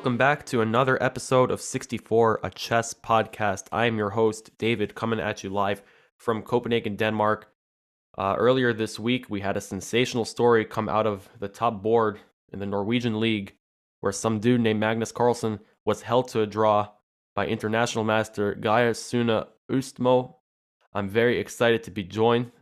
Welcome 0.00 0.16
back 0.16 0.46
to 0.46 0.62
another 0.62 1.00
episode 1.02 1.50
of 1.50 1.60
64, 1.60 2.40
a 2.42 2.48
chess 2.48 2.94
podcast. 2.94 3.66
I 3.70 3.84
am 3.84 3.98
your 3.98 4.08
host, 4.08 4.50
David, 4.56 4.94
coming 4.94 5.20
at 5.20 5.44
you 5.44 5.50
live 5.50 5.82
from 6.16 6.40
Copenhagen, 6.40 6.96
Denmark. 6.96 7.52
Uh, 8.16 8.34
earlier 8.38 8.72
this 8.72 8.98
week, 8.98 9.28
we 9.28 9.42
had 9.42 9.58
a 9.58 9.60
sensational 9.60 10.24
story 10.24 10.64
come 10.64 10.88
out 10.88 11.06
of 11.06 11.28
the 11.38 11.48
top 11.48 11.82
board 11.82 12.18
in 12.50 12.60
the 12.60 12.64
Norwegian 12.64 13.20
League, 13.20 13.56
where 14.00 14.10
some 14.10 14.40
dude 14.40 14.62
named 14.62 14.80
Magnus 14.80 15.12
Carlsen 15.12 15.60
was 15.84 16.00
held 16.00 16.28
to 16.28 16.40
a 16.40 16.46
draw 16.46 16.88
by 17.36 17.46
international 17.46 18.02
master 18.02 18.54
Geir 18.54 18.94
Sune 18.94 19.44
Østmo. 19.70 20.36
I'm 20.94 21.10
very 21.10 21.38
excited 21.38 21.82
to 21.82 21.90
be 21.90 22.04
joined 22.04 22.52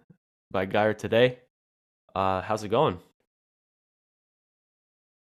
by 0.50 0.66
Geir 0.66 0.92
today. 0.92 1.38
Uh, 2.16 2.42
how's 2.42 2.64
it 2.64 2.70
going? 2.70 2.98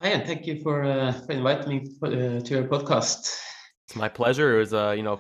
Hi, 0.02 0.08
and 0.08 0.26
thank 0.26 0.48
you 0.48 0.60
for, 0.64 0.84
uh, 0.84 1.12
for 1.12 1.34
inviting 1.34 1.70
me 1.70 1.88
uh, 2.02 2.40
to 2.42 2.44
your 2.50 2.64
podcast. 2.64 3.40
It's 3.86 3.96
my 3.96 4.10
pleasure. 4.10 4.56
It 4.56 4.60
was, 4.60 4.74
uh, 4.74 4.96
you 4.98 5.04
know, 5.04 5.20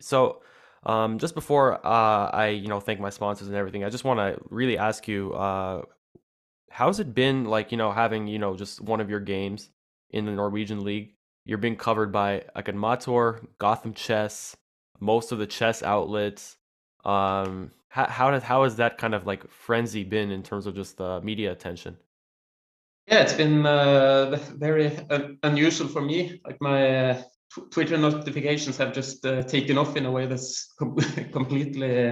so 0.00 0.42
um, 0.82 1.20
just 1.20 1.36
before 1.36 1.74
uh, 1.86 2.28
I, 2.32 2.48
you 2.48 2.66
know, 2.66 2.80
thank 2.80 2.98
my 2.98 3.10
sponsors 3.10 3.46
and 3.46 3.56
everything, 3.56 3.84
I 3.84 3.90
just 3.90 4.02
want 4.02 4.18
to 4.18 4.42
really 4.50 4.76
ask 4.76 5.06
you, 5.06 5.32
uh, 5.34 5.82
how's 6.68 6.98
it 6.98 7.14
been 7.14 7.44
like, 7.44 7.70
you 7.70 7.78
know, 7.78 7.92
having, 7.92 8.26
you 8.26 8.40
know, 8.40 8.56
just 8.56 8.80
one 8.80 9.00
of 9.00 9.08
your 9.08 9.20
games 9.20 9.70
in 10.10 10.26
the 10.26 10.32
Norwegian 10.32 10.82
league? 10.82 11.14
You're 11.44 11.58
being 11.58 11.76
covered 11.76 12.10
by 12.10 12.42
agadmator, 12.56 13.46
Gotham 13.58 13.94
Chess, 13.94 14.56
most 14.98 15.30
of 15.30 15.38
the 15.38 15.46
chess 15.46 15.80
outlets. 15.80 16.56
Um, 17.04 17.70
how 17.86 18.06
how, 18.08 18.30
did, 18.32 18.42
how 18.42 18.64
has 18.64 18.74
that 18.76 18.98
kind 18.98 19.14
of 19.14 19.28
like 19.28 19.48
frenzy 19.48 20.02
been 20.02 20.32
in 20.32 20.42
terms 20.42 20.66
of 20.66 20.74
just 20.74 20.96
the 20.96 21.20
media 21.20 21.52
attention? 21.52 21.98
Yeah, 23.06 23.22
it's 23.22 23.32
been 23.32 23.66
uh, 23.66 24.38
very 24.56 24.96
unusual 25.42 25.88
for 25.88 26.00
me. 26.02 26.40
Like 26.44 26.60
my 26.60 27.10
uh, 27.10 27.22
Twitter 27.70 27.98
notifications 27.98 28.76
have 28.76 28.92
just 28.92 29.26
uh, 29.26 29.42
taken 29.42 29.76
off 29.76 29.96
in 29.96 30.06
a 30.06 30.10
way 30.10 30.26
that's 30.26 30.72
com 30.78 30.96
completely 31.32 32.08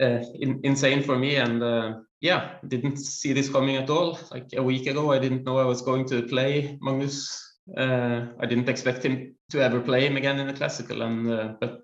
uh, 0.00 0.24
in 0.34 0.60
insane 0.64 1.02
for 1.02 1.16
me. 1.16 1.36
And 1.36 1.62
uh, 1.62 1.94
yeah, 2.20 2.56
didn't 2.66 2.96
see 2.96 3.32
this 3.32 3.48
coming 3.48 3.76
at 3.76 3.88
all. 3.88 4.18
Like 4.32 4.48
a 4.56 4.62
week 4.62 4.88
ago, 4.88 5.12
I 5.12 5.20
didn't 5.20 5.44
know 5.44 5.58
I 5.58 5.64
was 5.64 5.82
going 5.82 6.06
to 6.08 6.22
play 6.22 6.78
Magnus. 6.80 7.42
Uh, 7.76 8.26
I 8.40 8.46
didn't 8.46 8.68
expect 8.68 9.04
him 9.04 9.36
to 9.50 9.62
ever 9.62 9.80
play 9.80 10.06
him 10.06 10.16
again 10.16 10.40
in 10.40 10.48
the 10.48 10.52
classical. 10.52 11.02
And 11.02 11.58
but 11.60 11.82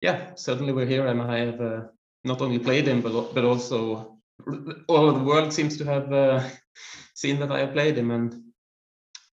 yeah, 0.00 0.34
suddenly 0.36 0.72
we're 0.72 0.86
here, 0.86 1.08
and 1.08 1.20
I 1.20 1.38
have 1.38 1.90
not 2.24 2.40
only 2.40 2.60
played 2.60 2.86
him, 2.86 3.00
but 3.00 3.34
but 3.34 3.44
also 3.44 4.19
all 4.88 5.08
of 5.08 5.16
the 5.16 5.24
world 5.24 5.52
seems 5.52 5.76
to 5.78 5.84
have 5.84 6.12
uh, 6.12 6.48
seen 7.14 7.40
that 7.40 7.52
I 7.52 7.66
played 7.66 7.96
him 7.96 8.10
and 8.10 8.42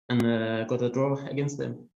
and 0.08 0.24
uh, 0.24 0.64
got 0.64 0.82
a 0.82 0.88
draw 0.88 1.16
against 1.26 1.60
him. 1.60 1.88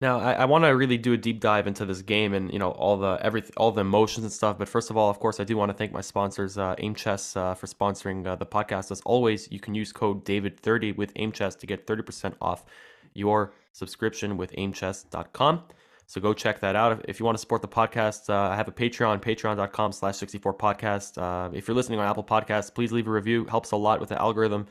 Now, 0.00 0.18
I, 0.18 0.32
I 0.32 0.44
want 0.46 0.64
to 0.64 0.68
really 0.68 0.96
do 0.96 1.12
a 1.12 1.16
deep 1.18 1.40
dive 1.40 1.66
into 1.66 1.84
this 1.84 2.00
game 2.00 2.32
and 2.32 2.50
you 2.52 2.58
know 2.58 2.70
all 2.70 2.96
the 2.96 3.18
every 3.20 3.42
all 3.56 3.70
the 3.70 3.82
emotions 3.82 4.24
and 4.24 4.32
stuff. 4.32 4.58
But 4.58 4.68
first 4.68 4.90
of 4.90 4.96
all, 4.96 5.10
of 5.10 5.18
course, 5.18 5.40
I 5.40 5.44
do 5.44 5.56
want 5.56 5.70
to 5.70 5.76
thank 5.76 5.92
my 5.92 6.00
sponsors, 6.00 6.56
uh, 6.56 6.74
Aimchess, 6.78 7.36
uh, 7.36 7.54
for 7.54 7.66
sponsoring 7.66 8.26
uh, 8.26 8.36
the 8.36 8.46
podcast. 8.46 8.90
As 8.90 9.02
always, 9.02 9.50
you 9.52 9.60
can 9.60 9.74
use 9.74 9.92
code 9.92 10.24
David30 10.24 10.96
with 10.96 11.12
Aimchess 11.16 11.54
to 11.56 11.66
get 11.66 11.86
30% 11.86 12.34
off 12.40 12.64
your 13.12 13.52
subscription 13.72 14.36
with 14.36 14.52
Aimchess.com. 14.56 15.64
So 16.10 16.20
go 16.20 16.34
check 16.34 16.58
that 16.58 16.74
out. 16.74 17.04
If 17.06 17.20
you 17.20 17.24
want 17.24 17.38
to 17.38 17.40
support 17.40 17.62
the 17.62 17.68
podcast, 17.68 18.28
uh, 18.28 18.50
I 18.50 18.56
have 18.56 18.66
a 18.66 18.72
Patreon, 18.72 19.22
patreon.com 19.22 19.92
slash 19.92 20.16
64 20.16 20.54
podcast. 20.54 21.16
Uh, 21.16 21.50
if 21.54 21.68
you're 21.68 21.74
listening 21.76 22.00
on 22.00 22.06
Apple 22.08 22.24
Podcasts, 22.24 22.74
please 22.74 22.90
leave 22.90 23.06
a 23.06 23.10
review. 23.12 23.44
Helps 23.44 23.70
a 23.70 23.76
lot 23.76 24.00
with 24.00 24.08
the 24.08 24.20
algorithm. 24.20 24.66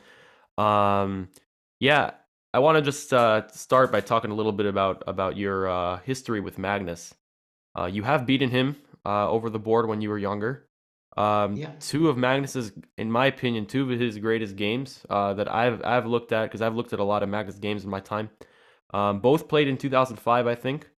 Um, 0.58 1.30
yeah, 1.78 2.10
I 2.52 2.58
want 2.58 2.76
to 2.76 2.82
just 2.82 3.14
uh, 3.14 3.48
start 3.52 3.90
by 3.90 4.02
talking 4.02 4.30
a 4.30 4.34
little 4.34 4.52
bit 4.52 4.66
about, 4.66 5.02
about 5.06 5.38
your 5.38 5.66
uh, 5.66 6.00
history 6.00 6.40
with 6.40 6.58
Magnus. 6.58 7.14
Uh, 7.74 7.86
you 7.86 8.02
have 8.02 8.26
beaten 8.26 8.50
him 8.50 8.76
uh, 9.06 9.30
over 9.30 9.48
the 9.48 9.58
board 9.58 9.88
when 9.88 10.02
you 10.02 10.10
were 10.10 10.18
younger. 10.18 10.68
Um, 11.16 11.54
yeah. 11.54 11.70
Two 11.80 12.10
of 12.10 12.18
Magnus's, 12.18 12.70
in 12.98 13.10
my 13.10 13.24
opinion, 13.24 13.64
two 13.64 13.90
of 13.90 13.98
his 13.98 14.18
greatest 14.18 14.56
games 14.56 15.06
that 15.08 15.50
I've 15.50 15.82
I've 15.86 16.04
looked 16.04 16.32
at 16.32 16.50
because 16.50 16.60
I've 16.60 16.74
looked 16.74 16.92
at 16.92 17.00
a 17.00 17.04
lot 17.04 17.22
of 17.22 17.30
Magnus 17.30 17.56
games 17.56 17.82
in 17.82 17.88
my 17.88 18.00
time. 18.00 18.28
Um, 18.92 19.20
both 19.20 19.48
played 19.48 19.68
in 19.68 19.78
2005, 19.78 20.46
I 20.46 20.54
think 20.54 20.90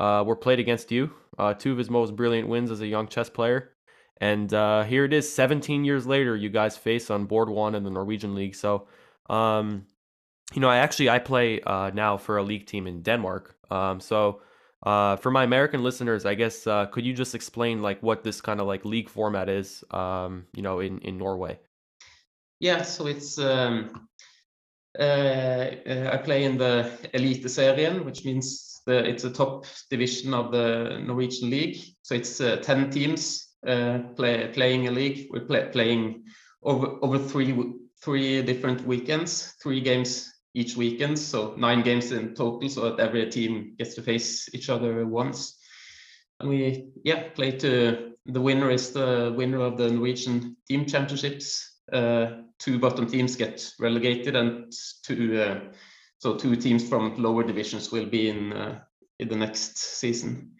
uh, 0.00 0.24
were 0.26 0.36
played 0.36 0.58
against 0.58 0.90
you. 0.90 1.10
Uh, 1.38 1.54
two 1.54 1.72
of 1.72 1.78
his 1.78 1.90
most 1.90 2.16
brilliant 2.16 2.48
wins 2.48 2.70
as 2.70 2.80
a 2.80 2.86
young 2.86 3.06
chess 3.06 3.30
player. 3.30 3.72
And 4.20 4.52
uh, 4.52 4.82
here 4.84 5.04
it 5.04 5.12
is, 5.12 5.32
17 5.32 5.84
years 5.84 6.06
later, 6.06 6.36
you 6.36 6.50
guys 6.50 6.76
face 6.76 7.10
on 7.10 7.26
board 7.26 7.48
one 7.48 7.74
in 7.74 7.84
the 7.84 7.90
Norwegian 7.90 8.34
league. 8.34 8.54
So, 8.54 8.86
um, 9.28 9.86
you 10.52 10.60
know, 10.60 10.68
I 10.68 10.78
actually 10.78 11.08
I 11.08 11.18
play 11.18 11.60
uh, 11.62 11.90
now 11.90 12.16
for 12.16 12.38
a 12.38 12.42
league 12.42 12.66
team 12.66 12.86
in 12.86 13.02
Denmark. 13.02 13.56
Um, 13.70 14.00
so, 14.00 14.42
uh, 14.84 15.16
for 15.16 15.30
my 15.30 15.44
American 15.44 15.82
listeners, 15.82 16.26
I 16.26 16.34
guess 16.34 16.66
uh, 16.66 16.86
could 16.86 17.04
you 17.06 17.12
just 17.12 17.34
explain 17.34 17.82
like 17.82 18.02
what 18.02 18.24
this 18.24 18.40
kind 18.40 18.60
of 18.60 18.66
like 18.66 18.84
league 18.84 19.08
format 19.08 19.48
is? 19.48 19.84
Um, 19.90 20.46
you 20.54 20.62
know, 20.62 20.80
in 20.80 20.98
in 21.00 21.16
Norway. 21.18 21.58
Yeah, 22.58 22.82
so 22.82 23.06
it's 23.06 23.38
um, 23.38 24.08
I 24.98 26.20
play 26.24 26.44
in 26.44 26.58
the 26.58 26.90
Eliteserien, 27.14 28.04
which 28.04 28.24
means 28.24 28.69
the 28.86 29.08
it's 29.08 29.22
the 29.22 29.30
top 29.30 29.66
division 29.90 30.34
of 30.34 30.52
the 30.52 31.00
Norwegian 31.06 31.50
league. 31.50 31.78
So 32.02 32.14
it's 32.14 32.40
uh, 32.40 32.56
ten 32.56 32.90
teams 32.90 33.48
uh, 33.66 33.98
play, 34.16 34.50
playing 34.52 34.88
a 34.88 34.90
league. 34.90 35.28
We're 35.30 35.46
play, 35.46 35.68
playing 35.72 36.24
over 36.62 36.98
over 37.02 37.18
three 37.18 37.54
three 38.02 38.42
different 38.42 38.86
weekends, 38.86 39.54
three 39.62 39.80
games 39.80 40.32
each 40.54 40.76
weekend. 40.76 41.18
So 41.18 41.54
nine 41.56 41.82
games 41.82 42.12
in 42.12 42.34
total. 42.34 42.68
So 42.68 42.90
that 42.90 43.00
every 43.00 43.30
team 43.30 43.74
gets 43.78 43.94
to 43.94 44.02
face 44.02 44.48
each 44.54 44.70
other 44.70 45.06
once. 45.06 45.58
And 46.40 46.48
we 46.48 46.90
yeah 47.04 47.28
play 47.34 47.52
to 47.58 48.12
the 48.26 48.40
winner 48.40 48.70
is 48.70 48.92
the 48.92 49.32
winner 49.36 49.60
of 49.60 49.76
the 49.76 49.90
Norwegian 49.90 50.56
team 50.68 50.86
championships. 50.86 51.78
Uh, 51.92 52.42
two 52.58 52.78
bottom 52.78 53.06
teams 53.06 53.36
get 53.36 53.72
relegated 53.80 54.36
and 54.36 54.72
two 55.02 55.40
uh, 55.40 55.60
so 56.20 56.36
two 56.36 56.54
teams 56.54 56.86
from 56.86 57.16
lower 57.16 57.42
divisions 57.42 57.90
will 57.90 58.06
be 58.06 58.28
in 58.28 58.52
uh, 58.52 58.80
in 59.18 59.28
the 59.28 59.36
next 59.36 59.78
season. 59.78 60.52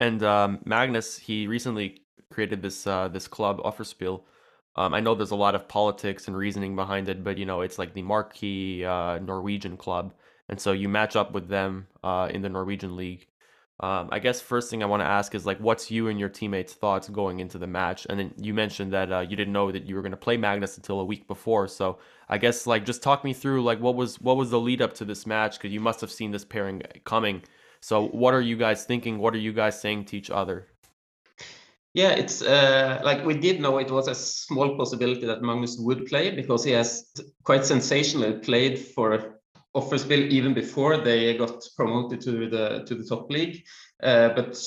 And 0.00 0.22
um, 0.22 0.60
Magnus, 0.64 1.18
he 1.18 1.46
recently 1.46 2.02
created 2.30 2.62
this 2.62 2.86
uh, 2.86 3.08
this 3.08 3.26
club, 3.26 3.58
Offerspill. 3.62 4.22
Um, 4.76 4.94
I 4.94 5.00
know 5.00 5.14
there's 5.14 5.32
a 5.32 5.36
lot 5.36 5.54
of 5.54 5.66
politics 5.66 6.28
and 6.28 6.36
reasoning 6.36 6.76
behind 6.76 7.08
it, 7.08 7.24
but 7.24 7.38
you 7.38 7.46
know 7.46 7.62
it's 7.62 7.78
like 7.78 7.94
the 7.94 8.02
marquee 8.02 8.84
uh, 8.84 9.18
Norwegian 9.18 9.76
club, 9.78 10.12
and 10.48 10.60
so 10.60 10.72
you 10.72 10.88
match 10.88 11.16
up 11.16 11.32
with 11.32 11.48
them 11.48 11.86
uh, 12.04 12.28
in 12.30 12.42
the 12.42 12.48
Norwegian 12.50 12.96
league. 12.96 13.26
Um, 13.80 14.10
I 14.12 14.20
guess 14.20 14.40
first 14.40 14.70
thing 14.70 14.82
I 14.82 14.86
want 14.86 15.00
to 15.00 15.06
ask 15.06 15.34
is 15.34 15.44
like, 15.44 15.58
what's 15.58 15.90
you 15.90 16.08
and 16.08 16.18
your 16.20 16.28
teammates' 16.28 16.72
thoughts 16.72 17.08
going 17.08 17.40
into 17.40 17.58
the 17.58 17.66
match? 17.66 18.06
And 18.08 18.18
then 18.18 18.34
you 18.36 18.54
mentioned 18.54 18.92
that 18.92 19.12
uh, 19.12 19.20
you 19.20 19.34
didn't 19.34 19.52
know 19.52 19.72
that 19.72 19.86
you 19.86 19.96
were 19.96 20.02
going 20.02 20.12
to 20.12 20.16
play 20.16 20.36
Magnus 20.36 20.76
until 20.76 21.00
a 21.00 21.04
week 21.04 21.26
before. 21.26 21.66
So 21.66 21.98
I 22.28 22.38
guess 22.38 22.66
like 22.66 22.84
just 22.84 23.02
talk 23.02 23.24
me 23.24 23.32
through 23.32 23.62
like 23.64 23.80
what 23.80 23.96
was 23.96 24.20
what 24.20 24.36
was 24.36 24.50
the 24.50 24.60
lead 24.60 24.82
up 24.82 24.94
to 24.94 25.04
this 25.04 25.26
match 25.26 25.58
because 25.58 25.72
you 25.72 25.80
must 25.80 26.00
have 26.00 26.12
seen 26.12 26.30
this 26.30 26.44
pairing 26.44 26.82
coming. 27.04 27.42
So 27.80 28.06
what 28.08 28.34
are 28.34 28.40
you 28.40 28.56
guys 28.56 28.84
thinking? 28.84 29.18
What 29.18 29.34
are 29.34 29.38
you 29.38 29.52
guys 29.52 29.80
saying 29.80 30.04
to 30.06 30.16
each 30.16 30.30
other? 30.30 30.68
Yeah, 31.94 32.10
it's 32.10 32.40
uh, 32.40 33.00
like 33.04 33.26
we 33.26 33.34
did 33.34 33.60
know 33.60 33.76
it 33.78 33.90
was 33.90 34.08
a 34.08 34.14
small 34.14 34.76
possibility 34.78 35.26
that 35.26 35.42
Magnus 35.42 35.76
would 35.78 36.06
play 36.06 36.30
because 36.30 36.64
he 36.64 36.70
has 36.70 37.12
quite 37.42 37.66
sensationally 37.66 38.38
played 38.38 38.78
for 38.78 39.40
Offerspill 39.74 40.28
even 40.28 40.54
before 40.54 40.98
they 40.98 41.36
got 41.36 41.62
promoted 41.76 42.20
to 42.22 42.48
the 42.48 42.84
to 42.86 42.94
the 42.94 43.04
top 43.04 43.30
league. 43.30 43.64
Uh, 44.02 44.28
but 44.30 44.62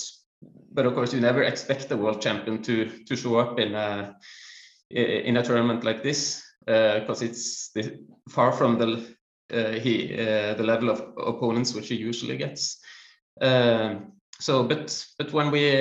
but 0.72 0.86
of 0.86 0.94
course, 0.94 1.14
you 1.14 1.22
never 1.22 1.44
expect 1.44 1.90
the 1.90 1.98
world 1.98 2.22
champion 2.22 2.62
to 2.64 2.90
to 3.06 3.16
show 3.16 3.38
up 3.38 3.60
in 3.60 3.76
a 3.76 4.16
in 4.90 5.38
a 5.38 5.44
tournament 5.44 5.84
like 5.84 6.04
this 6.04 6.44
because 6.66 7.22
uh, 7.22 7.26
it's 7.26 7.72
the, 7.74 8.00
far 8.30 8.52
from 8.52 8.80
the 8.80 9.16
uh, 9.54 9.80
he 9.80 10.14
uh, 10.14 10.56
the 10.56 10.64
level 10.64 10.90
of 10.90 11.02
opponents 11.18 11.74
which 11.74 11.90
he 11.90 11.96
usually 11.96 12.38
gets. 12.38 12.80
Um, 13.42 14.14
so, 14.40 14.64
but 14.64 15.06
but 15.18 15.32
when 15.34 15.52
we 15.52 15.76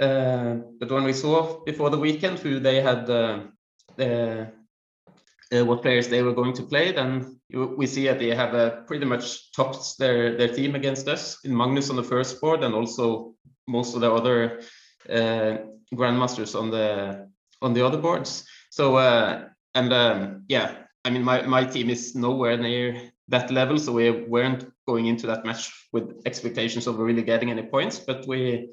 uh, 0.00 0.54
but 0.78 0.90
when 0.90 1.04
we 1.04 1.12
saw 1.12 1.62
before 1.64 1.90
the 1.90 1.98
weekend 1.98 2.38
who 2.38 2.60
they 2.60 2.80
had 2.80 3.08
uh, 3.08 3.40
uh, 5.52 5.64
what 5.64 5.82
players 5.82 6.08
they 6.08 6.22
were 6.22 6.32
going 6.32 6.54
to 6.54 6.62
play, 6.62 6.92
then 6.92 7.38
we 7.50 7.86
see 7.86 8.06
that 8.06 8.18
they 8.18 8.34
have 8.34 8.54
uh, 8.54 8.82
pretty 8.86 9.04
much 9.04 9.52
topped 9.52 9.98
their 9.98 10.36
their 10.36 10.48
team 10.48 10.74
against 10.74 11.08
us 11.08 11.38
in 11.44 11.56
Magnus 11.56 11.90
on 11.90 11.96
the 11.96 12.02
first 12.02 12.40
board, 12.40 12.64
and 12.64 12.74
also 12.74 13.34
most 13.66 13.94
of 13.94 14.00
the 14.00 14.10
other 14.10 14.60
uh, 15.10 15.58
grandmasters 15.94 16.58
on 16.58 16.70
the 16.70 17.28
on 17.60 17.74
the 17.74 17.84
other 17.84 17.98
boards. 17.98 18.44
So 18.70 18.96
uh, 18.96 19.48
and 19.74 19.92
um, 19.92 20.44
yeah, 20.48 20.76
I 21.04 21.10
mean 21.10 21.22
my 21.22 21.42
my 21.42 21.64
team 21.64 21.90
is 21.90 22.14
nowhere 22.14 22.56
near 22.56 23.12
that 23.28 23.50
level, 23.50 23.78
so 23.78 23.92
we 23.92 24.10
weren't 24.10 24.70
going 24.86 25.06
into 25.06 25.26
that 25.26 25.44
match 25.44 25.70
with 25.92 26.22
expectations 26.26 26.86
of 26.86 26.98
really 26.98 27.22
getting 27.22 27.50
any 27.50 27.62
points. 27.62 27.98
But 27.98 28.26
we, 28.26 28.70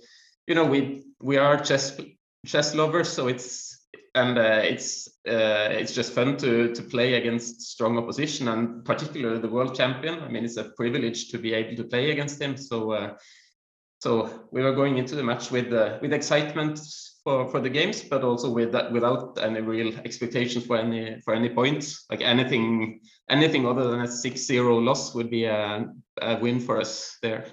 you 0.47 0.55
know, 0.55 0.65
we 0.65 1.03
we 1.21 1.37
are 1.37 1.57
chess 1.57 1.99
chess 2.45 2.75
lovers, 2.75 3.09
so 3.09 3.27
it's 3.27 3.78
and 4.15 4.37
uh, 4.37 4.61
it's 4.63 5.07
uh, 5.27 5.69
it's 5.71 5.93
just 5.93 6.13
fun 6.13 6.37
to 6.37 6.73
to 6.73 6.81
play 6.83 7.15
against 7.15 7.61
strong 7.61 7.97
opposition, 7.97 8.47
and 8.47 8.83
particularly 8.85 9.39
the 9.39 9.47
world 9.47 9.75
champion. 9.75 10.19
I 10.19 10.27
mean, 10.27 10.45
it's 10.45 10.57
a 10.57 10.71
privilege 10.77 11.29
to 11.29 11.37
be 11.37 11.53
able 11.53 11.75
to 11.75 11.83
play 11.83 12.11
against 12.11 12.41
him. 12.41 12.57
So 12.57 12.91
uh, 12.91 13.13
so 13.99 14.47
we 14.51 14.61
were 14.61 14.73
going 14.73 14.97
into 14.97 15.15
the 15.15 15.23
match 15.23 15.51
with 15.51 15.73
uh, 15.73 15.99
with 16.01 16.13
excitement 16.13 16.79
for 17.23 17.49
for 17.49 17.59
the 17.59 17.69
games, 17.69 18.01
but 18.01 18.23
also 18.23 18.49
with 18.49 18.71
that 18.71 18.91
without 18.91 19.37
any 19.41 19.61
real 19.61 19.93
expectations 20.05 20.65
for 20.65 20.77
any 20.77 21.19
for 21.21 21.33
any 21.33 21.49
points. 21.49 22.05
Like 22.09 22.21
anything 22.21 23.01
anything 23.29 23.65
other 23.67 23.91
than 23.91 24.01
a 24.01 24.07
6-0 24.07 24.83
loss 24.83 25.13
would 25.13 25.29
be 25.29 25.45
a, 25.45 25.85
a 26.21 26.39
win 26.39 26.59
for 26.59 26.79
us 26.79 27.17
there. 27.21 27.45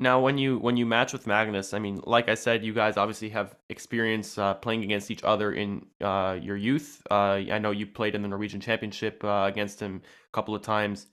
Now, 0.00 0.18
when 0.18 0.38
you 0.38 0.58
when 0.58 0.78
you 0.78 0.86
match 0.86 1.12
with 1.12 1.26
Magnus, 1.26 1.74
I 1.74 1.78
mean, 1.78 2.00
like 2.04 2.30
I 2.30 2.34
said, 2.34 2.64
you 2.64 2.72
guys 2.72 2.96
obviously 2.96 3.28
have 3.28 3.54
experience 3.68 4.38
uh, 4.38 4.54
playing 4.54 4.82
against 4.82 5.10
each 5.10 5.22
other 5.22 5.52
in 5.52 5.84
uh, 6.00 6.38
your 6.40 6.56
youth. 6.56 7.02
Uh, 7.10 7.44
I 7.52 7.58
know 7.58 7.70
you 7.70 7.86
played 7.86 8.14
in 8.14 8.22
the 8.22 8.28
Norwegian 8.28 8.62
Championship 8.62 9.22
uh, 9.22 9.44
against 9.46 9.78
him 9.78 10.00
a 10.02 10.32
couple 10.32 10.54
of 10.54 10.62
times, 10.62 11.06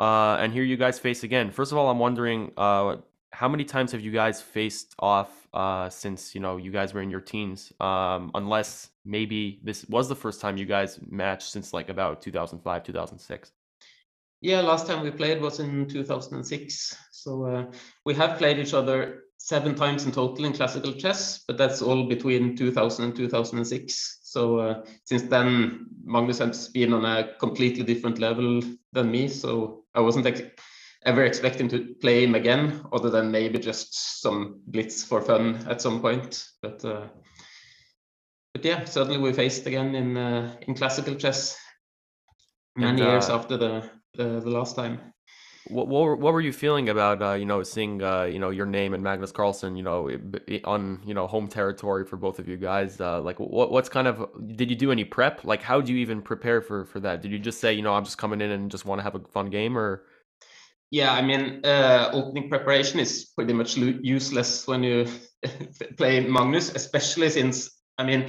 uh, 0.00 0.36
and 0.40 0.52
here 0.52 0.64
you 0.64 0.76
guys 0.76 0.98
face 0.98 1.22
again. 1.22 1.52
First 1.52 1.70
of 1.70 1.78
all, 1.78 1.88
I'm 1.88 2.00
wondering 2.00 2.50
uh, 2.56 2.96
how 3.30 3.48
many 3.48 3.64
times 3.64 3.92
have 3.92 4.00
you 4.00 4.10
guys 4.10 4.42
faced 4.42 4.96
off 4.98 5.46
since 5.92 6.34
you 6.34 6.40
know 6.40 6.56
you 6.56 6.72
guys 6.72 6.92
were 6.94 7.02
in 7.02 7.10
your 7.10 7.20
teens? 7.20 7.72
Um, 7.78 8.32
unless 8.34 8.90
maybe 9.04 9.60
this 9.62 9.86
was 9.88 10.08
the 10.08 10.16
first 10.16 10.40
time 10.40 10.56
you 10.56 10.66
guys 10.66 10.98
matched 11.08 11.52
since 11.52 11.72
like 11.72 11.88
about 11.88 12.20
2005, 12.20 12.82
2006. 12.82 13.52
Yeah, 14.42 14.60
last 14.60 14.88
time 14.88 15.04
we 15.04 15.12
played 15.12 15.40
was 15.40 15.60
in 15.60 15.86
2006. 15.88 16.96
So 17.12 17.46
uh, 17.46 17.72
we 18.04 18.12
have 18.14 18.38
played 18.38 18.58
each 18.58 18.74
other 18.74 19.22
seven 19.38 19.76
times 19.76 20.04
in 20.04 20.10
total 20.10 20.44
in 20.44 20.52
classical 20.52 20.92
chess, 20.92 21.44
but 21.46 21.56
that's 21.56 21.80
all 21.80 22.08
between 22.08 22.56
2000 22.56 23.04
and 23.04 23.16
2006. 23.16 24.18
So 24.24 24.58
uh, 24.58 24.84
since 25.04 25.22
then, 25.22 25.86
Magnus 26.04 26.40
has 26.40 26.68
been 26.68 26.92
on 26.92 27.04
a 27.04 27.34
completely 27.38 27.84
different 27.84 28.18
level 28.18 28.60
than 28.92 29.12
me. 29.12 29.28
So 29.28 29.84
I 29.94 30.00
wasn't 30.00 30.26
ex 30.26 30.42
ever 31.04 31.24
expecting 31.24 31.68
to 31.68 31.94
play 32.00 32.24
him 32.24 32.34
again, 32.34 32.84
other 32.92 33.10
than 33.10 33.30
maybe 33.30 33.60
just 33.60 34.20
some 34.22 34.60
blitz 34.66 35.04
for 35.04 35.20
fun 35.20 35.64
at 35.68 35.80
some 35.80 36.00
point. 36.00 36.48
But 36.60 36.84
uh, 36.84 37.06
but 38.54 38.64
yeah, 38.64 38.84
certainly 38.86 39.18
we 39.18 39.32
faced 39.32 39.66
again 39.68 39.94
in 39.94 40.16
uh, 40.16 40.56
in 40.62 40.74
classical 40.74 41.14
chess 41.14 41.56
many 42.76 43.02
and, 43.02 43.10
years 43.10 43.28
uh, 43.28 43.36
after 43.36 43.56
the 43.56 44.01
the, 44.14 44.40
the 44.40 44.50
last 44.50 44.76
time. 44.76 45.12
What, 45.68 45.86
what 45.86 46.02
were, 46.02 46.16
what 46.16 46.32
were 46.32 46.40
you 46.40 46.52
feeling 46.52 46.88
about 46.88 47.22
uh, 47.22 47.34
you 47.34 47.44
know 47.44 47.62
seeing 47.62 48.02
uh, 48.02 48.24
you 48.24 48.40
know 48.40 48.50
your 48.50 48.66
name 48.66 48.94
and 48.94 49.02
Magnus 49.02 49.30
Carlsen 49.30 49.76
you 49.76 49.84
know 49.84 50.10
on 50.64 51.00
you 51.06 51.14
know 51.14 51.26
home 51.28 51.46
territory 51.46 52.04
for 52.04 52.16
both 52.16 52.38
of 52.38 52.48
you 52.48 52.56
guys? 52.56 53.00
Uh, 53.00 53.20
like 53.20 53.38
what 53.38 53.70
what's 53.70 53.88
kind 53.88 54.08
of 54.08 54.28
did 54.56 54.70
you 54.70 54.76
do 54.76 54.90
any 54.90 55.04
prep? 55.04 55.44
Like 55.44 55.62
how 55.62 55.80
do 55.80 55.92
you 55.92 55.98
even 55.98 56.20
prepare 56.20 56.62
for 56.62 56.84
for 56.84 56.98
that? 57.00 57.22
Did 57.22 57.30
you 57.30 57.38
just 57.38 57.60
say 57.60 57.72
you 57.72 57.82
know 57.82 57.94
I'm 57.94 58.04
just 58.04 58.18
coming 58.18 58.40
in 58.40 58.50
and 58.50 58.70
just 58.70 58.84
want 58.84 58.98
to 58.98 59.02
have 59.04 59.14
a 59.14 59.20
fun 59.20 59.50
game 59.50 59.78
or? 59.78 60.04
Yeah 60.90 61.12
I 61.12 61.22
mean 61.22 61.64
uh, 61.64 62.10
opening 62.12 62.48
preparation 62.50 62.98
is 62.98 63.30
pretty 63.36 63.52
much 63.52 63.76
useless 63.76 64.66
when 64.66 64.82
you 64.82 65.06
play 65.96 66.26
Magnus 66.26 66.74
especially 66.74 67.30
since 67.30 67.70
I 67.98 68.04
mean 68.04 68.26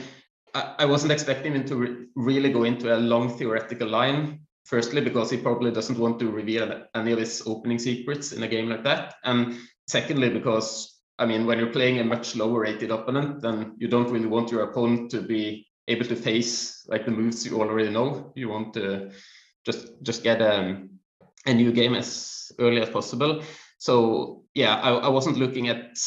I, 0.53 0.75
I 0.79 0.85
wasn't 0.85 1.11
expecting 1.11 1.53
him 1.53 1.65
to 1.65 1.75
re 1.75 2.05
really 2.15 2.53
go 2.53 2.63
into 2.63 2.95
a 2.95 2.97
long 2.97 3.35
theoretical 3.37 3.89
line 3.89 4.41
Firstly, 4.65 5.01
because 5.01 5.29
he 5.29 5.37
probably 5.37 5.71
doesn't 5.71 5.99
want 5.99 6.19
to 6.19 6.31
reveal 6.31 6.85
any 6.95 7.11
of 7.11 7.19
his 7.19 7.43
opening 7.45 7.79
secrets 7.79 8.31
in 8.31 8.43
a 8.43 8.47
game 8.47 8.69
like 8.69 8.83
that. 8.85 9.15
And 9.23 9.57
secondly, 9.87 10.29
because, 10.29 11.01
I 11.19 11.25
mean, 11.25 11.45
when 11.45 11.59
you're 11.59 11.73
playing 11.73 11.99
a 11.99 12.03
much 12.03 12.35
lower 12.35 12.61
rated 12.61 12.91
opponent, 12.91 13.41
then 13.41 13.75
you 13.77 13.89
don't 13.89 14.09
really 14.09 14.27
want 14.27 14.51
your 14.51 14.63
opponent 14.63 15.11
to 15.11 15.21
be 15.21 15.67
able 15.87 16.05
to 16.05 16.15
face 16.15 16.85
like 16.87 17.05
the 17.05 17.11
moves 17.11 17.45
you 17.45 17.59
already 17.59 17.89
know. 17.89 18.31
You 18.35 18.49
want 18.49 18.73
to 18.75 19.11
just 19.65 20.01
just 20.01 20.23
get 20.23 20.41
um, 20.41 20.99
a 21.45 21.53
new 21.53 21.71
game 21.71 21.95
as 21.95 22.51
early 22.59 22.81
as 22.81 22.89
possible. 22.89 23.43
So 23.77 24.45
yeah, 24.53 24.75
I, 24.75 24.91
I 24.91 25.09
wasn't 25.09 25.37
looking 25.37 25.67
at 25.67 25.97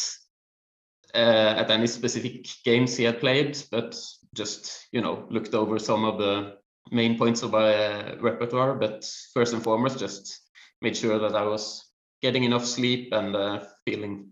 uh, 1.14 1.54
at 1.58 1.70
any 1.70 1.86
specific 1.86 2.46
games 2.64 2.96
he 2.96 3.04
had 3.04 3.20
played, 3.20 3.58
but 3.70 3.98
just 4.34 4.86
you 4.92 5.00
know 5.00 5.26
looked 5.30 5.54
over 5.54 5.78
some 5.78 6.04
of 6.04 6.18
the 6.18 6.56
main 6.90 7.18
points 7.18 7.42
of 7.42 7.52
my 7.52 7.74
uh, 7.74 8.16
repertoire, 8.20 8.74
but 8.74 9.04
first 9.34 9.52
and 9.52 9.62
foremost, 9.62 9.98
just 9.98 10.40
made 10.82 10.96
sure 10.96 11.18
that 11.18 11.34
I 11.34 11.42
was 11.42 11.84
getting 12.22 12.44
enough 12.44 12.64
sleep 12.64 13.12
and 13.12 13.34
uh, 13.34 13.64
feeling 13.84 14.30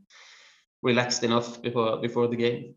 relaxed 0.83 1.25
enough 1.25 1.61
before 1.63 2.01
before 2.01 2.29
the 2.29 2.37
game. 2.37 2.75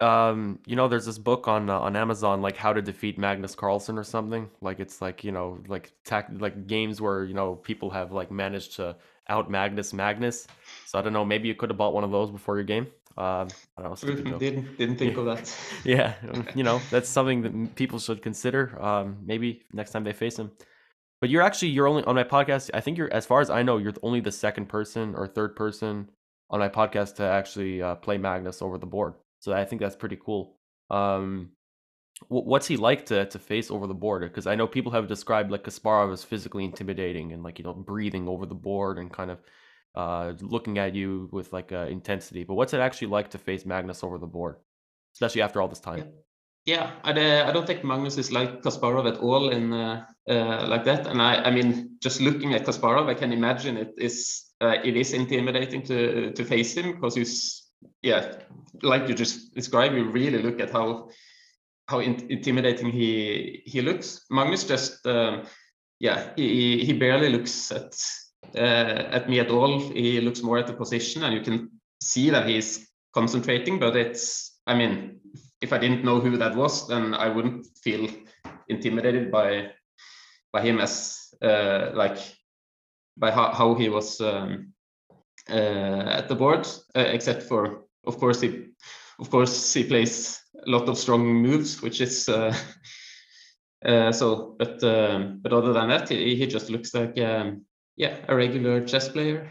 Um, 0.00 0.58
you 0.66 0.74
know, 0.74 0.88
there's 0.88 1.06
this 1.06 1.18
book 1.18 1.46
on 1.46 1.70
uh, 1.70 1.78
on 1.78 1.94
Amazon, 1.94 2.42
like 2.42 2.56
how 2.56 2.72
to 2.72 2.82
defeat 2.82 3.18
Magnus 3.18 3.54
Carlsen 3.54 3.98
or 3.98 4.04
something. 4.04 4.50
Like 4.60 4.80
it's 4.80 5.00
like 5.00 5.22
you 5.22 5.30
know, 5.30 5.58
like 5.68 5.92
like 6.38 6.66
games 6.66 7.00
where 7.00 7.24
you 7.24 7.34
know 7.34 7.54
people 7.54 7.90
have 7.90 8.10
like 8.10 8.30
managed 8.30 8.76
to 8.76 8.96
out 9.28 9.50
Magnus 9.50 9.92
Magnus. 9.92 10.46
So 10.86 10.98
I 10.98 11.02
don't 11.02 11.12
know, 11.12 11.24
maybe 11.24 11.46
you 11.46 11.54
could 11.54 11.70
have 11.70 11.78
bought 11.78 11.94
one 11.94 12.04
of 12.04 12.10
those 12.10 12.30
before 12.30 12.56
your 12.56 12.64
game. 12.64 12.88
Um, 13.16 13.48
I 13.76 13.82
don't 13.82 14.24
know. 14.24 14.38
Didn't 14.38 14.78
didn't 14.78 14.96
think 14.96 15.16
of 15.16 15.26
that. 15.26 15.54
yeah, 15.84 16.14
you 16.54 16.62
know 16.62 16.80
that's 16.90 17.08
something 17.08 17.42
that 17.42 17.74
people 17.74 17.98
should 17.98 18.22
consider. 18.22 18.82
Um, 18.82 19.18
maybe 19.24 19.62
next 19.72 19.90
time 19.90 20.04
they 20.04 20.12
face 20.12 20.38
him. 20.38 20.50
But 21.20 21.30
you're 21.30 21.42
actually 21.42 21.68
you're 21.68 21.86
only 21.86 22.04
on 22.04 22.14
my 22.14 22.24
podcast. 22.24 22.70
I 22.72 22.80
think 22.80 22.96
you're 22.96 23.12
as 23.12 23.26
far 23.26 23.40
as 23.40 23.50
I 23.50 23.62
know, 23.62 23.78
you're 23.78 23.92
only 24.02 24.20
the 24.20 24.32
second 24.32 24.68
person 24.68 25.14
or 25.14 25.26
third 25.26 25.54
person 25.56 26.10
on 26.50 26.60
my 26.60 26.68
podcast 26.68 27.16
to 27.16 27.24
actually 27.24 27.82
uh, 27.82 27.96
play 27.96 28.18
Magnus 28.18 28.62
over 28.62 28.78
the 28.78 28.86
board. 28.86 29.14
So 29.40 29.52
I 29.52 29.64
think 29.64 29.80
that's 29.80 29.96
pretty 29.96 30.16
cool. 30.16 30.56
Um, 30.90 31.50
what's 32.28 32.66
he 32.66 32.76
like 32.76 33.06
to 33.06 33.26
to 33.26 33.38
face 33.38 33.70
over 33.70 33.86
the 33.86 33.94
board? 33.94 34.22
Because 34.22 34.46
I 34.46 34.54
know 34.54 34.66
people 34.66 34.92
have 34.92 35.06
described 35.06 35.50
like 35.50 35.64
Kasparov 35.64 36.12
as 36.12 36.24
physically 36.24 36.64
intimidating 36.64 37.32
and 37.32 37.42
like 37.42 37.58
you 37.58 37.64
know 37.64 37.74
breathing 37.74 38.28
over 38.28 38.46
the 38.46 38.54
board 38.54 38.98
and 38.98 39.12
kind 39.12 39.30
of 39.30 39.38
uh, 39.94 40.32
looking 40.40 40.78
at 40.78 40.94
you 40.94 41.28
with 41.32 41.52
like 41.52 41.72
uh, 41.72 41.86
intensity. 41.90 42.44
But 42.44 42.54
what's 42.54 42.72
it 42.72 42.80
actually 42.80 43.08
like 43.08 43.30
to 43.30 43.38
face 43.38 43.64
Magnus 43.66 44.02
over 44.02 44.18
the 44.18 44.26
board, 44.26 44.56
especially 45.14 45.42
after 45.42 45.60
all 45.60 45.68
this 45.68 45.80
time? 45.80 46.12
Yeah, 46.64 46.92
I, 47.02 47.10
I 47.10 47.52
don't 47.52 47.66
think 47.66 47.82
Magnus 47.82 48.18
is 48.18 48.30
like 48.30 48.62
Kasparov 48.62 49.12
at 49.12 49.18
all 49.18 49.50
in 49.50 49.72
uh, 49.72 50.06
uh, 50.28 50.66
like 50.68 50.84
that. 50.84 51.06
And 51.08 51.20
I, 51.20 51.42
I 51.42 51.50
mean, 51.50 51.96
just 52.00 52.20
looking 52.20 52.54
at 52.54 52.64
Kasparov, 52.64 53.08
I 53.08 53.14
can 53.14 53.32
imagine 53.32 53.76
it 53.76 53.94
is 53.98 54.44
uh, 54.60 54.76
it 54.84 54.96
is 54.96 55.12
intimidating 55.12 55.82
to 55.84 56.32
to 56.32 56.44
face 56.44 56.74
him 56.76 56.92
because 56.92 57.16
he's 57.16 57.68
yeah, 58.02 58.36
like 58.82 59.08
you 59.08 59.14
just 59.14 59.54
described. 59.54 59.96
You 59.96 60.04
really 60.04 60.40
look 60.40 60.60
at 60.60 60.70
how 60.70 61.08
how 61.88 61.98
in, 61.98 62.30
intimidating 62.30 62.92
he 62.92 63.62
he 63.66 63.82
looks. 63.82 64.24
Magnus 64.30 64.62
just 64.62 65.04
um, 65.04 65.42
yeah, 65.98 66.30
he 66.36 66.84
he 66.84 66.92
barely 66.92 67.28
looks 67.28 67.72
at 67.72 67.92
at 68.54 69.28
me 69.28 69.40
at 69.40 69.50
all. 69.50 69.78
He 69.78 70.20
looks 70.20 70.42
more 70.42 70.58
at 70.58 70.66
the 70.66 70.72
position, 70.72 71.24
and 71.24 71.34
you 71.34 71.40
can 71.40 71.70
see 72.00 72.30
that 72.30 72.48
he's 72.48 72.88
concentrating. 73.14 73.78
But 73.78 73.96
it's, 73.96 74.58
I 74.66 74.74
mean, 74.74 75.20
if 75.60 75.72
I 75.72 75.78
didn't 75.78 76.04
know 76.04 76.20
who 76.20 76.36
that 76.36 76.56
was, 76.56 76.88
then 76.88 77.14
I 77.14 77.28
wouldn't 77.28 77.66
feel 77.82 78.08
intimidated 78.68 79.30
by 79.30 79.70
by 80.52 80.62
him 80.62 80.80
as 80.80 81.32
uh, 81.42 81.90
like 81.94 82.18
by 83.16 83.30
how, 83.30 83.52
how 83.52 83.74
he 83.74 83.88
was 83.88 84.20
um, 84.20 84.72
uh, 85.50 86.04
at 86.18 86.28
the 86.28 86.34
board. 86.34 86.66
Uh, 86.94 87.00
except 87.00 87.42
for, 87.44 87.84
of 88.06 88.18
course, 88.18 88.40
he 88.40 88.66
of 89.18 89.30
course 89.30 89.72
he 89.72 89.84
plays 89.84 90.40
a 90.66 90.70
lot 90.70 90.88
of 90.88 90.98
strong 90.98 91.26
moves, 91.26 91.82
which 91.82 92.00
is. 92.00 92.28
Uh, 92.28 92.54
uh, 93.84 94.12
so, 94.20 94.54
but 94.58 94.80
but 94.80 95.52
other 95.52 95.72
than 95.72 95.88
that, 95.88 96.08
he, 96.08 96.36
he 96.36 96.46
just 96.46 96.70
looks 96.70 96.94
like 96.94 97.18
um, 97.20 97.64
yeah, 97.96 98.16
a 98.28 98.34
regular 98.34 98.84
chess 98.86 99.08
player. 99.08 99.48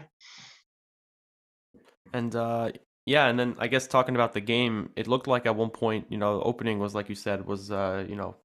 And 2.12 2.34
uh, 2.34 2.72
yeah, 3.06 3.26
and 3.26 3.38
then 3.38 3.56
I 3.58 3.68
guess 3.68 3.86
talking 3.86 4.14
about 4.14 4.32
the 4.32 4.40
game, 4.40 4.90
it 4.96 5.08
looked 5.08 5.26
like 5.26 5.46
at 5.46 5.56
one 5.56 5.70
point, 5.70 6.06
you 6.10 6.18
know, 6.18 6.38
the 6.38 6.44
opening 6.44 6.78
was 6.78 6.94
like 6.94 7.08
you 7.08 7.14
said 7.14 7.46
was 7.46 7.70
uh, 7.70 8.04
you 8.08 8.16
know, 8.16 8.36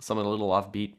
something 0.00 0.26
a 0.26 0.28
little 0.28 0.50
offbeat. 0.50 0.94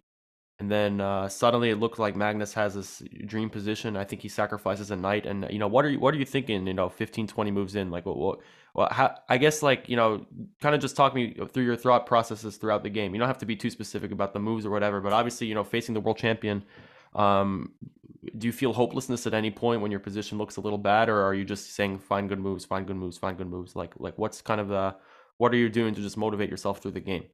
And 0.59 0.71
then 0.71 1.01
uh, 1.01 1.29
suddenly 1.29 1.69
it 1.69 1.75
looked 1.75 1.99
like 1.99 2.15
Magnus 2.15 2.55
has 2.55 2.73
this 2.73 3.03
dream 3.27 3.51
position. 3.51 3.95
I 3.95 4.05
think 4.05 4.23
he 4.23 4.27
sacrifices 4.27 4.89
a 4.89 4.95
knight. 4.95 5.27
And 5.27 5.45
you 5.51 5.59
know, 5.59 5.67
what 5.67 5.85
are 5.85 5.89
you 5.89 5.99
what 5.99 6.15
are 6.15 6.17
you 6.17 6.25
thinking? 6.25 6.65
You 6.65 6.73
know, 6.73 6.89
15, 6.89 7.27
20 7.27 7.51
moves 7.51 7.75
in, 7.75 7.91
like 7.91 8.07
what 8.07 8.17
what 8.17 8.39
well, 8.73 8.87
how, 8.91 9.15
I 9.29 9.37
guess 9.37 9.61
like 9.61 9.87
you 9.87 9.95
know, 9.95 10.25
kind 10.59 10.73
of 10.73 10.81
just 10.81 10.95
talk 10.95 11.13
me 11.13 11.35
through 11.53 11.63
your 11.63 11.75
thought 11.75 12.07
processes 12.07 12.57
throughout 12.57 12.83
the 12.83 12.89
game. 12.89 13.13
You 13.13 13.19
don't 13.19 13.27
have 13.27 13.37
to 13.39 13.45
be 13.45 13.55
too 13.55 13.69
specific 13.69 14.11
about 14.11 14.33
the 14.33 14.39
moves 14.39 14.65
or 14.65 14.71
whatever, 14.71 14.99
but 14.99 15.13
obviously, 15.13 15.45
you 15.45 15.53
know, 15.53 15.63
facing 15.63 15.93
the 15.93 16.01
world 16.01 16.17
champion, 16.17 16.63
um, 17.15 17.71
do 18.37 18.47
you 18.47 18.53
feel 18.53 18.73
hopelessness 18.73 19.27
at 19.27 19.33
any 19.33 19.51
point 19.51 19.81
when 19.81 19.91
your 19.91 19.99
position 19.99 20.37
looks 20.37 20.57
a 20.57 20.61
little 20.61 20.77
bad, 20.77 21.09
or 21.09 21.21
are 21.21 21.33
you 21.33 21.45
just 21.45 21.73
saying 21.73 21.99
find 21.99 22.29
good 22.29 22.39
moves, 22.39 22.65
find 22.65 22.85
good 22.87 22.97
moves, 22.97 23.17
find 23.17 23.37
good 23.37 23.49
moves? 23.49 23.75
Like 23.75 23.93
like 23.97 24.17
what's 24.17 24.41
kind 24.41 24.61
of 24.61 24.67
the 24.67 24.95
what 25.37 25.53
are 25.53 25.57
you 25.57 25.69
doing 25.69 25.93
to 25.95 26.01
just 26.01 26.17
motivate 26.17 26.49
yourself 26.49 26.81
through 26.81 26.91
the 26.91 26.99
game? 26.99 27.25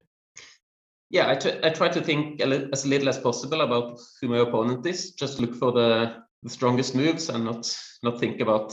Yeah, 1.10 1.28
I, 1.28 1.68
I 1.68 1.70
try 1.70 1.90
to 1.90 2.02
think 2.02 2.42
as 2.42 2.86
little 2.86 3.10
as 3.10 3.20
possible 3.20 3.62
about 3.62 4.00
who 4.20 4.30
my 4.30 4.40
opponent 4.40 4.86
is. 4.86 5.12
Just 5.12 5.40
look 5.40 5.54
for 5.56 5.72
the, 5.72 6.24
the 6.42 6.50
strongest 6.50 6.96
moves 6.96 7.30
and 7.30 7.46
not 7.46 7.78
not 8.02 8.20
think 8.20 8.42
about 8.42 8.70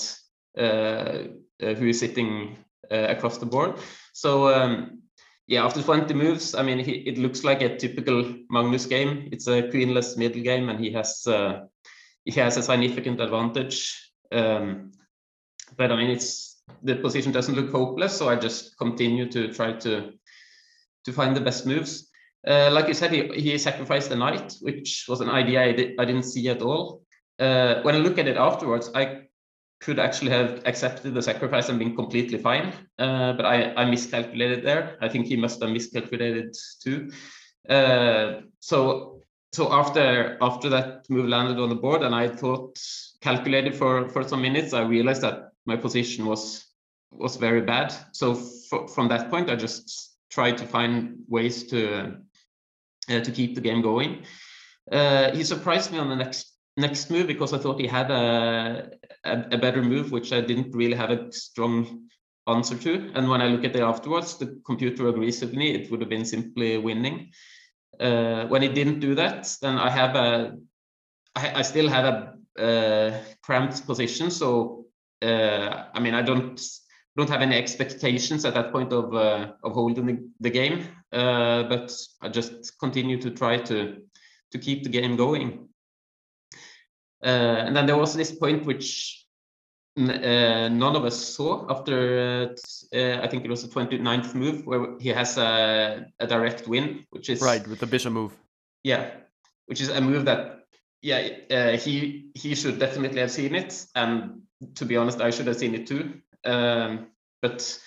uh, 0.57 1.25
uh, 1.63 1.75
who 1.75 1.89
is 1.89 2.01
sitting 2.01 2.57
uh, 2.91 3.07
across 3.09 3.39
the 3.39 3.47
board. 3.47 3.79
So 4.15 4.49
um, 4.49 5.00
yeah, 5.51 5.65
after 5.65 5.83
20 5.83 6.15
moves, 6.15 6.55
I 6.55 6.63
mean, 6.63 6.79
he, 6.79 6.93
it 6.93 7.19
looks 7.19 7.43
like 7.43 7.61
a 7.61 7.77
typical 7.77 8.25
Magnus 8.51 8.87
game. 8.87 9.29
It's 9.33 9.49
a 9.49 9.63
queenless 9.65 10.17
middle 10.17 10.43
game, 10.43 10.69
and 10.69 10.79
he 10.79 10.93
has 10.93 11.27
uh, 11.27 11.67
he 12.25 12.31
has 12.41 12.57
a 12.57 12.63
significant 12.63 13.21
advantage. 13.21 14.13
Um, 14.31 14.93
but 15.77 15.91
I 15.91 15.97
mean, 15.97 16.11
it's 16.11 16.63
the 16.85 16.95
position 16.95 17.33
doesn't 17.33 17.57
look 17.57 17.73
hopeless, 17.73 18.17
so 18.17 18.29
I 18.29 18.37
just 18.37 18.79
continue 18.79 19.29
to 19.33 19.53
try 19.53 19.73
to 19.73 20.13
to 21.05 21.13
find 21.13 21.37
the 21.37 21.41
best 21.41 21.67
moves. 21.67 22.09
Uh, 22.47 22.71
like 22.71 22.87
you 22.87 22.95
said, 22.95 23.11
he, 23.11 23.27
he 23.35 23.59
sacrificed 23.59 24.09
the 24.09 24.17
knight, 24.17 24.55
which 24.61 25.07
was 25.09 25.21
an 25.21 25.31
idea 25.31 25.65
I, 25.65 25.73
did, 25.73 25.99
I 25.99 26.05
didn't 26.05 26.23
see 26.23 26.49
at 26.49 26.63
all. 26.63 27.03
Uh, 27.41 27.83
when 27.83 27.97
I 27.97 27.99
look 27.99 28.19
at 28.19 28.29
it 28.29 28.37
afterwards, 28.37 28.89
I 28.95 29.23
could 29.81 29.99
actually 29.99 30.31
have 30.31 30.63
accepted 30.67 31.15
the 31.15 31.23
sacrifice 31.23 31.69
and 31.69 31.79
been 31.79 31.97
completely 31.97 32.39
fine. 32.39 32.73
Uh, 32.99 33.33
but 33.33 33.47
I, 33.47 33.73
I 33.75 33.85
miscalculated 33.87 34.65
there. 34.65 34.99
I 35.01 35.09
think 35.09 35.27
he 35.27 35.37
must 35.37 35.61
have 35.63 35.71
miscalculated 35.71 36.55
too. 36.83 37.11
Uh, 37.69 38.43
so 38.61 39.23
so 39.53 39.73
after 39.73 40.39
after 40.41 40.69
that 40.69 41.09
move 41.09 41.27
landed 41.29 41.59
on 41.59 41.69
the 41.69 41.75
board 41.75 42.03
and 42.03 42.15
I 42.15 42.29
thought 42.29 42.79
calculated 43.21 43.75
for 43.75 44.09
for 44.11 44.23
some 44.23 44.43
minutes, 44.43 44.73
I 44.73 44.83
realized 44.83 45.23
that 45.23 45.53
my 45.67 45.77
position 45.77 46.27
was 46.27 46.67
was 47.11 47.37
very 47.37 47.63
bad. 47.63 47.95
So 48.13 48.35
from 48.35 49.09
that 49.09 49.31
point, 49.31 49.51
I 49.51 49.57
just 49.57 50.17
tried 50.31 50.59
to 50.59 50.67
find 50.67 51.25
ways 51.29 51.65
to 51.69 52.17
uh, 53.09 53.21
to 53.21 53.33
keep 53.33 53.55
the 53.55 53.61
game 53.61 53.83
going. 53.83 54.25
Uh, 54.91 55.31
he 55.33 55.45
surprised 55.45 55.91
me 55.91 55.99
on 55.99 56.09
the 56.09 56.17
next 56.17 56.57
next 56.77 57.11
move 57.11 57.27
because 57.27 57.53
I 57.53 57.59
thought 57.59 57.81
he 57.81 57.87
had 57.87 58.11
a, 58.11 58.91
a, 59.25 59.45
a 59.53 59.59
better 59.59 59.83
move, 59.83 60.13
which 60.13 60.33
I 60.33 60.41
didn't 60.41 60.75
really 60.75 60.97
have 60.97 61.11
a 61.11 61.33
strong 61.33 62.09
answer 62.47 62.77
to. 62.77 63.13
And 63.15 63.29
when 63.29 63.43
I 63.43 63.49
look 63.49 63.65
at 63.65 63.77
it 63.77 63.83
afterwards, 63.83 64.39
the 64.39 64.61
computer 64.65 65.09
agrees 65.09 65.41
with 65.41 65.55
me. 65.55 65.75
It 65.75 65.91
would 65.91 66.01
have 66.01 66.11
been 66.11 66.25
simply 66.25 66.79
winning. 66.79 67.31
Uh, 67.99 68.47
when 68.47 68.63
it 68.63 68.75
didn't 68.75 69.01
do 69.01 69.15
that, 69.15 69.55
then 69.61 69.77
I 69.77 69.91
have 69.91 70.17
a, 70.17 70.57
I, 71.37 71.53
I 71.57 71.63
still 71.63 71.89
have 71.89 72.05
a 72.59 72.63
uh, 72.63 73.19
cramped 73.43 73.87
position. 73.87 74.31
So 74.31 74.81
uh, 75.23 75.85
I 75.95 76.01
mean, 76.01 76.15
I 76.15 76.23
don't 76.23 76.61
don't 77.17 77.29
have 77.29 77.43
any 77.43 77.57
expectations 77.57 78.45
at 78.45 78.55
that 78.55 78.73
point 78.73 78.93
of 78.93 79.15
uh, 79.15 79.53
of 79.63 79.73
holding 79.73 80.07
the, 80.07 80.31
the 80.41 80.51
game, 80.51 80.87
uh, 81.13 81.65
but 81.65 81.93
I 82.23 82.29
just 82.29 82.79
continue 82.79 83.21
to 83.21 83.31
try 83.31 83.59
to 83.59 83.97
to 84.53 84.59
keep 84.59 84.83
the 84.83 84.89
game 84.89 85.17
going. 85.17 85.69
Uh, 87.25 87.65
and 87.67 87.77
then 87.77 87.87
there 87.87 87.97
was 87.97 88.15
this 88.15 88.33
point 88.33 88.65
which 88.65 89.27
uh, 89.99 90.69
none 90.69 90.97
of 90.97 91.05
us 91.05 91.17
saw 91.17 91.67
after 91.69 92.55
uh, 92.95 93.21
I 93.23 93.27
think 93.29 93.45
it 93.45 93.51
was 93.51 93.63
the 93.63 93.69
29th 93.69 94.35
move 94.35 94.67
where 94.67 94.99
he 94.99 95.11
has 95.11 95.37
a, 95.37 96.07
a 96.19 96.27
direct 96.27 96.67
win, 96.69 97.05
which 97.11 97.29
is 97.29 97.43
right 97.43 97.67
with 97.67 97.81
the 97.81 97.87
bishop 97.87 98.13
move. 98.13 98.33
Yeah, 98.83 99.11
which 99.67 99.81
is 99.81 99.89
a 99.89 100.01
move 100.01 100.25
that 100.25 100.65
yeah 101.03 101.29
uh, 101.51 101.77
he 101.77 102.31
he 102.35 102.55
should 102.55 102.79
definitely 102.79 103.21
have 103.21 103.31
seen 103.31 103.55
it, 103.55 103.87
and 103.95 104.43
to 104.77 104.85
be 104.85 104.97
honest, 104.97 105.21
I 105.21 105.31
should 105.31 105.47
have 105.47 105.57
seen 105.57 105.75
it 105.75 105.87
too. 105.87 106.21
Um, 106.45 107.09
but 107.43 107.79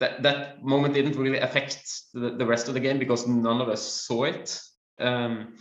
that 0.00 0.22
that 0.22 0.64
moment 0.64 0.94
didn't 0.94 1.16
really 1.16 1.38
affect 1.38 2.02
the, 2.12 2.30
the 2.30 2.46
rest 2.46 2.68
of 2.68 2.74
the 2.74 2.80
game 2.80 2.98
because 2.98 3.26
none 3.26 3.60
of 3.60 3.68
us 3.68 3.82
saw 3.82 4.24
it. 4.24 4.60
Um, 5.00 5.56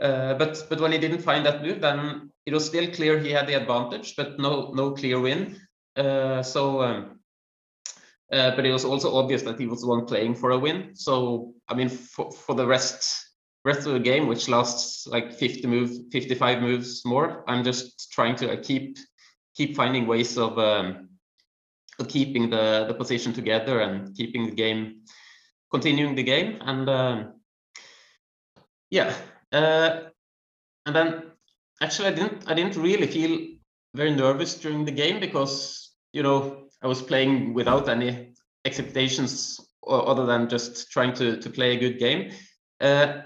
uh, 0.00 0.34
but 0.34 0.66
but 0.68 0.80
when 0.80 0.92
he 0.92 0.98
didn't 0.98 1.22
find 1.22 1.46
that 1.46 1.62
move, 1.62 1.80
then 1.80 2.30
it 2.44 2.52
was 2.52 2.66
still 2.66 2.90
clear 2.92 3.18
he 3.18 3.30
had 3.30 3.46
the 3.46 3.54
advantage, 3.54 4.14
but 4.16 4.38
no 4.38 4.72
no 4.74 4.92
clear 4.92 5.20
win. 5.20 5.56
Uh, 5.96 6.42
so, 6.42 6.82
um, 6.82 7.20
uh, 8.30 8.54
but 8.54 8.66
it 8.66 8.72
was 8.72 8.84
also 8.84 9.16
obvious 9.16 9.42
that 9.42 9.58
he 9.58 9.66
was 9.66 9.80
the 9.80 9.86
one 9.86 10.04
playing 10.04 10.34
for 10.34 10.50
a 10.50 10.58
win. 10.58 10.94
So 10.94 11.54
I 11.68 11.74
mean, 11.74 11.88
for 11.88 12.30
for 12.30 12.54
the 12.54 12.66
rest 12.66 13.26
rest 13.64 13.86
of 13.86 13.94
the 13.94 14.00
game, 14.00 14.28
which 14.28 14.48
lasts 14.48 15.08
like 15.08 15.32
50 15.32 15.66
moves, 15.66 15.98
55 16.12 16.62
moves 16.62 17.04
more, 17.04 17.42
I'm 17.48 17.64
just 17.64 18.12
trying 18.12 18.36
to 18.36 18.56
keep 18.58 18.98
keep 19.56 19.74
finding 19.74 20.06
ways 20.06 20.38
of, 20.38 20.56
um, 20.58 21.08
of 21.98 22.08
keeping 22.08 22.50
the 22.50 22.84
the 22.86 22.94
position 22.94 23.32
together 23.32 23.80
and 23.80 24.14
keeping 24.14 24.46
the 24.46 24.54
game, 24.54 25.00
continuing 25.70 26.14
the 26.14 26.22
game, 26.22 26.58
and 26.60 26.88
um, 26.88 27.32
yeah. 28.90 29.14
Uh, 29.52 30.00
and 30.86 30.94
then 30.94 31.22
actually 31.82 32.08
I 32.08 32.12
didn't 32.12 32.50
I 32.50 32.54
didn't 32.54 32.76
really 32.76 33.06
feel 33.06 33.56
very 33.94 34.14
nervous 34.14 34.54
during 34.54 34.84
the 34.84 34.92
game 34.92 35.20
because 35.20 35.92
you 36.12 36.22
know 36.22 36.68
I 36.82 36.86
was 36.86 37.02
playing 37.02 37.54
without 37.54 37.88
any 37.88 38.34
expectations 38.64 39.60
other 39.86 40.26
than 40.26 40.48
just 40.48 40.90
trying 40.90 41.14
to 41.14 41.40
to 41.40 41.50
play 41.50 41.76
a 41.76 41.80
good 41.80 41.98
game. 41.98 42.32
Uh, 42.80 43.22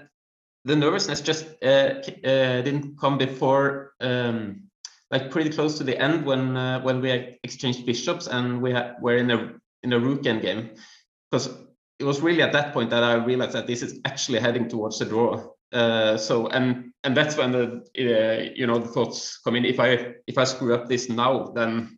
the 0.65 0.75
nervousness 0.75 1.21
just 1.21 1.45
uh, 1.63 2.01
uh, 2.23 2.61
didn't 2.61 2.99
come 2.99 3.17
before 3.17 3.93
um, 3.99 4.69
like 5.09 5.31
pretty 5.31 5.49
close 5.49 5.77
to 5.77 5.83
the 5.83 5.99
end 5.99 6.25
when 6.25 6.55
uh, 6.55 6.79
when 6.81 7.01
we 7.01 7.37
exchanged 7.43 7.85
bishops 7.85 8.27
and 8.27 8.61
we 8.61 8.73
were 9.01 9.17
in 9.17 9.31
a 9.31 9.53
in 9.83 9.93
a 9.93 9.99
rook 9.99 10.25
end 10.25 10.41
game 10.41 10.71
because 11.29 11.49
it 11.99 12.03
was 12.03 12.21
really 12.21 12.41
at 12.41 12.53
that 12.53 12.73
point 12.73 12.89
that 12.89 13.03
I 13.03 13.13
realized 13.13 13.53
that 13.53 13.67
this 13.67 13.81
is 13.81 13.99
actually 14.05 14.39
heading 14.39 14.69
towards 14.69 14.99
the 14.99 15.05
draw 15.05 15.51
uh, 15.71 16.17
so 16.17 16.47
and 16.47 16.91
and 17.03 17.15
that's 17.15 17.37
when 17.37 17.51
the 17.51 17.81
uh, 17.97 18.51
you 18.55 18.67
know 18.67 18.79
the 18.79 18.87
thoughts 18.87 19.37
come 19.37 19.55
in. 19.55 19.65
If 19.65 19.79
I 19.79 20.15
if 20.27 20.37
I 20.37 20.43
screw 20.43 20.73
up 20.73 20.87
this 20.87 21.09
now, 21.09 21.51
then 21.55 21.97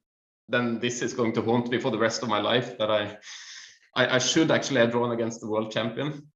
then 0.50 0.80
this 0.80 1.02
is 1.02 1.14
going 1.14 1.34
to 1.34 1.42
haunt 1.42 1.70
me 1.70 1.80
for 1.80 1.92
the 1.92 1.98
rest 1.98 2.24
of 2.24 2.30
my 2.30 2.40
life. 2.40 2.78
That 2.78 2.92
I 2.92 3.18
I, 3.96 4.16
I 4.16 4.18
should 4.20 4.52
actually 4.52 4.82
have 4.82 4.92
drawn 4.92 5.12
against 5.12 5.42
the 5.42 5.50
world 5.50 5.72
champion. 5.72 6.28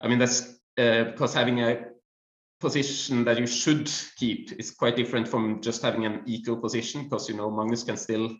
I 0.00 0.08
mean 0.08 0.18
that's 0.18 0.58
uh, 0.78 1.04
because 1.04 1.34
having 1.34 1.60
a 1.60 1.86
position 2.60 3.24
that 3.24 3.38
you 3.38 3.46
should 3.46 3.90
keep 4.16 4.52
is 4.58 4.70
quite 4.70 4.96
different 4.96 5.28
from 5.28 5.60
just 5.60 5.82
having 5.82 6.06
an 6.06 6.22
equal 6.26 6.56
position 6.56 7.04
because 7.04 7.28
you 7.28 7.36
know 7.36 7.50
Magnus 7.50 7.84
can 7.84 7.96
still 7.96 8.36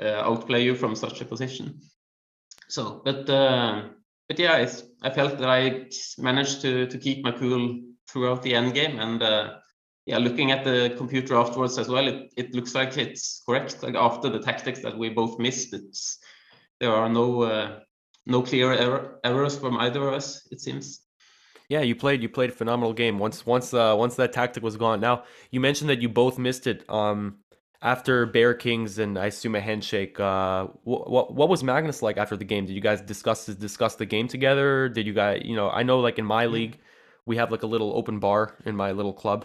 uh, 0.00 0.22
outplay 0.24 0.64
you 0.64 0.74
from 0.74 0.94
such 0.94 1.20
a 1.20 1.24
position. 1.24 1.80
So, 2.68 3.00
but 3.04 3.30
uh, 3.30 3.90
but 4.28 4.38
yeah, 4.38 4.56
it's, 4.56 4.82
I 5.02 5.10
felt 5.10 5.38
that 5.38 5.48
I 5.48 5.86
managed 6.18 6.60
to 6.62 6.86
to 6.86 6.98
keep 6.98 7.24
my 7.24 7.32
cool 7.32 7.80
throughout 8.08 8.42
the 8.42 8.54
end 8.54 8.74
game, 8.74 8.98
and 8.98 9.22
uh, 9.22 9.58
yeah, 10.06 10.18
looking 10.18 10.52
at 10.52 10.64
the 10.64 10.94
computer 10.96 11.36
afterwards 11.36 11.78
as 11.78 11.88
well, 11.88 12.06
it, 12.06 12.32
it 12.36 12.54
looks 12.54 12.74
like 12.74 12.96
it's 12.96 13.42
correct. 13.46 13.82
Like 13.82 13.94
after 13.94 14.28
the 14.28 14.38
tactics 14.40 14.80
that 14.82 14.96
we 14.96 15.08
both 15.10 15.38
missed, 15.38 15.74
it's 15.74 16.18
there 16.80 16.92
are 16.92 17.08
no 17.08 17.42
uh, 17.42 17.80
no 18.26 18.42
clear 18.42 18.72
error, 18.72 19.20
errors 19.24 19.58
from 19.58 19.76
either 19.78 20.06
of 20.08 20.14
us. 20.14 20.46
It 20.50 20.60
seems. 20.60 21.02
Yeah, 21.68 21.80
you 21.80 21.96
played 21.96 22.22
you 22.22 22.28
played 22.28 22.50
a 22.50 22.52
phenomenal 22.52 22.92
game. 22.92 23.18
Once 23.18 23.44
once 23.44 23.74
uh, 23.74 23.94
once 23.96 24.14
that 24.16 24.32
tactic 24.32 24.62
was 24.62 24.76
gone. 24.76 25.00
Now 25.00 25.24
you 25.50 25.60
mentioned 25.60 25.90
that 25.90 26.00
you 26.00 26.08
both 26.08 26.38
missed 26.38 26.66
it. 26.66 26.88
Um, 26.88 27.38
after 27.82 28.26
Bear 28.26 28.54
Kings 28.54 28.98
and 28.98 29.18
I 29.18 29.26
assume 29.26 29.54
a 29.54 29.60
handshake, 29.60 30.18
uh, 30.18 30.66
what, 30.84 31.10
what 31.10 31.34
what 31.34 31.48
was 31.48 31.62
Magnus 31.62 32.02
like 32.02 32.16
after 32.16 32.36
the 32.36 32.44
game? 32.44 32.66
Did 32.66 32.74
you 32.74 32.80
guys 32.80 33.00
discuss 33.00 33.46
discuss 33.46 33.96
the 33.96 34.06
game 34.06 34.28
together? 34.28 34.88
Did 34.88 35.06
you 35.06 35.12
guys, 35.12 35.42
you 35.44 35.56
know, 35.56 35.70
I 35.70 35.82
know 35.82 36.00
like 36.00 36.18
in 36.18 36.24
my 36.24 36.46
league, 36.46 36.78
we 37.26 37.36
have 37.36 37.50
like 37.50 37.62
a 37.62 37.66
little 37.66 37.92
open 37.94 38.18
bar 38.18 38.54
in 38.64 38.76
my 38.76 38.92
little 38.92 39.12
club, 39.12 39.44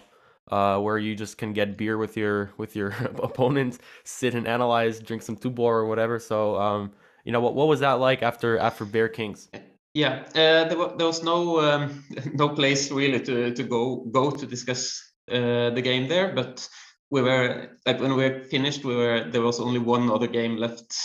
uh, 0.50 0.80
where 0.80 0.98
you 0.98 1.16
just 1.16 1.38
can 1.38 1.54
get 1.54 1.78
beer 1.78 1.98
with 1.98 2.16
your 2.16 2.52
with 2.58 2.76
your 2.76 2.90
opponents, 3.24 3.80
sit 4.04 4.34
and 4.34 4.48
analyze, 4.48 5.00
drink 5.00 5.24
some 5.24 5.36
Tuborg 5.36 5.60
or 5.60 5.86
whatever. 5.86 6.20
So, 6.20 6.56
um, 6.58 6.92
you 7.26 7.32
know, 7.32 7.42
what 7.42 7.56
what 7.56 7.68
was 7.68 7.82
that 7.82 7.94
like 7.94 8.24
after 8.24 8.58
after 8.58 8.86
Bear 8.86 9.10
Kings? 9.10 9.50
Yeah, 9.94 10.24
uh, 10.30 10.70
there, 10.70 10.78
was, 10.78 10.94
there 10.98 11.08
was 11.08 11.22
no 11.22 11.60
um, 11.60 12.06
no 12.34 12.50
place 12.50 12.92
really 12.92 13.20
to 13.20 13.54
to 13.54 13.64
go 13.64 14.06
go 14.12 14.32
to 14.32 14.46
discuss 14.46 15.12
uh, 15.30 15.70
the 15.72 15.82
game 15.82 16.08
there, 16.08 16.34
but 16.34 16.68
we 17.12 17.22
were 17.22 17.70
like 17.86 18.00
when 18.00 18.16
we 18.16 18.24
were 18.24 18.44
finished, 18.46 18.84
we 18.86 18.96
were 18.96 19.30
there 19.30 19.42
was 19.42 19.60
only 19.60 19.80
one 19.80 20.10
other 20.10 20.28
game 20.28 20.56
left 20.56 20.96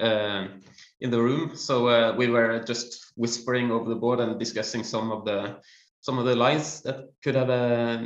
uh, 0.00 0.48
in 1.00 1.10
the 1.10 1.22
room, 1.22 1.56
so 1.56 1.88
uh, 1.88 2.14
we 2.16 2.28
were 2.28 2.62
just 2.64 3.12
whispering 3.16 3.70
over 3.70 3.88
the 3.88 3.94
board 3.96 4.20
and 4.20 4.38
discussing 4.38 4.82
some 4.82 5.12
of 5.12 5.24
the 5.24 5.56
some 6.00 6.18
of 6.18 6.26
the 6.26 6.34
lines 6.34 6.82
that 6.82 7.08
could 7.22 7.36
have 7.36 7.50
uh, 7.50 8.02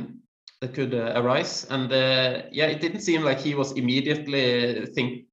that 0.61 0.73
could 0.73 0.93
uh, 0.93 1.13
arise. 1.15 1.65
And 1.69 1.91
uh, 1.91 2.43
yeah, 2.51 2.67
it 2.67 2.81
didn't 2.81 3.01
seem 3.01 3.23
like 3.23 3.39
he 3.39 3.55
was 3.55 3.71
immediately 3.71 4.85
think 4.85 5.25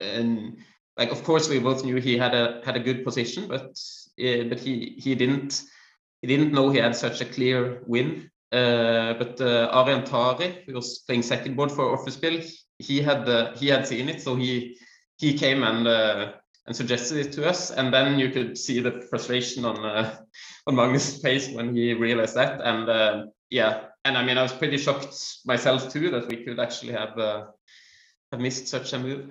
and 0.00 0.56
like 0.96 1.12
of 1.12 1.22
course 1.24 1.48
we 1.48 1.58
both 1.58 1.84
knew 1.84 1.96
he 1.96 2.16
had 2.16 2.34
a 2.34 2.62
had 2.64 2.76
a 2.76 2.80
good 2.80 3.04
position, 3.04 3.48
but 3.48 3.78
uh, 4.18 4.44
but 4.48 4.58
he 4.58 4.96
he 4.98 5.14
didn't 5.14 5.62
he 6.22 6.26
didn't 6.26 6.52
know 6.52 6.70
he 6.70 6.78
had 6.78 6.96
such 6.96 7.20
a 7.20 7.26
clear 7.26 7.82
win 7.86 8.29
but 8.50 9.40
uh, 9.40 9.68
Aryan 9.72 10.04
Tari, 10.04 10.64
who 10.66 10.74
was 10.74 11.00
playing 11.06 11.22
second 11.22 11.56
board 11.56 11.70
for 11.70 11.96
Offerspill, 11.96 12.44
he 12.78 13.00
had 13.00 13.56
he 13.56 13.68
had 13.68 13.86
seen 13.86 14.08
it, 14.08 14.20
so 14.22 14.36
he 14.36 14.76
he 15.18 15.34
came 15.34 15.62
and 15.62 15.86
uh, 15.86 16.32
and 16.66 16.76
suggested 16.76 17.18
it 17.18 17.32
to 17.32 17.48
us, 17.48 17.70
and 17.70 17.92
then 17.92 18.18
you 18.18 18.30
could 18.30 18.56
see 18.56 18.80
the 18.80 19.02
frustration 19.10 19.64
on 19.64 19.84
uh, 19.84 20.16
on 20.66 20.74
Magnus' 20.74 21.20
face 21.20 21.50
when 21.50 21.74
he 21.74 21.94
realized 21.94 22.36
that, 22.36 22.60
and 22.62 22.88
uh, 22.88 23.26
yeah, 23.50 23.86
and 24.04 24.16
I 24.16 24.24
mean 24.24 24.38
I 24.38 24.42
was 24.42 24.52
pretty 24.52 24.78
shocked 24.78 25.14
myself 25.44 25.92
too 25.92 26.10
that 26.10 26.28
we 26.28 26.44
could 26.44 26.58
actually 26.58 26.92
have 26.92 27.18
uh, 27.18 27.46
have 28.32 28.40
missed 28.40 28.68
such 28.68 28.92
a 28.92 28.98
move. 28.98 29.30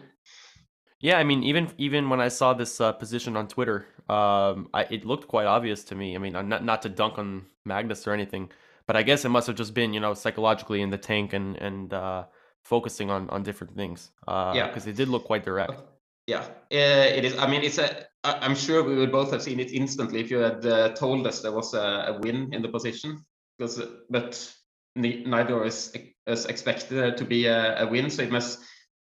Yeah, 1.00 1.18
I 1.18 1.24
mean, 1.24 1.44
even 1.44 1.72
even 1.78 2.10
when 2.10 2.20
I 2.20 2.28
saw 2.28 2.54
this 2.54 2.82
uh, 2.82 2.92
position 2.92 3.38
on 3.38 3.48
Twitter, 3.48 3.88
um, 4.10 4.68
I, 4.74 4.86
it 4.90 5.06
looked 5.06 5.28
quite 5.28 5.48
obvious 5.48 5.84
to 5.86 5.96
me. 5.96 6.16
I 6.16 6.20
mean, 6.20 6.34
not 6.34 6.64
not 6.64 6.82
to 6.82 6.90
dunk 6.90 7.18
on 7.18 7.46
Magnus 7.66 8.06
or 8.06 8.12
anything, 8.12 8.52
but 8.89 8.96
I 8.96 9.03
guess 9.03 9.24
it 9.24 9.29
must 9.29 9.46
have 9.46 9.55
just 9.55 9.75
been, 9.75 9.93
you 9.93 10.00
know, 10.00 10.15
psychologically 10.15 10.81
in 10.81 10.89
the 10.89 10.98
tank 10.98 11.34
and 11.34 11.55
and 11.58 11.93
uh, 11.93 12.24
focusing 12.63 13.12
on 13.12 13.29
on 13.29 13.43
different 13.43 13.75
things. 13.75 14.10
Uh, 14.27 14.53
Yeah. 14.55 14.67
because 14.67 14.88
it 14.88 14.96
did 14.96 15.10
look 15.10 15.25
quite 15.25 15.46
direct. 15.46 15.77
Yeah, 16.25 16.41
uh, 16.74 17.17
it 17.17 17.24
is. 17.24 17.38
I 17.38 17.46
mean, 17.46 17.62
it's 17.62 17.77
a. 17.77 18.08
I'm 18.24 18.55
sure 18.55 18.84
we 18.84 18.96
would 18.96 19.12
both 19.12 19.31
have 19.31 19.43
seen 19.43 19.60
it 19.60 19.72
instantly 19.72 20.19
if 20.19 20.31
you 20.31 20.39
had 20.39 20.65
uh, 20.65 20.89
told 20.96 21.27
us 21.27 21.41
there 21.41 21.51
was 21.51 21.75
a, 21.75 21.88
a 22.12 22.19
win 22.19 22.51
in 22.51 22.63
the 22.63 22.69
position, 22.69 23.24
because 23.58 23.79
but 24.10 24.55
neither 24.96 25.63
is 25.65 25.93
is 26.25 26.46
expected 26.48 27.15
to 27.17 27.25
be 27.25 27.46
a, 27.46 27.84
a 27.84 27.86
win. 27.86 28.10
So 28.10 28.24
it 28.24 28.31
must. 28.31 28.60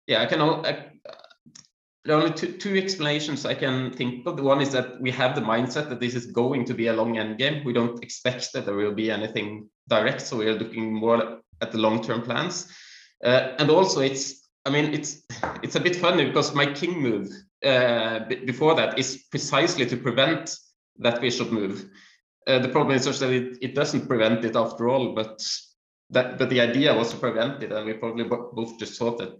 Yeah, 0.05 0.21
I 0.23 0.25
can. 0.25 0.41
I, 0.41 0.90
there 2.03 2.15
are 2.17 2.21
only 2.21 2.33
two, 2.33 2.53
two 2.53 2.75
explanations 2.77 3.45
I 3.45 3.53
can 3.53 3.91
think 3.91 4.25
of. 4.25 4.35
The 4.35 4.43
one 4.43 4.61
is 4.61 4.71
that 4.71 4.99
we 4.99 5.11
have 5.11 5.35
the 5.35 5.41
mindset 5.41 5.89
that 5.89 5.99
this 5.99 6.15
is 6.15 6.27
going 6.27 6.65
to 6.65 6.73
be 6.73 6.87
a 6.87 6.93
long 6.93 7.17
end 7.17 7.37
game. 7.37 7.63
We 7.63 7.73
don't 7.73 8.01
expect 8.03 8.53
that 8.53 8.65
there 8.65 8.75
will 8.75 8.93
be 8.93 9.11
anything 9.11 9.69
direct, 9.87 10.21
so 10.21 10.37
we 10.37 10.47
are 10.47 10.57
looking 10.57 10.93
more 10.93 11.41
at 11.61 11.71
the 11.71 11.77
long 11.77 12.01
term 12.01 12.23
plans. 12.23 12.67
Uh, 13.23 13.53
and 13.59 13.69
also, 13.69 14.01
it's 14.01 14.49
I 14.65 14.69
mean, 14.69 14.93
it's 14.93 15.23
it's 15.61 15.75
a 15.75 15.79
bit 15.79 15.95
funny 15.95 16.25
because 16.25 16.55
my 16.55 16.65
king 16.65 17.01
move 17.01 17.29
uh, 17.63 18.19
before 18.45 18.75
that 18.75 18.97
is 18.97 19.25
precisely 19.29 19.85
to 19.85 19.97
prevent 19.97 20.55
that 20.99 21.21
bishop 21.21 21.51
move. 21.51 21.87
Uh, 22.47 22.59
the 22.59 22.69
problem 22.69 22.95
is 22.95 23.05
just 23.05 23.19
that 23.19 23.31
it, 23.31 23.57
it 23.61 23.75
doesn't 23.75 24.07
prevent 24.07 24.43
it 24.43 24.55
after 24.55 24.89
all, 24.89 25.13
but 25.13 25.39
that 26.09 26.39
but 26.39 26.49
the 26.49 26.61
idea 26.61 26.95
was 26.95 27.11
to 27.11 27.17
prevent 27.17 27.61
it, 27.61 27.71
and 27.71 27.85
we 27.85 27.93
probably 27.93 28.23
bo- 28.23 28.51
both 28.53 28.79
just 28.79 28.97
thought 28.97 29.19
that 29.19 29.39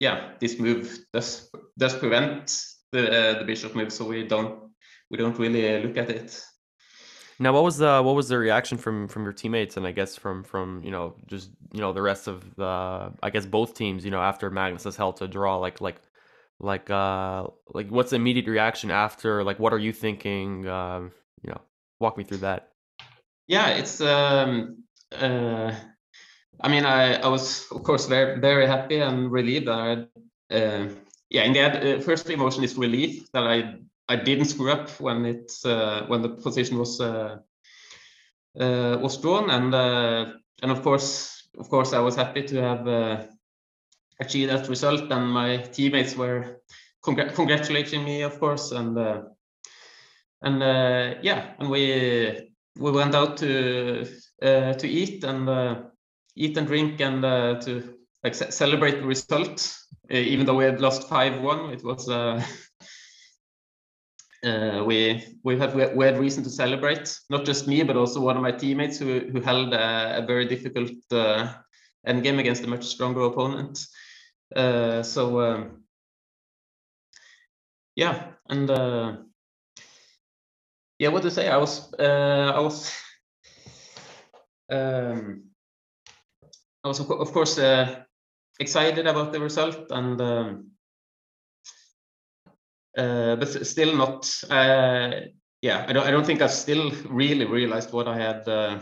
yeah, 0.00 0.32
this 0.40 0.58
move 0.58 0.98
does 1.12 1.50
does 1.78 1.96
prevent 1.96 2.56
the 2.92 3.06
uh, 3.06 3.38
the 3.38 3.44
bishop 3.44 3.74
move, 3.74 3.92
so 3.92 4.06
we 4.06 4.26
don't 4.26 4.70
we 5.10 5.16
don't 5.16 5.38
really 5.38 5.82
look 5.82 5.96
at 5.96 6.10
it. 6.10 6.44
Now, 7.38 7.52
what 7.52 7.64
was 7.64 7.78
the 7.78 8.00
what 8.02 8.14
was 8.14 8.28
the 8.28 8.38
reaction 8.38 8.78
from 8.78 9.08
from 9.08 9.24
your 9.24 9.32
teammates 9.32 9.76
and 9.76 9.86
I 9.86 9.92
guess 9.92 10.16
from 10.16 10.44
from 10.44 10.82
you 10.84 10.90
know 10.90 11.16
just 11.26 11.50
you 11.72 11.80
know 11.80 11.92
the 11.92 12.02
rest 12.02 12.28
of 12.28 12.54
the 12.56 13.12
I 13.22 13.30
guess 13.30 13.46
both 13.46 13.74
teams 13.74 14.04
you 14.04 14.10
know 14.10 14.20
after 14.20 14.50
Magnus 14.50 14.84
has 14.84 14.96
held 14.96 15.16
to 15.16 15.28
draw 15.28 15.56
like 15.56 15.80
like 15.80 16.00
like 16.60 16.90
uh 16.90 17.48
like 17.72 17.88
what's 17.88 18.10
the 18.10 18.16
immediate 18.16 18.46
reaction 18.46 18.90
after 18.90 19.42
like 19.42 19.58
what 19.58 19.72
are 19.72 19.78
you 19.78 19.92
thinking 19.92 20.68
um 20.68 21.10
you 21.42 21.50
know 21.50 21.60
walk 21.98 22.16
me 22.16 22.24
through 22.24 22.38
that. 22.38 22.70
Yeah, 23.48 23.70
it's 23.70 24.00
um 24.00 24.84
uh 25.12 25.74
I 26.60 26.68
mean 26.68 26.84
I 26.84 27.14
I 27.14 27.28
was 27.28 27.66
of 27.70 27.82
course 27.82 28.06
very 28.06 28.40
very 28.40 28.66
happy 28.66 28.98
and 29.00 29.30
relieved 29.30 29.66
that 29.66 29.78
I 29.78 30.54
uh, 30.54 30.88
yeah 31.30 31.44
in 31.44 31.52
the 31.52 31.96
uh, 31.96 32.00
first 32.00 32.30
emotion 32.30 32.64
is 32.64 32.76
relief 32.76 33.30
that 33.32 33.44
I 33.46 33.78
I 34.08 34.16
didn't 34.16 34.46
screw 34.46 34.70
up 34.70 34.90
when 35.00 35.24
it 35.24 35.52
uh, 35.64 36.06
when 36.06 36.22
the 36.22 36.28
position 36.28 36.78
was 36.78 37.00
uh, 37.00 37.38
uh, 38.60 38.98
was 39.00 39.16
drawn. 39.16 39.50
And 39.50 39.74
uh, 39.74 40.32
and 40.62 40.70
of 40.70 40.82
course 40.82 41.48
of 41.58 41.68
course 41.68 41.92
I 41.92 42.00
was 42.00 42.16
happy 42.16 42.42
to 42.42 42.62
have 42.62 43.28
achieved 44.20 44.50
that 44.50 44.68
result 44.68 45.10
and 45.10 45.30
my 45.30 45.56
teammates 45.56 46.16
were 46.16 46.60
congr- 47.04 47.34
congratulating 47.34 48.04
me 48.04 48.22
of 48.22 48.38
course. 48.38 48.72
And 48.72 48.98
and 50.42 50.60
yeah 51.22 51.54
and 51.58 51.70
we 51.70 52.50
we 52.78 52.90
went 52.90 53.14
out 53.14 53.36
to 53.38 54.04
to 54.42 54.86
eat 54.86 55.24
and 55.24 55.48
eat 56.36 56.56
and 56.56 56.66
drink 56.66 57.00
and 57.00 57.24
uh, 57.24 57.60
to 57.60 57.94
like 58.22 58.34
ce- 58.34 58.54
celebrate 58.54 59.00
the 59.00 59.06
result 59.06 59.76
uh, 60.10 60.16
even 60.16 60.46
though 60.46 60.56
we 60.56 60.64
had 60.64 60.80
lost 60.80 61.08
5-1 61.08 61.70
it 61.72 61.84
was 61.84 62.08
uh, 62.08 62.42
uh, 64.44 64.84
we 64.84 65.22
we 65.42 65.58
had 65.58 65.74
we 65.74 66.04
had 66.04 66.18
reason 66.18 66.44
to 66.44 66.50
celebrate. 66.50 67.18
Not 67.30 67.44
just 67.44 67.66
me 67.66 67.82
but 67.82 67.96
also 67.96 68.20
one 68.20 68.36
of 68.36 68.42
my 68.42 68.52
teammates 68.52 68.98
who 68.98 69.20
who 69.32 69.40
held 69.40 69.72
a, 69.72 70.18
a 70.18 70.26
very 70.26 70.46
difficult 70.46 70.92
uh, 71.10 71.54
end 72.06 72.22
game 72.22 72.38
against 72.38 72.64
a 72.64 72.68
much 72.68 72.84
stronger 72.84 73.22
opponent. 73.22 73.78
Uh, 74.54 75.02
so 75.02 75.40
um, 75.40 75.84
yeah 77.96 78.32
and 78.50 78.68
yeah 80.98 81.08
what 81.08 81.22
to 81.22 81.30
say? 81.30 81.48
I 81.48 81.56
was 81.56 81.92
i 81.98 82.60
was 82.60 82.92
um, 84.70 85.53
i 86.84 86.88
was 86.88 87.00
of 87.00 87.32
course 87.32 87.58
uh, 87.58 88.02
excited 88.60 89.06
about 89.06 89.32
the 89.32 89.40
result 89.40 89.90
and 89.90 90.20
um, 90.20 90.70
uh, 92.96 93.36
but 93.36 93.66
still 93.66 93.96
not 93.96 94.30
uh, 94.50 95.10
yeah 95.62 95.84
I 95.88 95.92
don't, 95.92 96.06
I 96.06 96.10
don't 96.10 96.26
think 96.26 96.42
i've 96.42 96.52
still 96.52 96.90
really 97.08 97.46
realized 97.46 97.92
what 97.92 98.08
i 98.08 98.16
had 98.16 98.48
uh, 98.48 98.80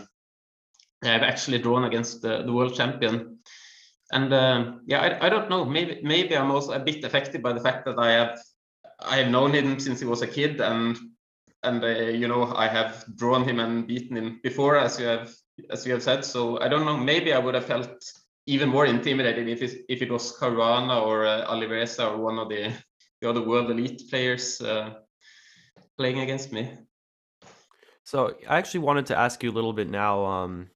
i've 1.04 1.22
actually 1.22 1.58
drawn 1.58 1.84
against 1.84 2.22
the, 2.22 2.42
the 2.42 2.52
world 2.52 2.74
champion. 2.74 3.38
And 4.12 4.32
um, 4.34 4.82
yeah 4.86 5.00
I, 5.00 5.26
I 5.26 5.28
don't 5.30 5.48
know 5.48 5.64
maybe 5.64 6.00
maybe 6.02 6.36
i'm 6.36 6.50
also 6.50 6.72
a 6.72 6.78
bit 6.78 7.02
affected 7.02 7.42
by 7.42 7.54
the 7.54 7.60
fact 7.60 7.86
that 7.86 7.98
i 7.98 8.10
have 8.10 8.38
i 9.00 9.16
have 9.16 9.30
known 9.30 9.52
him 9.52 9.80
since 9.80 10.00
he 10.00 10.06
was 10.06 10.20
a 10.20 10.26
kid 10.26 10.60
and 10.60 10.98
and 11.62 11.84
uh, 11.84 11.88
you 11.88 12.28
know 12.28 12.52
I 12.54 12.68
have 12.68 13.04
drawn 13.16 13.44
him 13.44 13.60
and 13.60 13.86
beaten 13.86 14.16
him 14.16 14.40
before, 14.42 14.76
as 14.76 14.98
you 14.98 15.06
have 15.06 15.32
as 15.70 15.86
you 15.86 15.92
have 15.92 16.02
said. 16.02 16.24
So 16.24 16.60
I 16.60 16.68
don't 16.68 16.84
know. 16.84 16.96
Maybe 16.96 17.32
I 17.32 17.38
would 17.38 17.54
have 17.54 17.64
felt 17.64 18.04
even 18.46 18.68
more 18.68 18.86
intimidated 18.86 19.48
if 19.48 19.62
it, 19.62 19.84
if 19.88 20.02
it 20.02 20.10
was 20.10 20.36
Caruana 20.36 21.00
or 21.00 21.26
uh, 21.26 22.04
or 22.04 22.16
one 22.16 22.38
of 22.38 22.48
the 22.48 22.72
the 23.20 23.30
other 23.30 23.42
world 23.42 23.70
elite 23.70 24.02
players 24.10 24.60
uh, 24.60 24.94
playing 25.96 26.20
against 26.20 26.52
me. 26.52 26.72
So 28.04 28.34
I 28.48 28.58
actually 28.58 28.80
wanted 28.80 29.06
to 29.06 29.16
ask 29.16 29.42
you 29.42 29.50
a 29.50 29.56
little 29.58 29.72
bit 29.72 29.88
now 29.88 30.24
um 30.24 30.70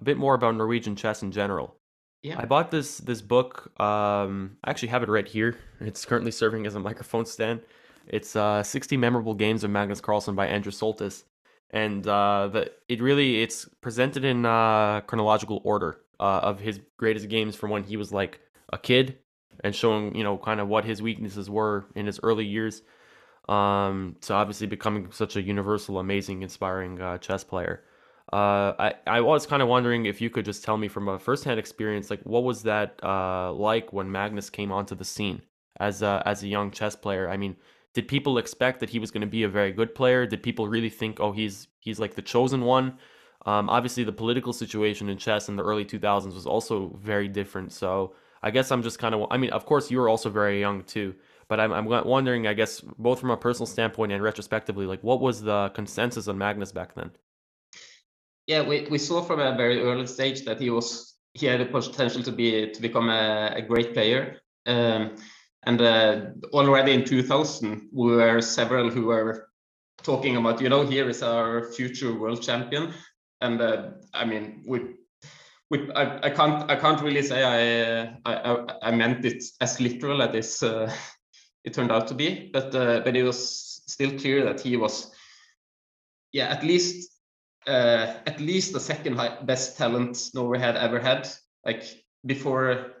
a 0.00 0.04
bit 0.04 0.16
more 0.16 0.34
about 0.34 0.54
Norwegian 0.54 0.96
chess 0.96 1.22
in 1.22 1.30
general. 1.32 1.76
Yeah. 2.22 2.36
I 2.38 2.46
bought 2.46 2.70
this 2.70 2.98
this 2.98 3.20
book. 3.20 3.70
Um, 3.80 4.56
I 4.64 4.70
actually 4.70 4.88
have 4.88 5.02
it 5.02 5.08
right 5.08 5.28
here. 5.28 5.58
It's 5.80 6.04
currently 6.04 6.30
serving 6.30 6.66
as 6.66 6.74
a 6.74 6.80
microphone 6.80 7.26
stand. 7.26 7.60
It's 8.06 8.36
uh, 8.36 8.62
60 8.62 8.96
memorable 8.96 9.34
games 9.34 9.64
of 9.64 9.70
Magnus 9.70 10.00
Carlsen 10.00 10.34
by 10.34 10.46
Andrew 10.46 10.72
Soltis, 10.72 11.24
and 11.70 12.06
uh, 12.06 12.64
it 12.88 13.02
really 13.02 13.42
it's 13.42 13.68
presented 13.80 14.24
in 14.24 14.46
uh, 14.46 15.00
chronological 15.02 15.60
order 15.64 16.00
uh, 16.20 16.40
of 16.42 16.60
his 16.60 16.80
greatest 16.96 17.28
games 17.28 17.56
from 17.56 17.70
when 17.70 17.84
he 17.84 17.96
was 17.96 18.12
like 18.12 18.40
a 18.72 18.78
kid, 18.78 19.18
and 19.62 19.74
showing 19.74 20.14
you 20.14 20.24
know 20.24 20.38
kind 20.38 20.60
of 20.60 20.68
what 20.68 20.84
his 20.84 21.02
weaknesses 21.02 21.50
were 21.50 21.86
in 21.94 22.06
his 22.06 22.20
early 22.22 22.46
years. 22.46 22.82
Um, 23.48 24.16
to 24.22 24.32
obviously 24.32 24.66
becoming 24.66 25.12
such 25.12 25.36
a 25.36 25.42
universal, 25.42 25.98
amazing, 25.98 26.40
inspiring 26.40 26.98
uh, 26.98 27.18
chess 27.18 27.44
player. 27.44 27.84
Uh, 28.32 28.72
I, 28.78 28.94
I 29.06 29.20
was 29.20 29.46
kind 29.46 29.60
of 29.60 29.68
wondering 29.68 30.06
if 30.06 30.20
you 30.20 30.30
could 30.30 30.46
just 30.46 30.64
tell 30.64 30.78
me 30.78 30.88
from 30.88 31.08
a 31.08 31.18
firsthand 31.18 31.60
experience, 31.60 32.08
like 32.08 32.22
what 32.22 32.42
was 32.42 32.62
that 32.62 32.98
uh, 33.02 33.52
like 33.52 33.92
when 33.92 34.10
Magnus 34.10 34.48
came 34.48 34.72
onto 34.72 34.94
the 34.94 35.04
scene 35.04 35.42
as 35.78 36.00
a, 36.00 36.22
as 36.24 36.42
a 36.42 36.48
young 36.48 36.70
chess 36.70 36.96
player? 36.96 37.28
I 37.28 37.36
mean, 37.36 37.54
did 37.94 38.08
people 38.08 38.38
expect 38.38 38.80
that 38.80 38.90
he 38.90 38.98
was 38.98 39.10
going 39.10 39.20
to 39.20 39.26
be 39.26 39.44
a 39.44 39.48
very 39.48 39.72
good 39.72 39.94
player? 39.94 40.26
Did 40.26 40.42
people 40.42 40.68
really 40.68 40.90
think, 40.90 41.20
oh, 41.20 41.32
he's 41.32 41.68
he's 41.78 41.98
like 41.98 42.14
the 42.14 42.22
chosen 42.22 42.62
one? 42.62 42.98
Um, 43.46 43.68
obviously, 43.68 44.04
the 44.04 44.12
political 44.12 44.52
situation 44.52 45.08
in 45.08 45.18
chess 45.18 45.48
in 45.48 45.56
the 45.56 45.62
early 45.62 45.84
2000s 45.84 46.34
was 46.34 46.46
also 46.46 46.98
very 47.02 47.28
different. 47.28 47.72
So 47.72 48.14
I 48.42 48.50
guess 48.50 48.70
I'm 48.70 48.82
just 48.82 48.98
kind 48.98 49.14
of, 49.14 49.26
I 49.30 49.36
mean, 49.36 49.50
of 49.50 49.66
course, 49.66 49.90
you 49.90 49.98
were 49.98 50.08
also 50.08 50.30
very 50.30 50.60
young 50.60 50.82
too. 50.82 51.14
But 51.46 51.60
I'm, 51.60 51.72
I'm 51.72 51.86
wondering, 51.86 52.46
I 52.46 52.54
guess, 52.54 52.80
both 52.80 53.20
from 53.20 53.30
a 53.30 53.36
personal 53.36 53.66
standpoint 53.66 54.12
and 54.12 54.22
retrospectively, 54.22 54.86
like 54.86 55.02
what 55.02 55.20
was 55.20 55.42
the 55.42 55.70
consensus 55.74 56.26
on 56.26 56.38
Magnus 56.38 56.72
back 56.72 56.94
then? 56.94 57.10
Yeah, 58.46 58.62
we, 58.66 58.86
we 58.90 58.98
saw 58.98 59.22
from 59.22 59.40
a 59.40 59.54
very 59.56 59.82
early 59.82 60.06
stage 60.06 60.44
that 60.46 60.58
he 60.58 60.70
was 60.70 61.14
he 61.34 61.46
had 61.46 61.60
the 61.60 61.66
potential 61.66 62.22
to 62.22 62.32
be 62.32 62.70
to 62.70 62.80
become 62.80 63.10
a, 63.10 63.52
a 63.56 63.62
great 63.62 63.92
player. 63.92 64.40
Um, 64.66 65.16
and 65.66 65.80
uh, 65.80 66.20
already 66.52 66.92
in 66.92 67.04
2000, 67.04 67.88
we 67.92 68.16
were 68.16 68.40
several 68.40 68.90
who 68.90 69.06
were 69.06 69.48
talking 70.02 70.36
about, 70.36 70.60
you 70.60 70.68
know, 70.68 70.86
here 70.86 71.08
is 71.08 71.22
our 71.22 71.64
future 71.72 72.12
world 72.12 72.42
champion. 72.42 72.92
And 73.40 73.60
uh, 73.60 73.90
I 74.12 74.24
mean, 74.24 74.62
we, 74.66 74.96
I, 75.94 76.26
I 76.26 76.30
can't 76.30 76.70
I 76.70 76.76
can't 76.76 77.00
really 77.00 77.22
say 77.22 77.42
I 77.42 78.16
I, 78.24 78.64
I 78.82 78.90
meant 78.90 79.24
it 79.24 79.42
as 79.60 79.80
literal 79.80 80.22
as 80.22 80.62
uh, 80.62 80.92
it 81.64 81.74
turned 81.74 81.90
out 81.90 82.06
to 82.08 82.14
be, 82.14 82.50
but 82.52 82.74
uh, 82.74 83.00
but 83.00 83.16
it 83.16 83.22
was 83.22 83.82
still 83.86 84.18
clear 84.18 84.44
that 84.44 84.60
he 84.60 84.76
was, 84.76 85.12
yeah, 86.32 86.48
at 86.48 86.62
least 86.62 87.10
uh, 87.66 88.14
at 88.26 88.40
least 88.40 88.72
the 88.72 88.80
second 88.80 89.16
best 89.46 89.76
talent 89.78 90.30
Norway 90.34 90.58
had 90.58 90.76
ever 90.76 91.00
had. 91.00 91.28
Like 91.64 91.84
before, 92.24 92.93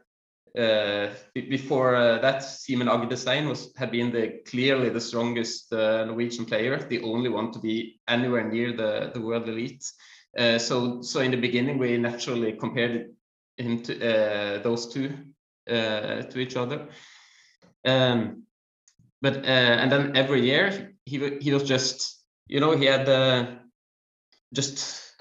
before 0.54 1.96
uh, 1.96 2.18
that, 2.18 2.42
Simen 2.42 2.88
Agdestein 2.88 3.48
was 3.48 3.72
had 3.76 3.90
been 3.90 4.12
the 4.12 4.40
clearly 4.46 4.88
the 4.88 5.00
strongest 5.00 5.72
uh, 5.72 6.04
Norwegian 6.04 6.44
player, 6.44 6.78
the 6.78 7.02
only 7.02 7.28
one 7.28 7.52
to 7.52 7.58
be 7.58 8.00
anywhere 8.08 8.48
near 8.48 8.72
the 8.72 9.10
the 9.12 9.20
world 9.20 9.48
elite. 9.48 9.84
Uh, 10.38 10.58
so 10.58 11.02
so 11.02 11.20
in 11.20 11.30
the 11.30 11.36
beginning, 11.36 11.78
we 11.78 11.98
naturally 11.98 12.52
compared 12.52 13.10
him 13.56 13.82
to 13.82 13.92
uh, 13.94 14.62
those 14.62 14.92
two 14.92 15.12
uh, 15.68 16.22
to 16.22 16.38
each 16.38 16.56
other. 16.56 16.88
Um, 17.84 18.44
but 19.20 19.38
uh, 19.38 19.76
and 19.80 19.90
then 19.90 20.16
every 20.16 20.42
year 20.42 20.94
he 21.04 21.38
he 21.40 21.52
was 21.52 21.64
just 21.64 22.22
you 22.46 22.60
know 22.60 22.76
he 22.76 22.84
had 22.86 23.08
uh, 23.08 23.46
just 24.52 25.14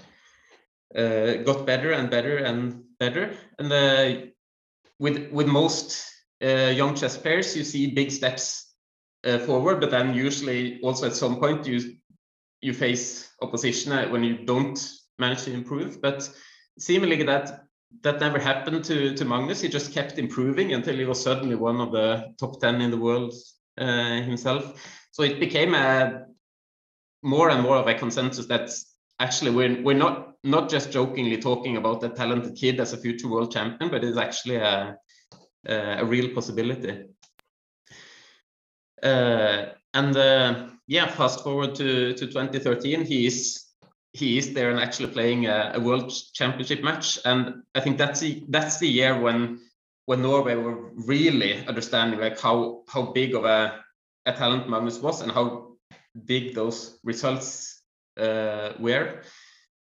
uh, 0.96 1.34
got 1.44 1.66
better 1.66 1.92
and 1.92 2.10
better 2.10 2.38
and 2.38 2.84
better 3.00 3.34
and 3.58 3.72
uh, 3.72 4.33
with 5.04 5.18
with 5.32 5.48
most 5.48 5.86
uh, 6.48 6.72
young 6.80 6.96
chess 6.96 7.16
players 7.18 7.56
you 7.58 7.64
see 7.64 7.94
big 8.02 8.10
steps 8.12 8.74
uh, 9.28 9.40
forward 9.40 9.80
but 9.82 9.92
then 9.92 10.16
usually 10.28 10.80
also 10.82 11.06
at 11.06 11.16
some 11.16 11.36
point 11.40 11.68
you 11.68 11.80
you 12.64 12.74
face 12.74 13.30
opposition 13.42 13.92
when 14.12 14.24
you 14.24 14.46
don't 14.46 14.80
manage 15.20 15.44
to 15.44 15.54
improve. 15.54 16.02
But 16.02 16.30
seemingly 16.80 17.22
that 17.24 17.66
that 18.02 18.20
never 18.20 18.40
happened 18.40 18.84
to 18.86 19.14
to 19.14 19.26
Magnus. 19.26 19.62
He 19.62 19.70
just 19.70 19.94
kept 19.94 20.18
improving 20.18 20.74
until 20.74 20.96
he 20.96 21.06
was 21.06 21.22
suddenly 21.22 21.56
one 21.56 21.80
of 21.82 21.92
the 21.92 22.34
top 22.40 22.60
10 22.60 22.82
in 22.82 22.92
the 22.92 22.98
world 22.98 23.34
himself. 23.78 24.64
So 25.12 25.24
it 25.24 25.40
became 25.40 25.76
a 25.76 26.26
more 27.22 27.50
and 27.50 27.62
more 27.62 27.78
of 27.78 27.88
a 27.88 27.94
consensus 27.94 28.48
that 28.48 28.70
actually 29.20 29.52
we're 29.52 29.84
we're 29.84 30.04
not 30.06 30.33
not 30.44 30.70
just 30.70 30.92
jokingly 30.92 31.38
talking 31.38 31.78
about 31.78 32.04
a 32.04 32.10
talented 32.10 32.56
kid 32.56 32.80
as 32.80 32.94
a 32.94 32.98
future 32.98 33.30
world 33.30 33.52
champion, 33.52 33.90
but 33.90 34.04
it's 34.04 34.18
actually 34.18 34.58
a 34.58 34.98
a, 35.66 35.76
a 36.00 36.06
real 36.06 36.34
possibility. 36.34 37.06
Uh, 39.02 39.66
and 39.94 40.16
uh, 40.16 40.68
yeah, 40.88 41.08
fast 41.08 41.44
forward 41.44 41.76
to 41.76 42.14
to 42.14 42.28
2013, 42.28 43.06
he 43.06 43.26
is 43.26 43.66
he 44.14 44.38
is 44.38 44.54
there 44.54 44.70
and 44.70 44.80
actually 44.80 45.12
playing 45.12 45.48
a, 45.48 45.72
a, 45.76 45.80
world 45.80 46.14
championship 46.34 46.84
match, 46.84 47.20
and 47.26 47.64
I 47.74 47.80
think 47.80 47.98
that's 47.98 48.20
the 48.20 48.44
that's 48.50 48.78
the 48.78 48.88
year 48.88 49.20
when 49.20 49.60
when 50.06 50.22
Norway 50.22 50.56
were 50.56 50.92
really 50.94 51.66
understanding 51.68 52.20
like 52.20 52.40
how 52.40 52.84
how 52.88 53.12
big 53.12 53.36
of 53.36 53.46
a, 53.46 53.84
a 54.26 54.34
talent 54.34 54.70
Magnus 54.70 55.00
was 55.00 55.22
and 55.22 55.32
how 55.32 55.76
big 56.26 56.54
those 56.54 57.00
results 57.04 57.82
uh, 58.18 58.74
were. 58.80 59.22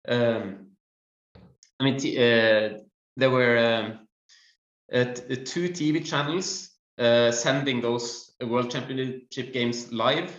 Um, 0.07 0.67
I 1.81 1.85
mean, 1.85 1.97
uh, 1.97 2.79
there 3.17 3.31
were 3.31 3.59
um, 3.59 4.09
two 4.91 5.69
TV 5.69 6.05
channels 6.05 6.71
uh, 6.99 7.31
sending 7.31 7.81
those 7.81 8.33
World 8.41 8.71
Championship 8.71 9.53
games 9.53 9.93
live 9.93 10.31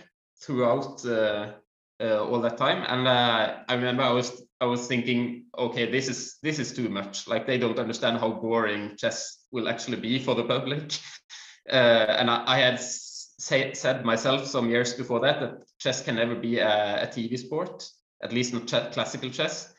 throughout 0.42 1.04
uh, 1.04 1.52
all 2.00 2.40
that 2.40 2.56
time, 2.56 2.84
and 2.88 3.08
I 3.08 3.74
remember 3.74 4.02
I 4.02 4.12
was 4.12 4.42
I 4.60 4.66
was 4.66 4.86
thinking, 4.86 5.46
okay, 5.56 5.90
this 5.90 6.08
is 6.08 6.38
this 6.42 6.58
is 6.58 6.72
too 6.72 6.88
much. 6.88 7.26
Like 7.26 7.46
they 7.46 7.58
don't 7.58 7.78
understand 7.78 8.18
how 8.18 8.30
boring 8.30 8.96
chess 8.96 9.38
will 9.50 9.68
actually 9.68 9.96
be 9.96 10.18
for 10.18 10.34
the 10.34 10.44
public. 10.44 10.92
Uh, 11.70 12.16
and 12.18 12.30
I, 12.30 12.42
I, 12.46 12.58
had 12.58 12.80
say, 12.80 13.72
said 13.74 14.04
myself 14.04 14.46
some 14.46 14.70
years 14.70 14.94
before 14.94 15.20
that 15.20 15.40
that 15.40 15.62
chess 15.78 16.02
can 16.02 16.16
never 16.16 16.34
be 16.34 16.58
a, 16.58 17.04
a 17.04 17.06
TV 17.06 17.38
sport, 17.38 17.88
at 18.22 18.32
least 18.32 18.52
not 18.52 18.66
ch 18.66 18.92
classical 18.92 19.30
chess. 19.30 19.72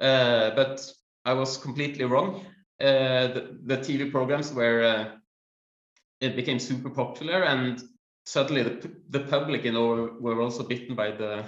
Uh, 0.00 0.50
but 0.54 0.92
I 1.24 1.32
was 1.32 1.56
completely 1.56 2.04
wrong. 2.04 2.44
Uh, 2.80 3.28
the, 3.28 3.58
the, 3.64 3.76
TV 3.78 4.10
programs 4.10 4.52
where 4.52 4.84
uh, 4.84 5.10
it 6.20 6.34
became 6.34 6.58
super 6.58 6.90
popular, 6.90 7.44
and 7.44 7.80
suddenly 8.26 8.64
the, 8.64 8.90
the 9.10 9.20
public, 9.20 9.64
in 9.64 9.74
know, 9.74 10.16
were 10.20 10.42
also 10.42 10.64
bitten 10.64 10.96
by 10.96 11.12
the 11.12 11.44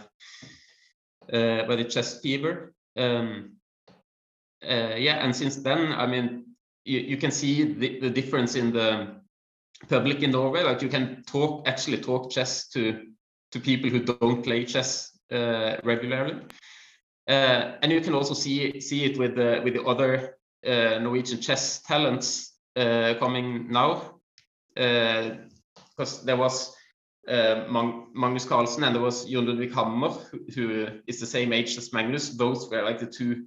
uh, 1.33 1.67
by 1.67 1.75
the 1.75 1.85
chess 1.85 2.21
fever. 2.21 2.73
Um, 2.97 3.57
uh, 4.65 4.95
yeah, 4.97 5.17
and 5.17 5.35
since 5.35 5.57
then, 5.57 5.93
I 5.93 6.07
mean, 6.07 6.47
you, 6.85 7.01
you 7.01 7.17
can 7.17 7.33
see 7.33 7.65
the, 7.65 7.99
the 8.01 8.11
difference 8.11 8.55
in 8.55 8.73
the 8.73 9.17
public 9.89 10.23
in 10.23 10.31
Norway. 10.31 10.63
Like 10.63 10.81
you 10.81 10.89
can 10.89 11.25
talk 11.25 11.67
actually 11.67 12.01
talk 12.01 12.31
chess 12.31 12.69
to 12.69 13.03
to 13.51 13.61
people 13.61 13.91
who 13.91 14.01
don't 14.01 14.43
play 14.43 14.65
chess 14.65 15.16
regularly, 15.31 16.41
uh, 17.29 17.77
and 17.83 17.93
you 17.93 18.01
can 18.01 18.15
also 18.15 18.35
see 18.35 18.81
see 18.81 19.05
it 19.05 19.19
with 19.19 19.35
the 19.37 19.61
with 19.65 19.75
the 19.75 19.83
other 19.83 20.37
uh, 20.67 20.99
Norwegian 20.99 21.41
chess 21.41 21.83
talents 21.83 22.57
uh, 22.77 23.15
coming 23.19 23.71
now, 23.71 24.21
because 24.75 26.23
uh, 26.23 26.25
there 26.25 26.37
was. 26.37 26.75
Uh, 27.29 27.67
Magnus 28.15 28.45
Carlsen 28.45 28.85
and 28.85 28.95
there 28.95 29.03
was 29.03 29.25
Jon 29.25 29.47
Ludvig 29.47 29.75
Hammer, 29.75 30.11
who, 30.55 30.87
is 31.09 31.19
the 31.19 31.27
same 31.27 31.53
age 31.53 31.77
as 31.77 31.93
Magnus. 31.93 32.29
Those 32.37 32.71
were 32.71 32.85
like 32.85 33.01
the 33.01 33.07
two 33.07 33.47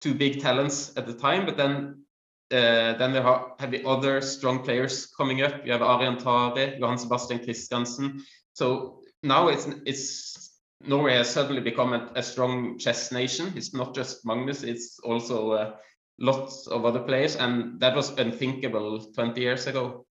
two 0.00 0.14
big 0.14 0.40
talents 0.40 0.92
at 0.96 1.08
the 1.08 1.14
time. 1.14 1.44
But 1.44 1.56
then 1.56 2.04
uh, 2.52 2.96
then 2.98 3.12
there 3.12 3.22
have 3.22 3.70
the 3.70 3.84
other 3.84 4.20
strong 4.20 4.62
players 4.62 5.06
coming 5.06 5.42
up. 5.42 5.64
You 5.64 5.72
have 5.72 5.82
Aryan 5.82 6.18
Tari, 6.18 6.78
Johan 6.78 6.98
Sebastian 6.98 7.38
Christiansen. 7.38 8.22
So 8.52 9.00
now 9.22 9.48
it's 9.48 9.66
it's 9.86 10.51
Norway 10.86 11.14
has 11.14 11.30
suddenly 11.30 11.60
become 11.60 11.92
a, 11.92 12.10
a 12.14 12.22
strong 12.22 12.78
chess 12.78 13.12
nation. 13.12 13.52
It's 13.56 13.74
not 13.74 13.94
just 13.94 14.26
Magnus; 14.26 14.62
it's 14.62 14.98
also 15.00 15.52
uh, 15.52 15.74
lots 16.18 16.66
of 16.66 16.84
other 16.84 17.00
players, 17.00 17.36
and 17.36 17.80
that 17.80 17.94
was 17.96 18.10
unthinkable 18.18 19.12
20 19.14 19.40
years 19.40 19.66
ago. 19.66 20.06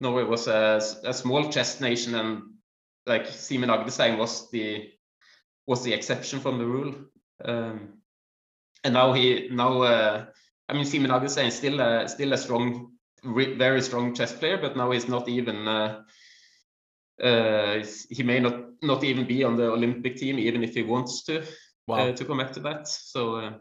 Norway 0.00 0.24
was 0.24 0.48
a, 0.48 0.80
a 1.04 1.14
small 1.14 1.50
chess 1.50 1.80
nation, 1.80 2.14
and 2.14 2.42
like 3.06 3.26
Simen 3.26 3.68
Agdestein 3.70 4.18
was 4.18 4.50
the 4.50 4.90
was 5.66 5.82
the 5.82 5.92
exception 5.92 6.40
from 6.40 6.58
the 6.58 6.66
rule. 6.66 6.94
Um, 7.44 8.00
and 8.82 8.94
now 8.94 9.12
he 9.12 9.48
now 9.50 9.82
uh, 9.82 10.26
I 10.68 10.72
mean, 10.72 10.84
Simen 10.84 11.10
Agdestein 11.10 11.48
is 11.48 11.56
still 11.56 11.80
a, 11.80 12.08
still 12.08 12.32
a 12.32 12.38
strong, 12.38 12.92
very 13.22 13.82
strong 13.82 14.14
chess 14.14 14.32
player, 14.32 14.58
but 14.58 14.76
now 14.76 14.90
he's 14.90 15.08
not 15.08 15.28
even. 15.28 15.68
Uh, 15.68 16.02
uh, 17.22 17.84
he 18.10 18.22
may 18.22 18.40
not 18.40 18.73
not 18.84 19.04
even 19.04 19.26
be 19.26 19.44
on 19.44 19.56
the 19.56 19.70
Olympic 19.70 20.16
team, 20.16 20.38
even 20.38 20.62
if 20.62 20.74
he 20.74 20.82
wants 20.82 21.24
to. 21.24 21.40
Uh, 21.40 21.44
wow. 21.86 22.12
to 22.12 22.24
come 22.24 22.38
back 22.38 22.52
to 22.52 22.60
that, 22.60 22.88
so. 22.88 23.36
Uh, 23.36 23.52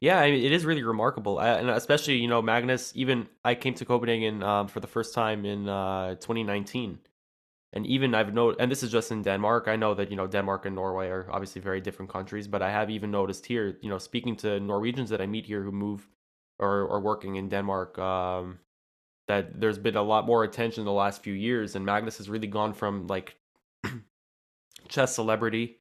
yeah, 0.00 0.18
I 0.18 0.30
mean, 0.30 0.44
it 0.44 0.52
is 0.52 0.64
really 0.64 0.82
remarkable, 0.82 1.38
I, 1.38 1.48
and 1.54 1.70
especially 1.70 2.16
you 2.16 2.28
know 2.28 2.42
Magnus. 2.42 2.92
Even 2.94 3.26
I 3.44 3.54
came 3.54 3.74
to 3.74 3.84
Copenhagen 3.84 4.42
um, 4.42 4.68
for 4.68 4.80
the 4.80 4.86
first 4.86 5.14
time 5.14 5.44
in 5.44 5.68
uh, 5.68 6.14
2019, 6.16 6.98
and 7.72 7.86
even 7.86 8.14
I've 8.14 8.34
noted, 8.34 8.60
and 8.60 8.70
this 8.70 8.82
is 8.82 8.90
just 8.90 9.12
in 9.12 9.22
Denmark. 9.22 9.68
I 9.68 9.76
know 9.76 9.94
that 9.94 10.10
you 10.10 10.16
know 10.16 10.26
Denmark 10.26 10.66
and 10.66 10.74
Norway 10.74 11.08
are 11.08 11.26
obviously 11.30 11.60
very 11.60 11.80
different 11.80 12.10
countries, 12.10 12.48
but 12.48 12.62
I 12.62 12.70
have 12.70 12.90
even 12.90 13.10
noticed 13.10 13.46
here, 13.46 13.78
you 13.82 13.90
know, 13.90 13.98
speaking 13.98 14.36
to 14.36 14.58
Norwegians 14.60 15.10
that 15.10 15.20
I 15.20 15.26
meet 15.26 15.46
here 15.46 15.62
who 15.62 15.72
move 15.72 16.08
or 16.58 16.90
are 16.90 17.00
working 17.00 17.36
in 17.36 17.48
Denmark, 17.48 17.98
um, 17.98 18.58
that 19.30 19.60
there's 19.60 19.78
been 19.78 19.96
a 19.96 20.02
lot 20.02 20.26
more 20.26 20.44
attention 20.44 20.82
in 20.82 20.86
the 20.86 20.92
last 20.92 21.22
few 21.22 21.34
years, 21.34 21.76
and 21.76 21.84
Magnus 21.84 22.18
has 22.18 22.28
really 22.28 22.46
gone 22.46 22.74
from 22.74 23.06
like 23.06 23.36
chess 24.88 25.14
celebrity 25.14 25.78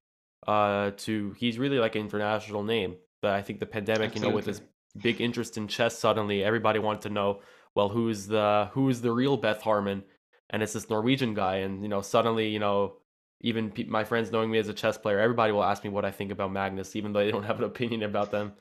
uh, 0.48 0.92
to 0.98 1.36
he's 1.38 1.58
really 1.58 1.80
like 1.80 1.96
an 1.96 2.02
international 2.02 2.64
name. 2.64 2.96
But 3.22 3.32
I 3.32 3.42
think 3.42 3.60
the 3.60 3.66
pandemic, 3.66 4.12
Absolutely. 4.12 4.28
you 4.28 4.32
know, 4.32 4.36
with 4.36 4.46
this 4.46 4.62
big 5.02 5.20
interest 5.20 5.58
in 5.58 5.68
chess, 5.68 5.98
suddenly 5.98 6.44
everybody 6.44 6.80
wanted 6.80 7.02
to 7.02 7.10
know, 7.10 7.42
well, 7.76 7.90
who's 7.90 8.28
the 8.28 8.70
who's 8.74 9.02
the 9.02 9.12
real 9.12 9.36
Beth 9.36 9.62
Harmon? 9.62 10.04
and 10.50 10.64
it's 10.64 10.74
this 10.74 10.90
Norwegian 10.90 11.34
guy, 11.34 11.58
and 11.58 11.84
you 11.84 11.90
know, 11.90 12.02
suddenly, 12.02 12.50
you 12.50 12.60
know, 12.60 12.96
even 13.42 13.72
pe- 13.72 13.84
my 13.86 14.04
friends 14.04 14.32
knowing 14.32 14.50
me 14.52 14.58
as 14.58 14.68
a 14.68 14.74
chess 14.74 14.98
player, 14.98 15.20
everybody 15.20 15.52
will 15.52 15.64
ask 15.64 15.84
me 15.84 15.90
what 15.90 16.06
I 16.06 16.12
think 16.12 16.32
about 16.32 16.52
Magnus, 16.52 16.96
even 16.96 17.14
though 17.14 17.20
they 17.20 17.32
don't 17.32 17.44
have 17.52 17.60
an 17.60 17.66
opinion 17.66 18.04
about 18.04 18.32
them. 18.32 18.54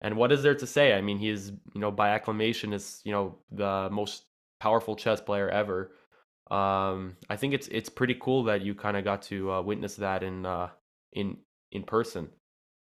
And 0.00 0.16
what 0.16 0.32
is 0.32 0.42
there 0.42 0.54
to 0.54 0.66
say? 0.66 0.92
I 0.92 1.00
mean, 1.00 1.18
he 1.18 1.30
is, 1.30 1.52
you 1.72 1.80
know, 1.80 1.90
by 1.90 2.10
acclamation, 2.10 2.72
is 2.72 3.00
you 3.04 3.12
know 3.12 3.36
the 3.50 3.88
most 3.90 4.24
powerful 4.60 4.96
chess 4.96 5.20
player 5.20 5.48
ever. 5.48 5.92
Um, 6.50 7.16
I 7.28 7.36
think 7.36 7.54
it's 7.54 7.68
it's 7.68 7.88
pretty 7.88 8.16
cool 8.20 8.44
that 8.44 8.62
you 8.62 8.74
kind 8.74 8.96
of 8.96 9.04
got 9.04 9.22
to 9.22 9.52
uh, 9.52 9.62
witness 9.62 9.96
that 9.96 10.22
in 10.22 10.46
uh, 10.46 10.68
in 11.12 11.38
in 11.72 11.82
person. 11.82 12.28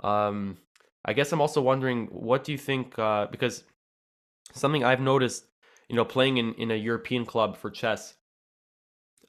Um, 0.02 0.58
I 1.04 1.12
guess 1.12 1.32
I'm 1.32 1.40
also 1.40 1.60
wondering, 1.60 2.06
what 2.06 2.44
do 2.44 2.52
you 2.52 2.58
think? 2.58 2.98
Uh, 2.98 3.26
because 3.30 3.64
something 4.52 4.84
I've 4.84 5.00
noticed, 5.00 5.46
you 5.88 5.96
know, 5.96 6.04
playing 6.04 6.36
in 6.38 6.54
in 6.54 6.70
a 6.70 6.76
European 6.76 7.24
club 7.24 7.56
for 7.56 7.70
chess, 7.70 8.14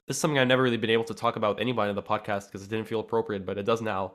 this 0.08 0.18
is 0.18 0.22
something 0.22 0.38
I've 0.38 0.48
never 0.48 0.64
really 0.64 0.78
been 0.78 0.90
able 0.90 1.06
to 1.06 1.14
talk 1.14 1.36
about 1.36 1.56
with 1.56 1.62
anybody 1.62 1.90
on 1.90 1.96
the 1.96 2.04
podcast 2.04 2.48
because 2.48 2.64
it 2.64 2.70
didn't 2.70 2.88
feel 2.88 3.00
appropriate, 3.00 3.46
but 3.46 3.58
it 3.58 3.66
does 3.66 3.82
now. 3.82 4.14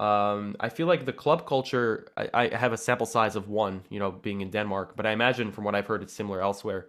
Um, 0.00 0.56
I 0.58 0.68
feel 0.70 0.88
like 0.88 1.06
the 1.06 1.12
club 1.12 1.46
culture, 1.46 2.08
I, 2.16 2.28
I, 2.34 2.56
have 2.56 2.72
a 2.72 2.76
sample 2.76 3.06
size 3.06 3.36
of 3.36 3.48
one, 3.48 3.84
you 3.90 4.00
know, 4.00 4.10
being 4.10 4.40
in 4.40 4.50
Denmark, 4.50 4.96
but 4.96 5.06
I 5.06 5.12
imagine 5.12 5.52
from 5.52 5.62
what 5.62 5.76
I've 5.76 5.86
heard, 5.86 6.02
it's 6.02 6.12
similar 6.12 6.40
elsewhere. 6.40 6.88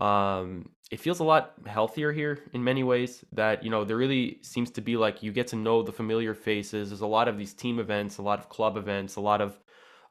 Um, 0.00 0.70
it 0.90 1.00
feels 1.00 1.20
a 1.20 1.24
lot 1.24 1.54
healthier 1.66 2.12
here 2.12 2.38
in 2.52 2.62
many 2.64 2.82
ways 2.82 3.24
that, 3.32 3.62
you 3.62 3.70
know, 3.70 3.84
there 3.84 3.96
really 3.96 4.38
seems 4.42 4.70
to 4.72 4.80
be 4.80 4.96
like 4.96 5.22
you 5.22 5.32
get 5.32 5.48
to 5.48 5.56
know 5.56 5.82
the 5.82 5.92
familiar 5.92 6.34
faces. 6.34 6.90
There's 6.90 7.00
a 7.02 7.06
lot 7.06 7.28
of 7.28 7.36
these 7.36 7.52
team 7.52 7.78
events, 7.78 8.18
a 8.18 8.22
lot 8.22 8.38
of 8.38 8.48
club 8.48 8.76
events, 8.76 9.16
a 9.16 9.20
lot 9.20 9.40
of 9.40 9.58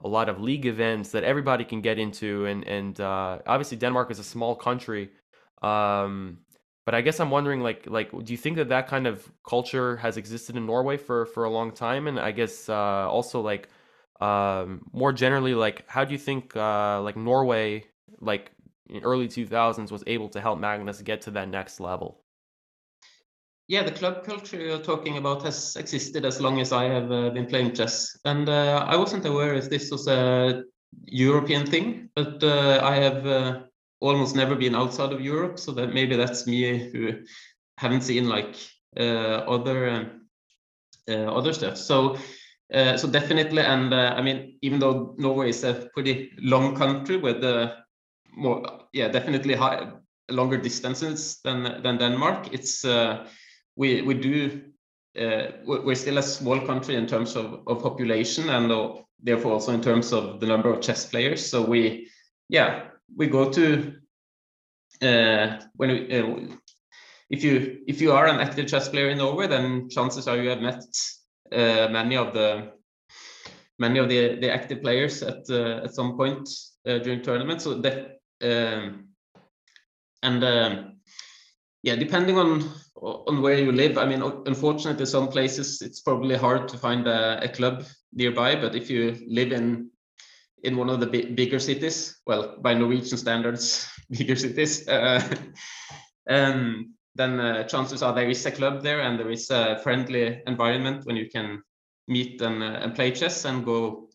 a 0.01 0.07
lot 0.07 0.29
of 0.29 0.39
league 0.39 0.65
events 0.67 1.11
that 1.11 1.23
everybody 1.23 1.65
can 1.65 1.81
get 1.81 1.97
into 1.97 2.45
and 2.45 2.63
and 2.67 2.99
uh, 3.01 3.39
obviously 3.47 3.77
Denmark 3.77 4.11
is 4.11 4.19
a 4.19 4.23
small 4.23 4.55
country 4.55 5.09
um, 5.61 6.39
but 6.85 6.95
I 6.95 7.01
guess 7.01 7.19
I'm 7.19 7.31
wondering, 7.31 7.61
like, 7.61 7.85
like, 7.87 8.11
do 8.11 8.31
you 8.31 8.37
think 8.37 8.55
that 8.57 8.69
that 8.69 8.87
kind 8.87 9.07
of 9.07 9.29
culture 9.47 9.97
has 9.97 10.15
existed 10.15 10.55
in 10.55 10.65
Norway 10.65 10.95
for 10.97 11.25
for 11.25 11.43
a 11.43 11.49
long 11.49 11.71
time? 11.71 12.07
And 12.07 12.19
I 12.19 12.31
guess 12.31 12.69
uh, 12.69 12.73
also, 13.09 13.41
like, 13.41 13.67
um, 14.21 14.83
more 14.93 15.11
generally, 15.11 15.53
like, 15.53 15.83
how 15.87 16.05
do 16.05 16.13
you 16.13 16.17
think, 16.19 16.55
uh, 16.55 17.01
like, 17.01 17.17
Norway, 17.17 17.83
like, 18.21 18.51
in 18.89 19.03
early 19.03 19.27
2000s 19.27 19.91
was 19.91 20.03
able 20.07 20.29
to 20.29 20.41
help 20.41 20.59
Magnus 20.59 21.01
get 21.01 21.21
to 21.21 21.31
that 21.31 21.49
next 21.49 21.79
level? 21.79 22.23
Yeah, 23.67 23.83
the 23.83 23.91
club 23.91 24.23
culture 24.23 24.57
you're 24.57 24.79
talking 24.79 25.17
about 25.17 25.43
has 25.43 25.75
existed 25.75 26.23
as 26.23 26.39
long 26.39 26.61
as 26.61 26.71
I 26.71 26.85
have 26.85 27.11
uh, 27.11 27.29
been 27.31 27.47
playing 27.47 27.73
chess, 27.73 28.17
and 28.23 28.47
uh, 28.47 28.85
I 28.87 28.95
wasn't 28.95 29.25
aware 29.25 29.55
if 29.55 29.69
this 29.69 29.91
was 29.91 30.07
a 30.07 30.63
European 31.05 31.65
thing, 31.65 32.09
but 32.15 32.41
uh, 32.41 32.79
I 32.81 32.95
have 32.95 33.27
uh, 33.27 33.63
almost 33.99 34.37
never 34.37 34.55
been 34.55 34.73
outside 34.73 35.11
of 35.11 35.19
Europe, 35.19 35.59
so 35.59 35.73
that 35.73 35.93
maybe 35.93 36.15
that's 36.15 36.47
me 36.47 36.89
who 36.91 37.23
haven't 37.77 38.03
seen 38.03 38.29
like 38.29 38.55
uh, 38.97 39.43
other 39.55 39.89
um, 39.89 40.27
uh, 41.09 41.35
other 41.35 41.53
stuff. 41.53 41.77
So. 41.77 42.17
so 42.97 43.07
definitely, 43.07 43.61
and 43.61 43.95
I 43.95 44.21
mean, 44.21 44.57
even 44.61 44.79
though 44.79 45.15
Norway 45.17 45.49
is 45.49 45.63
a 45.63 45.89
pretty 45.93 46.31
long 46.37 46.75
country 46.75 47.15
with 47.15 47.41
more, 48.37 48.63
yeah, 48.93 49.07
definitely 49.07 49.55
high, 49.55 49.91
longer 50.29 50.57
distances 50.57 51.39
than 51.43 51.81
than 51.83 51.97
Denmark, 51.97 52.53
it's 52.53 52.85
we 53.75 54.01
we 54.01 54.13
do 54.13 54.61
uh, 55.17 55.51
we're 55.65 55.95
still 55.95 56.19
a 56.19 56.23
small 56.23 56.59
country 56.61 56.95
in 56.95 57.07
terms 57.07 57.35
of, 57.35 57.61
of 57.67 57.81
population 57.81 58.49
and 58.49 58.71
uh, 58.71 58.93
therefore 59.19 59.53
also 59.53 59.73
in 59.73 59.81
terms 59.81 60.13
of 60.13 60.39
the 60.39 60.45
number 60.45 60.71
of 60.71 60.81
chess 60.81 61.05
players. 61.05 61.49
So 61.49 61.63
we, 61.63 62.09
yeah, 62.49 62.89
we 63.15 63.27
go 63.27 63.49
to 63.51 63.93
uh, 65.01 65.59
when 65.75 65.89
we, 65.89 66.19
uh, 66.19 66.55
if 67.29 67.43
you 67.43 67.79
if 67.87 67.99
you 67.99 68.11
are 68.11 68.27
an 68.27 68.39
active 68.39 68.67
chess 68.67 68.89
player 68.89 69.09
in 69.09 69.17
Norway, 69.17 69.47
then 69.47 69.89
chances 69.89 70.27
are 70.27 70.37
you 70.37 70.49
have 70.49 70.61
met 70.61 70.83
uh, 71.51 71.87
many 71.89 72.15
of 72.15 72.33
the 72.33 72.73
many 73.79 73.99
of 73.99 74.09
the 74.09 74.37
the 74.39 74.51
active 74.51 74.81
players 74.81 75.23
at 75.23 75.49
uh, 75.49 75.81
at 75.83 75.93
some 75.93 76.15
point 76.15 76.47
during 76.85 77.21
tournaments. 77.21 77.63
So 77.63 77.81
that 77.81 78.16
um, 78.41 79.09
and 80.23 80.43
um, 80.43 80.99
yeah, 81.83 81.95
depending 81.95 82.37
on 82.37 82.71
on 83.01 83.41
where 83.41 83.57
you 83.59 83.71
live. 83.71 83.97
I 83.97 84.05
mean, 84.05 84.21
unfortunately, 84.45 85.05
some 85.05 85.27
places 85.27 85.81
it's 85.81 86.01
probably 86.01 86.35
hard 86.35 86.67
to 86.69 86.77
find 86.77 87.07
a, 87.07 87.43
a 87.43 87.49
club 87.49 87.83
nearby. 88.13 88.55
But 88.55 88.75
if 88.75 88.89
you 88.89 89.17
live 89.27 89.51
in 89.51 89.91
in 90.63 90.75
one 90.75 90.89
of 90.89 90.99
the 90.99 91.05
bigger 91.05 91.59
cities, 91.59 92.19
well, 92.25 92.57
by 92.59 92.73
Norwegian 92.73 93.17
standards, 93.17 93.87
bigger 94.09 94.35
cities, 94.35 94.87
uh, 94.87 95.21
um, 96.29 96.95
then 97.15 97.39
uh, 97.39 97.63
chances 97.63 98.01
are 98.01 98.13
there 98.13 98.29
is 98.29 98.45
a 98.45 98.51
club 98.51 98.81
there 98.81 99.01
and 99.01 99.19
there 99.19 99.31
is 99.31 99.49
a 99.51 99.79
friendly 99.83 100.41
environment 100.47 101.05
when 101.05 101.15
you 101.15 101.29
can 101.29 101.61
meet 102.07 102.41
and, 102.41 102.63
uh, 102.63 102.79
and 102.81 102.95
play 102.95 103.11
chess 103.11 103.45
and 103.45 103.65
go 103.65 104.09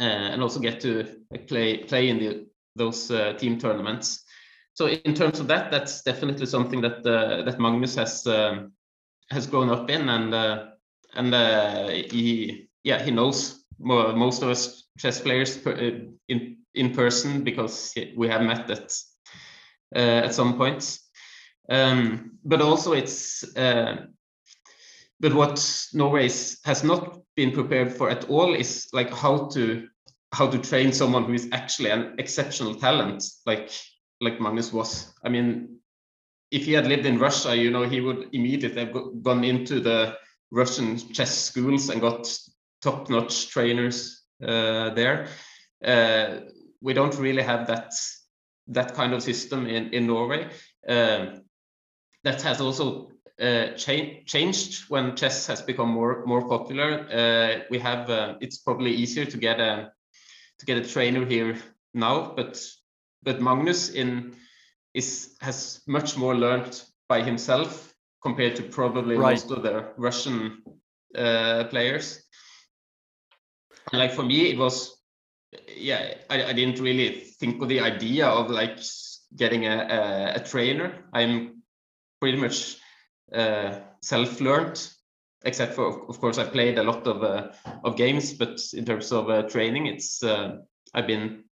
uh, 0.00 0.32
and 0.32 0.42
also 0.42 0.60
get 0.60 0.80
to 0.80 1.04
play 1.46 1.78
play 1.78 2.08
in 2.08 2.18
the, 2.18 2.46
those 2.80 3.10
uh, 3.10 3.32
team 3.34 3.58
tournaments 3.58 4.24
so 4.80 4.88
in 4.88 5.14
terms 5.14 5.40
of 5.40 5.48
that, 5.48 5.70
that's 5.70 6.02
definitely 6.02 6.46
something 6.46 6.80
that 6.80 7.06
uh, 7.06 7.42
that 7.42 7.60
Magnus 7.60 7.96
has 7.96 8.26
um, 8.26 8.72
has 9.30 9.46
grown 9.46 9.68
up 9.68 9.90
in, 9.90 10.08
and 10.08 10.34
uh, 10.34 10.68
and 11.14 11.34
uh, 11.34 11.88
he 11.88 12.70
yeah 12.82 13.02
he 13.02 13.10
knows 13.10 13.64
more, 13.78 14.14
most 14.14 14.42
of 14.42 14.48
us 14.48 14.88
chess 14.98 15.20
players 15.20 15.58
per, 15.58 15.72
uh, 15.72 16.00
in 16.28 16.56
in 16.74 16.94
person 16.94 17.44
because 17.44 17.92
we 18.16 18.28
have 18.28 18.42
met 18.42 18.70
at 18.70 18.90
uh, 19.94 20.24
at 20.24 20.34
some 20.34 20.56
points. 20.56 21.10
Um, 21.68 22.38
but 22.42 22.62
also 22.62 22.94
it's 22.94 23.44
but 25.22 25.34
what 25.34 25.86
Norway 25.92 26.30
has 26.64 26.82
not 26.82 27.18
been 27.36 27.52
prepared 27.52 27.92
for 27.92 28.08
at 28.08 28.30
all 28.30 28.54
is 28.54 28.88
like 28.94 29.12
how 29.12 29.48
to 29.48 29.86
how 30.32 30.48
to 30.48 30.58
train 30.58 30.92
someone 30.92 31.24
who 31.24 31.34
is 31.34 31.48
actually 31.52 31.90
an 31.90 32.14
exceptional 32.18 32.74
talent 32.74 33.24
like 33.46 33.70
like 34.20 34.40
Magnus 34.40 34.72
was. 34.72 35.14
I 35.24 35.28
mean, 35.30 35.78
if 36.50 36.66
he 36.66 36.72
had 36.72 36.86
lived 36.86 37.06
in 37.06 37.18
Russia, 37.18 37.56
you 37.56 37.70
know, 37.70 37.84
he 37.88 38.00
would 38.00 38.28
immediately 38.32 38.84
have 38.84 39.22
gone 39.22 39.44
into 39.44 39.80
the 39.80 40.16
Russian 40.50 40.98
chess 40.98 41.36
schools 41.36 41.88
and 41.88 42.00
got 42.00 42.30
top-notch 42.82 43.48
trainers 43.48 44.22
uh, 44.42 44.90
there. 44.90 45.28
Uh, 45.82 46.40
we 46.82 46.92
don't 46.92 47.16
really 47.18 47.42
have 47.42 47.66
that 47.66 47.94
that 48.68 48.94
kind 48.94 49.14
of 49.14 49.22
system 49.22 49.66
in 49.66 49.92
in 49.94 50.06
Norway. 50.06 50.50
Um, 50.88 51.42
that 52.24 52.42
has 52.42 52.60
also 52.60 53.10
uh, 53.40 53.68
cha 53.76 54.22
changed 54.26 54.90
when 54.90 55.16
chess 55.16 55.46
has 55.46 55.62
become 55.62 55.88
more 55.88 56.24
more 56.26 56.46
popular. 56.48 57.06
Uh, 57.10 57.64
we 57.70 57.78
have 57.78 58.10
uh, 58.10 58.34
it's 58.40 58.58
probably 58.58 58.92
easier 58.92 59.24
to 59.24 59.38
get 59.38 59.60
a 59.60 59.92
to 60.60 60.66
get 60.66 60.78
a 60.78 60.88
trainer 60.88 61.24
here 61.24 61.58
now, 61.94 62.32
but 62.36 62.62
but 63.22 63.40
Magnus 63.40 63.90
in 63.90 64.36
is 64.94 65.36
has 65.40 65.80
much 65.86 66.16
more 66.16 66.34
learned 66.34 66.82
by 67.08 67.22
himself 67.22 67.94
compared 68.22 68.56
to 68.56 68.62
probably 68.62 69.16
right. 69.16 69.32
most 69.32 69.50
of 69.50 69.62
the 69.62 69.88
Russian 69.96 70.62
uh, 71.16 71.64
players. 71.64 72.22
like 73.92 74.12
for 74.12 74.22
me, 74.22 74.50
it 74.50 74.58
was 74.58 75.00
yeah, 75.76 76.14
I, 76.28 76.44
I 76.44 76.52
didn't 76.52 76.80
really 76.80 77.10
think 77.40 77.62
of 77.62 77.68
the 77.68 77.80
idea 77.80 78.26
of 78.26 78.50
like 78.50 78.78
getting 79.36 79.66
a, 79.66 79.76
a, 79.76 80.40
a 80.40 80.44
trainer. 80.44 81.04
I'm 81.12 81.62
pretty 82.20 82.38
much 82.38 82.76
uh, 83.34 83.80
self-learned, 84.02 84.88
except 85.44 85.74
for 85.74 86.08
of 86.08 86.20
course 86.20 86.38
I 86.38 86.44
played 86.44 86.78
a 86.78 86.82
lot 86.82 87.06
of 87.06 87.22
uh, 87.22 87.52
of 87.84 87.96
games, 87.96 88.32
but 88.32 88.60
in 88.74 88.84
terms 88.84 89.12
of 89.12 89.30
uh, 89.30 89.42
training, 89.42 89.86
it's 89.86 90.22
uh, 90.22 90.58
I've 90.94 91.06
been 91.06 91.44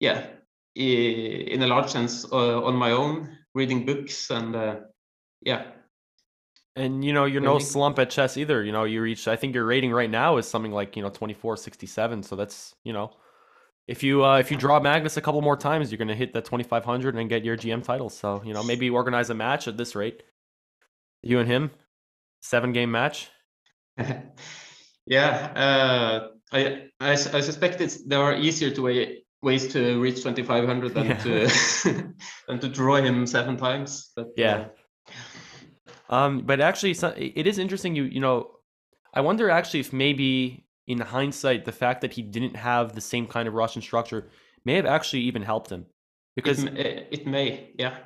yeah 0.00 0.26
in 0.74 1.62
a 1.62 1.66
large 1.66 1.88
sense 1.88 2.30
uh, 2.30 2.62
on 2.62 2.76
my 2.76 2.90
own, 2.90 3.38
reading 3.54 3.86
books 3.86 4.30
and 4.30 4.54
uh, 4.54 4.76
yeah. 5.40 5.64
And 6.74 7.02
you 7.02 7.14
know, 7.14 7.24
you're 7.24 7.40
no 7.40 7.58
slump 7.58 7.98
at 7.98 8.10
chess 8.10 8.36
either. 8.36 8.62
You 8.62 8.72
know, 8.72 8.84
you 8.84 9.00
reach. 9.00 9.28
I 9.28 9.36
think 9.36 9.54
your 9.54 9.64
rating 9.64 9.92
right 9.92 10.10
now 10.10 10.36
is 10.36 10.46
something 10.46 10.72
like 10.72 10.94
you 10.94 11.02
know 11.02 11.08
2467. 11.08 12.22
So 12.22 12.36
that's 12.36 12.74
you 12.84 12.92
know, 12.92 13.12
if 13.88 14.02
you 14.02 14.22
uh, 14.22 14.38
if 14.38 14.50
you 14.50 14.58
draw 14.58 14.78
Magnus 14.78 15.16
a 15.16 15.22
couple 15.22 15.40
more 15.40 15.56
times, 15.56 15.90
you're 15.90 15.98
gonna 15.98 16.14
hit 16.14 16.34
that 16.34 16.44
2500 16.44 17.14
and 17.14 17.30
get 17.30 17.44
your 17.44 17.56
GM 17.56 17.82
title. 17.82 18.10
So 18.10 18.42
you 18.44 18.52
know, 18.52 18.62
maybe 18.62 18.90
organize 18.90 19.30
a 19.30 19.34
match 19.34 19.66
at 19.68 19.78
this 19.78 19.94
rate. 19.94 20.22
You 21.22 21.38
and 21.38 21.48
him, 21.48 21.70
seven 22.48 22.72
game 22.72 22.90
match. 22.90 23.28
yeah, 25.06 25.52
uh, 25.56 26.28
I, 26.52 26.88
I 27.00 27.10
I 27.10 27.14
suspect 27.14 27.80
it's 27.80 28.04
there 28.04 28.22
are 28.22 28.34
easier 28.36 28.70
to 28.70 28.82
way 28.82 29.26
ways 29.42 29.68
to 29.72 30.00
reach 30.00 30.16
2500 30.16 30.94
than 30.94 31.06
yeah. 31.06 31.16
to 31.18 32.12
than 32.48 32.58
to 32.58 32.68
draw 32.68 32.96
him 32.96 33.26
seven 33.26 33.56
times 33.56 34.10
but 34.16 34.28
yeah 34.36 34.68
um 36.08 36.40
but 36.40 36.60
actually 36.60 36.92
it 37.16 37.46
is 37.46 37.58
interesting 37.58 37.94
you 37.94 38.04
you 38.04 38.20
know 38.20 38.50
i 39.14 39.20
wonder 39.20 39.50
actually 39.50 39.80
if 39.80 39.92
maybe 39.92 40.66
in 40.86 40.98
hindsight 41.00 41.64
the 41.64 41.72
fact 41.72 42.00
that 42.00 42.12
he 42.12 42.22
didn't 42.22 42.56
have 42.56 42.94
the 42.94 43.00
same 43.00 43.26
kind 43.26 43.46
of 43.46 43.54
russian 43.54 43.82
structure 43.82 44.28
may 44.64 44.74
have 44.74 44.86
actually 44.86 45.22
even 45.22 45.42
helped 45.42 45.70
him 45.70 45.84
because 46.34 46.64
it, 46.64 47.08
it 47.10 47.26
may 47.26 47.70
yeah 47.78 47.98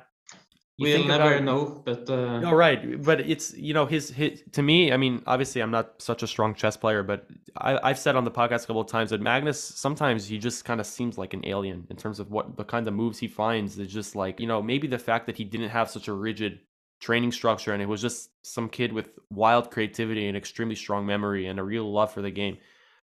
we'll 0.81 1.05
never 1.05 1.35
about, 1.35 1.43
know 1.43 1.81
but 1.85 2.09
uh... 2.09 2.39
no 2.39 2.53
right 2.53 3.03
but 3.03 3.21
it's 3.21 3.53
you 3.53 3.73
know 3.73 3.85
his, 3.85 4.09
his 4.09 4.43
to 4.51 4.61
me 4.61 4.91
i 4.91 4.97
mean 4.97 5.21
obviously 5.27 5.61
i'm 5.61 5.71
not 5.71 6.01
such 6.01 6.23
a 6.23 6.27
strong 6.27 6.53
chess 6.53 6.75
player 6.75 7.03
but 7.03 7.27
I, 7.57 7.79
i've 7.89 7.99
said 7.99 8.15
on 8.15 8.25
the 8.25 8.31
podcast 8.31 8.63
a 8.63 8.67
couple 8.67 8.81
of 8.81 8.87
times 8.87 9.11
that 9.11 9.21
magnus 9.21 9.61
sometimes 9.61 10.27
he 10.27 10.37
just 10.37 10.65
kind 10.65 10.79
of 10.79 10.85
seems 10.85 11.17
like 11.17 11.33
an 11.33 11.45
alien 11.45 11.87
in 11.89 11.95
terms 11.95 12.19
of 12.19 12.31
what 12.31 12.57
the 12.57 12.63
kind 12.63 12.87
of 12.87 12.93
moves 12.93 13.19
he 13.19 13.27
finds 13.27 13.77
is 13.77 13.91
just 13.91 14.15
like 14.15 14.39
you 14.39 14.47
know 14.47 14.61
maybe 14.61 14.87
the 14.87 14.99
fact 14.99 15.25
that 15.27 15.37
he 15.37 15.43
didn't 15.43 15.69
have 15.69 15.89
such 15.89 16.07
a 16.07 16.13
rigid 16.13 16.59
training 17.01 17.31
structure 17.31 17.73
and 17.73 17.81
it 17.81 17.87
was 17.87 18.01
just 18.01 18.29
some 18.43 18.69
kid 18.69 18.93
with 18.93 19.09
wild 19.31 19.71
creativity 19.71 20.27
and 20.27 20.37
extremely 20.37 20.75
strong 20.75 21.05
memory 21.05 21.47
and 21.47 21.59
a 21.59 21.63
real 21.63 21.91
love 21.91 22.13
for 22.13 22.21
the 22.21 22.31
game. 22.31 22.57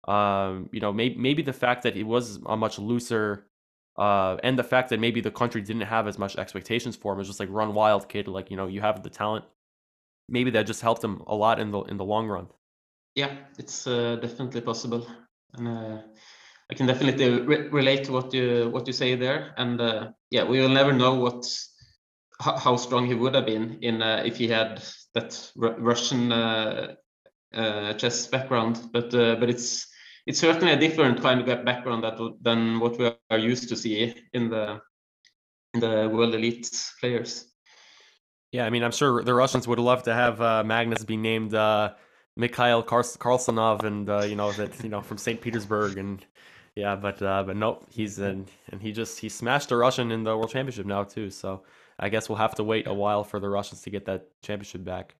Um 0.07 0.69
you 0.71 0.79
know 0.79 0.91
maybe 0.91 1.15
maybe 1.17 1.43
the 1.43 1.53
fact 1.53 1.83
that 1.83 1.95
it 1.95 2.03
was 2.03 2.39
a 2.45 2.57
much 2.57 2.79
looser 2.79 3.45
uh, 3.97 4.37
and 4.43 4.57
the 4.57 4.63
fact 4.63 4.89
that 4.89 4.99
maybe 4.99 5.21
the 5.21 5.31
country 5.31 5.61
didn't 5.61 5.81
have 5.81 6.07
as 6.07 6.17
much 6.17 6.37
expectations 6.37 6.95
for 6.95 7.13
him 7.13 7.19
is 7.19 7.27
just 7.27 7.39
like 7.39 7.49
run 7.51 7.73
wild 7.73 8.07
kid 8.07 8.27
like 8.27 8.49
you 8.49 8.57
know 8.57 8.67
you 8.67 8.81
have 8.81 9.03
the 9.03 9.09
talent. 9.09 9.45
Maybe 10.29 10.51
that 10.51 10.65
just 10.65 10.81
helped 10.81 11.03
him 11.03 11.21
a 11.27 11.35
lot 11.35 11.59
in 11.59 11.71
the 11.71 11.81
in 11.81 11.97
the 11.97 12.05
long 12.05 12.27
run. 12.27 12.47
Yeah 13.15 13.35
it's 13.57 13.87
uh, 13.87 14.15
definitely 14.15 14.61
possible. 14.61 15.05
And 15.53 15.67
uh, 15.67 16.01
i 16.69 16.73
can 16.73 16.87
definitely 16.87 17.41
re- 17.41 17.67
relate 17.67 18.05
to 18.05 18.13
what 18.13 18.33
you 18.33 18.69
what 18.69 18.87
you 18.87 18.93
say 18.93 19.15
there. 19.15 19.53
And 19.57 19.81
uh, 19.81 20.11
yeah 20.29 20.45
we 20.45 20.61
will 20.61 20.69
never 20.69 20.93
know 20.93 21.15
what 21.15 21.45
how, 22.39 22.57
how 22.57 22.75
strong 22.77 23.07
he 23.07 23.13
would 23.13 23.35
have 23.35 23.45
been 23.45 23.79
in 23.81 24.01
uh, 24.01 24.23
if 24.25 24.37
he 24.37 24.47
had 24.47 24.81
that 25.13 25.51
R- 25.61 25.75
russian 25.79 26.31
uh, 26.31 26.95
chess 27.97 28.27
background. 28.27 28.79
But 28.93 29.11
but 29.11 29.49
it's 29.49 29.90
it's 30.25 30.39
certainly 30.39 30.73
a 30.73 30.77
different 30.77 31.21
kind 31.21 31.47
of 31.47 31.65
background 31.65 32.03
that, 32.03 32.17
than 32.41 32.79
what 32.79 32.97
we 32.97 33.11
are 33.29 33.37
used 33.37 33.69
to 33.69 33.75
see 33.75 34.13
in 34.33 34.49
the 34.49 34.81
in 35.73 35.79
the 35.79 36.09
world 36.11 36.35
elite 36.35 36.69
players. 36.99 37.47
Yeah, 38.51 38.65
I 38.65 38.69
mean, 38.69 38.83
I'm 38.83 38.91
sure 38.91 39.23
the 39.23 39.33
Russians 39.33 39.67
would 39.67 39.79
love 39.79 40.03
to 40.03 40.13
have 40.13 40.41
uh, 40.41 40.63
Magnus 40.63 41.05
be 41.05 41.15
named 41.15 41.53
uh, 41.53 41.93
Mikhail 42.35 42.83
Kars- 42.83 43.15
Karlsonov, 43.17 43.83
and 43.83 44.09
uh, 44.09 44.23
you 44.23 44.35
know 44.35 44.51
that 44.53 44.83
you 44.83 44.89
know 44.89 45.01
from 45.01 45.17
St. 45.17 45.39
Petersburg, 45.39 45.97
and 45.97 46.25
yeah, 46.75 46.95
but 46.95 47.21
uh, 47.21 47.43
but 47.43 47.55
nope, 47.55 47.85
he's 47.89 48.19
in, 48.19 48.47
and 48.69 48.81
he 48.81 48.91
just 48.91 49.19
he 49.19 49.29
smashed 49.29 49.71
a 49.71 49.77
Russian 49.77 50.11
in 50.11 50.23
the 50.23 50.35
World 50.35 50.51
Championship 50.51 50.85
now 50.85 51.03
too. 51.03 51.29
So 51.29 51.63
I 51.97 52.09
guess 52.09 52.27
we'll 52.27 52.39
have 52.39 52.55
to 52.55 52.63
wait 52.63 52.87
a 52.87 52.93
while 52.93 53.23
for 53.23 53.39
the 53.39 53.49
Russians 53.49 53.81
to 53.83 53.89
get 53.89 54.05
that 54.05 54.27
championship 54.41 54.83
back. 54.83 55.15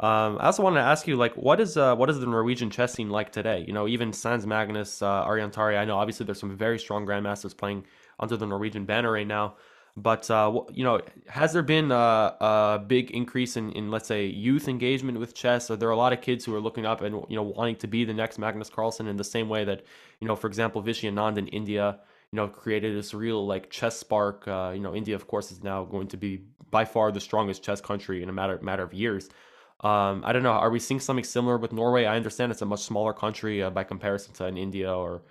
Um, 0.00 0.38
I 0.38 0.46
also 0.46 0.62
wanted 0.62 0.80
to 0.80 0.86
ask 0.86 1.08
you, 1.08 1.16
like, 1.16 1.34
what 1.34 1.60
is 1.60 1.76
uh, 1.76 1.96
what 1.96 2.08
is 2.08 2.20
the 2.20 2.26
Norwegian 2.26 2.70
chess 2.70 2.92
scene 2.92 3.10
like 3.10 3.32
today? 3.32 3.64
You 3.66 3.72
know, 3.72 3.88
even 3.88 4.12
Sans 4.12 4.46
Magnus, 4.46 5.02
uh, 5.02 5.06
Aryan 5.06 5.50
Tari. 5.50 5.76
I 5.76 5.84
know 5.84 5.96
obviously 5.96 6.24
there's 6.24 6.38
some 6.38 6.56
very 6.56 6.78
strong 6.78 7.04
grandmasters 7.04 7.56
playing 7.56 7.84
under 8.20 8.36
the 8.36 8.46
Norwegian 8.46 8.84
banner 8.84 9.10
right 9.10 9.26
now. 9.26 9.56
But 9.96 10.30
uh, 10.30 10.60
you 10.70 10.84
know, 10.84 11.00
has 11.26 11.52
there 11.52 11.62
been 11.62 11.90
a, 11.90 11.96
a, 12.40 12.84
big 12.86 13.10
increase 13.10 13.56
in, 13.56 13.72
in 13.72 13.90
let's 13.90 14.06
say 14.06 14.26
youth 14.26 14.68
engagement 14.68 15.18
with 15.18 15.34
chess? 15.34 15.70
Are 15.70 15.76
there 15.76 15.90
a 15.90 15.96
lot 15.96 16.12
of 16.12 16.20
kids 16.20 16.44
who 16.44 16.54
are 16.54 16.60
looking 16.60 16.86
up 16.86 17.00
and 17.00 17.16
you 17.28 17.34
know 17.36 17.42
wanting 17.42 17.76
to 17.76 17.88
be 17.88 18.04
the 18.04 18.14
next 18.14 18.38
Magnus 18.38 18.70
Carlsen 18.70 19.08
in 19.08 19.16
the 19.16 19.24
same 19.24 19.48
way 19.48 19.64
that 19.64 19.82
you 20.20 20.28
know, 20.28 20.36
for 20.36 20.46
example, 20.46 20.80
Vishy 20.82 21.12
Anand 21.12 21.38
in 21.38 21.48
India, 21.48 21.98
you 22.30 22.36
know, 22.36 22.46
created 22.46 22.96
this 22.96 23.12
real 23.12 23.44
like 23.44 23.70
chess 23.70 23.96
spark. 23.96 24.46
Uh, 24.46 24.70
you 24.72 24.80
know, 24.80 24.94
India 24.94 25.16
of 25.16 25.26
course 25.26 25.50
is 25.50 25.64
now 25.64 25.84
going 25.84 26.06
to 26.06 26.16
be 26.16 26.42
by 26.70 26.84
far 26.84 27.10
the 27.10 27.20
strongest 27.20 27.64
chess 27.64 27.80
country 27.80 28.22
in 28.22 28.28
a 28.28 28.32
matter 28.32 28.60
matter 28.62 28.84
of 28.84 28.94
years. 28.94 29.28
Um, 29.80 30.22
I 30.24 30.32
don't 30.32 30.42
know. 30.42 30.50
Are 30.50 30.70
we 30.70 30.80
seeing 30.80 31.00
something 31.00 31.24
similar 31.24 31.56
with 31.56 31.72
Norway? 31.72 32.04
I 32.04 32.16
understand 32.16 32.50
it's 32.50 32.62
a 32.62 32.66
much 32.66 32.82
smaller 32.82 33.12
country 33.12 33.62
uh, 33.62 33.70
by 33.70 33.84
comparison 33.84 34.34
to 34.34 34.44
an 34.46 34.56
India 34.56 34.92
or 34.92 35.22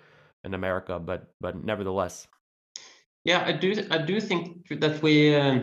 in 0.44 0.54
America, 0.54 1.00
but 1.00 1.34
but 1.42 1.64
nevertheless. 1.64 2.28
Yeah, 3.26 3.44
I 3.46 3.52
do. 3.52 3.74
I 3.92 3.98
do 3.98 4.22
think 4.22 4.68
that 4.80 5.02
we 5.02 5.36
uh, 5.36 5.60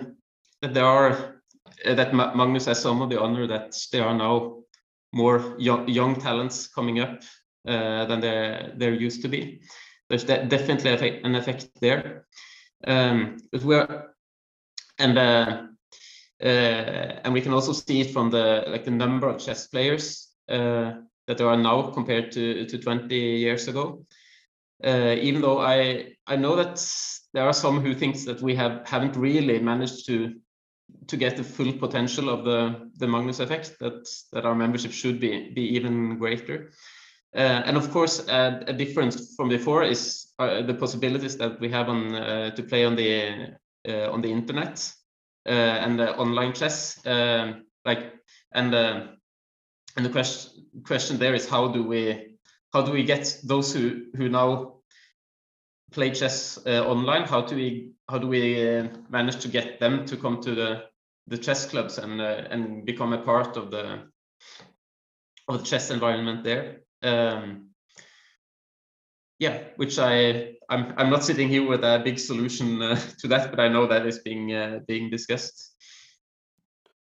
that 0.61 0.75
there 0.75 0.85
are 0.85 1.40
uh, 1.87 1.94
that 1.94 2.14
Magnus 2.14 2.66
has 2.66 2.81
some 2.81 3.01
of 3.01 3.09
the 3.09 3.20
honor 3.20 3.47
that 3.47 3.75
there 3.90 4.05
are 4.05 4.14
now 4.14 4.64
more 5.12 5.55
young, 5.59 5.88
young 5.88 6.14
talents 6.16 6.66
coming 6.66 7.01
up 7.01 7.23
uh, 7.66 8.05
than 8.05 8.20
there 8.20 8.75
there 8.77 8.92
used 8.92 9.23
to 9.23 9.29
be. 9.29 9.62
There's 10.11 10.25
de 10.25 10.44
definitely 10.44 11.23
an 11.23 11.35
effect 11.35 11.68
there. 11.81 12.27
Um, 12.87 13.38
but 13.51 13.62
we're 13.62 14.11
and 14.99 15.73
uh, 16.42 17.20
and 17.25 17.33
we 17.33 17.40
can 17.40 17.53
also 17.53 17.73
see 17.73 18.01
it 18.01 18.11
from 18.11 18.31
the 18.31 18.64
like 18.66 18.85
the 18.85 18.90
number 18.90 19.29
of 19.29 19.38
chess 19.38 19.66
players 19.68 20.33
uh, 20.49 20.92
that 21.27 21.38
there 21.38 21.49
are 21.49 21.57
now 21.57 21.90
compared 21.90 22.33
to 22.33 22.66
to 22.66 22.79
20 22.79 23.14
years 23.14 23.68
ago. 23.68 24.05
Uh, 24.85 25.14
even 25.20 25.40
though 25.40 25.61
I 25.61 26.16
I 26.27 26.37
know 26.37 26.57
that 26.57 26.85
there 27.33 27.44
are 27.44 27.53
some 27.53 27.81
who 27.81 27.94
thinks 27.94 28.25
that 28.25 28.42
we 28.42 28.55
have 28.57 28.87
haven't 28.87 29.16
really 29.16 29.61
managed 29.61 30.07
to 30.07 30.35
to 31.07 31.16
get 31.16 31.37
the 31.37 31.44
full 31.44 31.73
potential 31.73 32.29
of 32.29 32.44
the 32.44 32.90
the 32.99 33.07
Magnus 33.07 33.40
effect 33.40 33.79
that 33.79 34.09
that 34.33 34.44
our 34.44 34.55
membership 34.55 34.92
should 34.92 35.20
be 35.20 35.53
be 35.55 35.62
even 35.77 36.18
greater. 36.18 36.73
Uh, 37.37 37.62
and 37.66 37.77
of 37.77 37.90
course, 37.90 38.25
a 38.29 38.73
difference 38.73 39.35
from 39.35 39.49
before 39.49 39.83
is 39.83 40.33
uh, 40.38 40.62
the 40.62 40.75
possibilities 40.75 41.37
that 41.37 41.59
we 41.61 41.68
have 41.68 41.88
on 41.88 42.14
uh, 42.14 42.51
to 42.51 42.62
play 42.62 42.85
on 42.85 42.97
the 42.97 43.57
on 43.87 44.20
the 44.20 44.31
internet 44.31 44.94
and 45.46 45.98
the 45.98 46.16
online 46.16 46.52
chess. 46.52 47.04
Um, 47.07 47.66
like 47.85 48.12
and 48.52 48.74
and 49.96 50.07
the 50.07 50.11
question 50.11 50.66
question 50.85 51.18
there 51.18 51.35
is 51.35 51.48
how 51.48 51.68
do 51.68 51.83
we 51.83 52.37
how 52.72 52.83
do 52.83 52.92
we 52.92 53.04
get 53.04 53.38
those 53.44 53.72
who 53.72 54.07
who 54.16 54.28
now 54.28 54.76
play 55.92 56.11
chess 56.11 56.59
uh, 56.66 56.85
online 56.87 57.22
how 57.22 57.40
do 57.40 57.54
we 57.54 57.92
how 58.09 58.18
do 58.18 58.26
we 58.26 58.78
uh, 58.78 58.88
manage 59.09 59.40
to 59.40 59.48
get 59.48 59.78
them 59.80 60.04
to 60.04 60.16
come 60.16 60.40
to 60.40 60.54
the 60.54 60.85
the 61.28 61.38
chess 61.38 61.66
clubs 61.66 61.98
and 61.98 62.20
uh, 62.20 62.42
and 62.50 62.85
become 62.85 63.12
a 63.12 63.22
part 63.22 63.57
of 63.57 63.70
the 63.70 64.02
of 65.48 65.59
the 65.59 65.64
chess 65.64 65.90
environment 65.90 66.42
there 66.42 66.80
um, 67.02 67.70
yeah 69.38 69.62
which 69.76 69.98
i 69.98 70.54
i'm 70.70 70.92
i'm 70.96 71.11
not 71.11 71.24
sitting 71.24 71.48
here 71.48 71.66
with 71.66 71.83
a 71.85 72.00
big 72.05 72.18
solution 72.18 72.83
uh, 72.83 72.98
to 73.18 73.29
that 73.29 73.50
but 73.50 73.61
i 73.61 73.68
know 73.68 73.87
that 73.87 74.07
is 74.07 74.18
being 74.20 74.55
uh, 74.55 74.81
being 74.87 75.11
discussed 75.11 75.72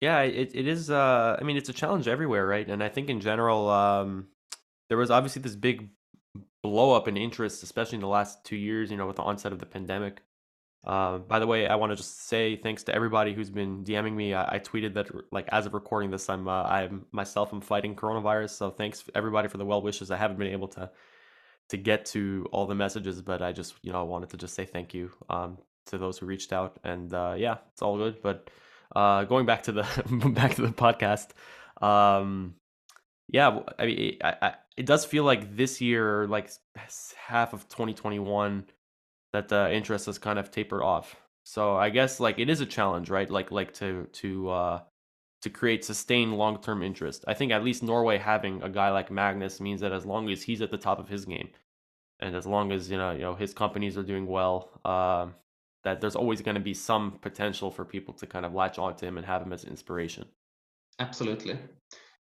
yeah 0.01 0.21
it, 0.21 0.51
it 0.55 0.67
is 0.67 0.91
uh 0.91 1.37
i 1.41 1.45
mean 1.45 1.57
it's 1.57 1.69
a 1.69 1.73
challenge 1.73 2.09
everywhere 2.09 2.47
right 2.47 2.69
and 2.69 2.83
i 2.83 2.89
think 2.89 3.09
in 3.11 3.21
general 3.21 3.69
um 3.69 4.27
there 4.89 4.99
was 4.99 5.11
obviously 5.11 5.43
this 5.43 5.57
big 5.57 5.91
blow 6.63 6.93
up 6.93 7.09
in 7.09 7.17
interest, 7.17 7.63
especially 7.63 7.97
in 7.97 8.01
the 8.01 8.09
last 8.09 8.45
two 8.45 8.57
years, 8.57 8.91
you 8.91 8.97
know, 8.97 9.07
with 9.07 9.17
the 9.17 9.23
onset 9.23 9.53
of 9.53 9.59
the 9.59 9.67
pandemic. 9.67 10.23
Uh, 10.87 11.19
by 11.19 11.39
the 11.39 11.47
way, 11.47 11.67
I 11.67 11.75
want 11.75 11.93
to 11.93 11.97
just 11.97 12.29
say 12.29 12.57
thanks 12.57 12.85
to 12.85 12.95
everybody 12.95 13.35
who's 13.35 13.51
been 13.51 13.85
DMing 13.85 14.15
me. 14.15 14.33
I, 14.33 14.57
I 14.57 14.59
tweeted 14.59 14.95
that, 14.95 15.09
like, 15.33 15.49
as 15.51 15.67
of 15.67 15.75
recording 15.75 16.11
this, 16.11 16.29
I'm, 16.29 16.49
uh, 16.49 16.63
I'm 16.63 17.07
myself, 17.13 17.53
I'm 17.53 17.61
fighting 17.61 17.95
coronavirus. 17.95 18.51
So 18.51 18.71
thanks 18.71 19.05
everybody 19.15 19.49
for 19.49 19.59
the 19.59 19.65
well 19.65 19.83
wishes. 19.83 20.11
I 20.11 20.17
haven't 20.17 20.39
been 20.39 20.53
able 20.53 20.69
to, 20.69 20.91
to 21.69 21.77
get 21.77 22.07
to 22.07 22.47
all 22.53 22.67
the 22.67 22.75
messages, 22.75 23.21
but 23.23 23.43
I 23.43 23.53
just, 23.53 23.75
you 23.83 23.93
know, 23.93 24.01
I 24.01 24.05
wanted 24.05 24.31
to 24.31 24.37
just 24.37 24.55
say 24.55 24.65
thank 24.65 24.95
you, 24.95 25.11
um, 25.29 25.59
to 25.87 25.99
those 25.99 26.19
who 26.19 26.27
reached 26.27 26.53
out. 26.53 26.79
And, 26.85 27.13
uh, 27.13 27.35
yeah, 27.37 27.59
it's 27.73 27.83
all 27.83 27.97
good. 27.97 28.23
But, 28.23 28.51
uh, 28.95 29.25
going 29.25 29.47
back 29.47 29.65
to 29.65 29.73
the, 29.73 29.83
back 30.35 30.55
to 30.55 30.63
the 30.63 30.69
podcast, 30.69 31.29
um, 31.83 32.55
yeah, 33.31 33.61
I 33.79 33.87
mean, 33.87 34.17
I, 34.25 34.35
I, 34.41 34.55
it 34.77 34.87
does 34.87 35.05
feel 35.05 35.25
like 35.25 35.57
this 35.57 35.81
year, 35.81 36.27
like 36.27 36.51
half 37.17 37.53
of 37.53 37.69
2021, 37.69 38.65
that 39.33 39.49
the 39.49 39.73
interest 39.73 40.07
has 40.07 40.19
kind 40.19 40.39
of 40.39 40.51
tapered 40.51 40.83
off. 40.83 41.17
So 41.45 41.77
I 41.77 41.91
guess 41.91 42.21
like 42.21 42.39
it 42.39 42.51
is 42.51 42.61
a 42.61 42.67
challenge, 42.67 43.11
right? 43.11 43.31
Like 43.31 43.51
like 43.51 43.75
to 43.75 44.05
to 44.13 44.51
uh 44.51 44.81
to 45.43 45.51
create 45.51 45.85
sustained 45.85 46.37
long 46.37 46.61
term 46.61 46.83
interest. 46.83 47.25
I 47.29 47.35
think 47.35 47.53
at 47.53 47.65
least 47.65 47.83
Norway 47.83 48.19
having 48.19 48.63
a 48.63 48.69
guy 48.69 48.91
like 48.91 49.11
Magnus 49.11 49.61
means 49.61 49.81
that 49.81 49.93
as 49.93 50.05
long 50.05 50.29
as 50.31 50.43
he's 50.43 50.63
at 50.63 50.71
the 50.71 50.79
top 50.79 50.99
of 50.99 51.09
his 51.09 51.25
game, 51.25 51.51
and 52.21 52.35
as 52.35 52.47
long 52.47 52.73
as 52.73 52.91
you 52.91 52.99
know 52.99 53.13
you 53.13 53.21
know 53.21 53.35
his 53.35 53.55
companies 53.55 53.97
are 53.97 54.03
doing 54.03 54.27
well, 54.27 54.71
um, 54.85 55.35
that 55.85 56.01
there's 56.01 56.17
always 56.17 56.43
going 56.43 56.57
to 56.57 56.61
be 56.61 56.75
some 56.75 57.13
potential 57.21 57.71
for 57.71 57.85
people 57.85 58.15
to 58.15 58.27
kind 58.27 58.45
of 58.45 58.55
latch 58.55 58.79
onto 58.79 59.07
him 59.07 59.17
and 59.17 59.27
have 59.27 59.43
him 59.43 59.53
as 59.53 59.65
inspiration. 59.65 60.27
Absolutely. 60.99 61.59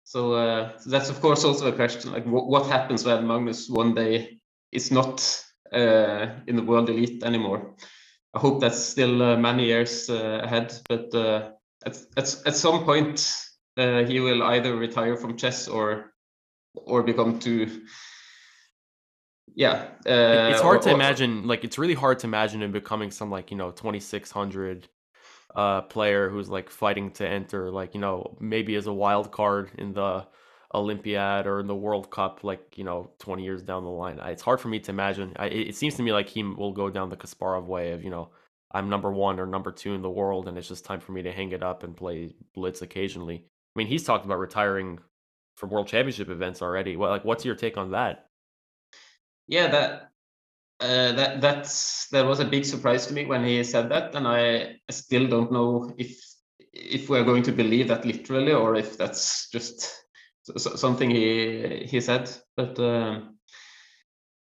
So, 0.05 0.35
uh, 0.35 0.79
that's 0.87 1.11
of 1.11 1.21
course 1.21 1.45
also 1.45 1.69
a 1.69 1.73
question 1.73 2.13
like 2.13 2.25
what 2.25 2.67
happens 2.67 3.05
when 3.05 3.27
Magnus 3.27 3.69
one 3.69 3.95
day 3.95 4.39
is 4.71 4.91
not 4.91 5.45
uh, 5.73 6.27
in 6.47 6.57
the 6.57 6.63
world 6.63 6.91
elite 6.91 7.25
anymore. 7.25 7.75
I 8.35 8.39
hope 8.39 8.61
that's 8.61 8.79
still 8.79 9.23
uh, 9.23 9.37
many 9.37 9.65
years 9.65 10.11
uh, 10.11 10.41
ahead, 10.45 10.79
but 10.89 11.15
uh, 11.15 11.53
at, 11.87 11.97
at 12.17 12.37
at 12.47 12.57
some 12.57 12.85
point 12.85 13.35
uh, 13.79 14.05
he 14.05 14.21
will 14.21 14.43
either 14.43 14.77
retire 14.77 15.17
from 15.17 15.37
chess 15.37 15.69
or 15.69 16.13
or 16.75 17.03
become 17.03 17.39
too 17.39 17.83
yeah 19.55 19.89
it's 20.05 20.61
hard 20.61 20.79
or, 20.79 20.83
to 20.83 20.91
imagine 20.91 21.47
like 21.47 21.65
it's 21.65 21.79
really 21.79 21.95
hard 21.95 22.19
to 22.19 22.27
imagine 22.27 22.63
him 22.63 22.73
becoming 22.73 23.11
some 23.11 23.31
like 23.31 23.51
you 23.51 23.57
know 23.57 23.71
2600 23.71 24.89
uh, 25.57 25.81
player 25.81 26.29
who's 26.29 26.51
like 26.51 26.69
fighting 26.69 27.11
to 27.13 27.27
enter, 27.27 27.71
like 27.71 27.95
you 27.95 28.01
know, 28.01 28.37
maybe 28.39 28.77
as 28.77 28.87
a 28.87 28.93
wild 28.93 29.33
card 29.33 29.71
in 29.79 29.95
the 29.95 30.27
Olympiad 30.75 31.47
or 31.47 31.61
in 31.61 31.67
the 31.67 31.75
World 31.75 32.11
Cup, 32.11 32.45
like 32.45 32.77
you 32.77 32.85
know, 32.85 33.11
twenty 33.19 33.43
years 33.43 33.63
down 33.63 33.83
the 33.83 33.91
line. 33.91 34.21
It's 34.23 34.43
hard 34.43 34.61
for 34.61 34.69
me 34.69 34.79
to 34.81 34.91
imagine. 34.91 35.33
I, 35.37 35.47
it 35.47 35.75
seems 35.75 35.95
to 35.95 36.03
me 36.03 36.13
like 36.13 36.29
he 36.29 36.43
will 36.43 36.73
go 36.73 36.91
down 36.91 37.09
the 37.09 37.17
Kasparov 37.17 37.67
way 37.67 37.93
of 37.93 38.05
you 38.05 38.11
know, 38.11 38.29
I'm 38.73 38.89
number 38.91 39.13
one 39.13 39.39
or 39.39 39.47
number 39.47 39.73
two 39.73 39.95
in 39.95 40.03
the 40.03 40.11
world, 40.11 40.49
and 40.49 40.59
it's 40.59 40.69
just 40.69 40.85
time 40.85 41.01
for 41.01 41.13
me 41.13 41.23
to 41.23 41.33
hang 41.33 41.53
it 41.53 41.63
up 41.63 41.83
and 41.83 41.97
play 41.97 42.35
blitz 42.55 42.83
occasionally. 42.83 43.45
I 43.45 43.79
mean, 43.79 43.87
he's 43.87 44.05
talked 44.05 44.25
about 44.25 44.39
retiring 44.39 44.99
from 45.57 45.71
World 45.71 45.89
Championship 45.89 46.29
events 46.29 46.63
already. 46.63 46.97
Well, 46.97 47.11
like, 47.11 47.25
what's 47.25 47.45
your 47.45 47.55
take 47.55 47.77
on 47.77 47.93
that? 47.93 48.27
Yeah, 49.47 49.69
that 49.69 50.11
uh, 50.81 51.13
that 51.13 51.41
that's 51.41 52.09
that 52.09 52.27
was 52.27 52.41
a 52.41 52.45
big 52.45 52.65
surprise 52.65 53.07
to 53.07 53.15
me 53.15 53.25
when 53.25 53.45
he 53.45 53.63
said 53.65 53.89
that, 53.91 54.15
and 54.15 54.27
I 54.27 54.77
still 54.91 55.27
don't 55.27 55.53
know 55.53 55.95
if 55.97 56.21
if 56.73 57.09
we're 57.09 57.25
going 57.25 57.43
to 57.45 57.53
believe 57.53 57.89
that 57.89 58.05
literally 58.05 58.53
or 58.53 58.75
if 58.75 58.99
that's 58.99 59.49
just 59.51 59.91
something 60.57 61.11
he 61.11 61.87
he 61.87 62.01
said. 62.01 62.31
But 62.57 62.79
um, 62.79 63.39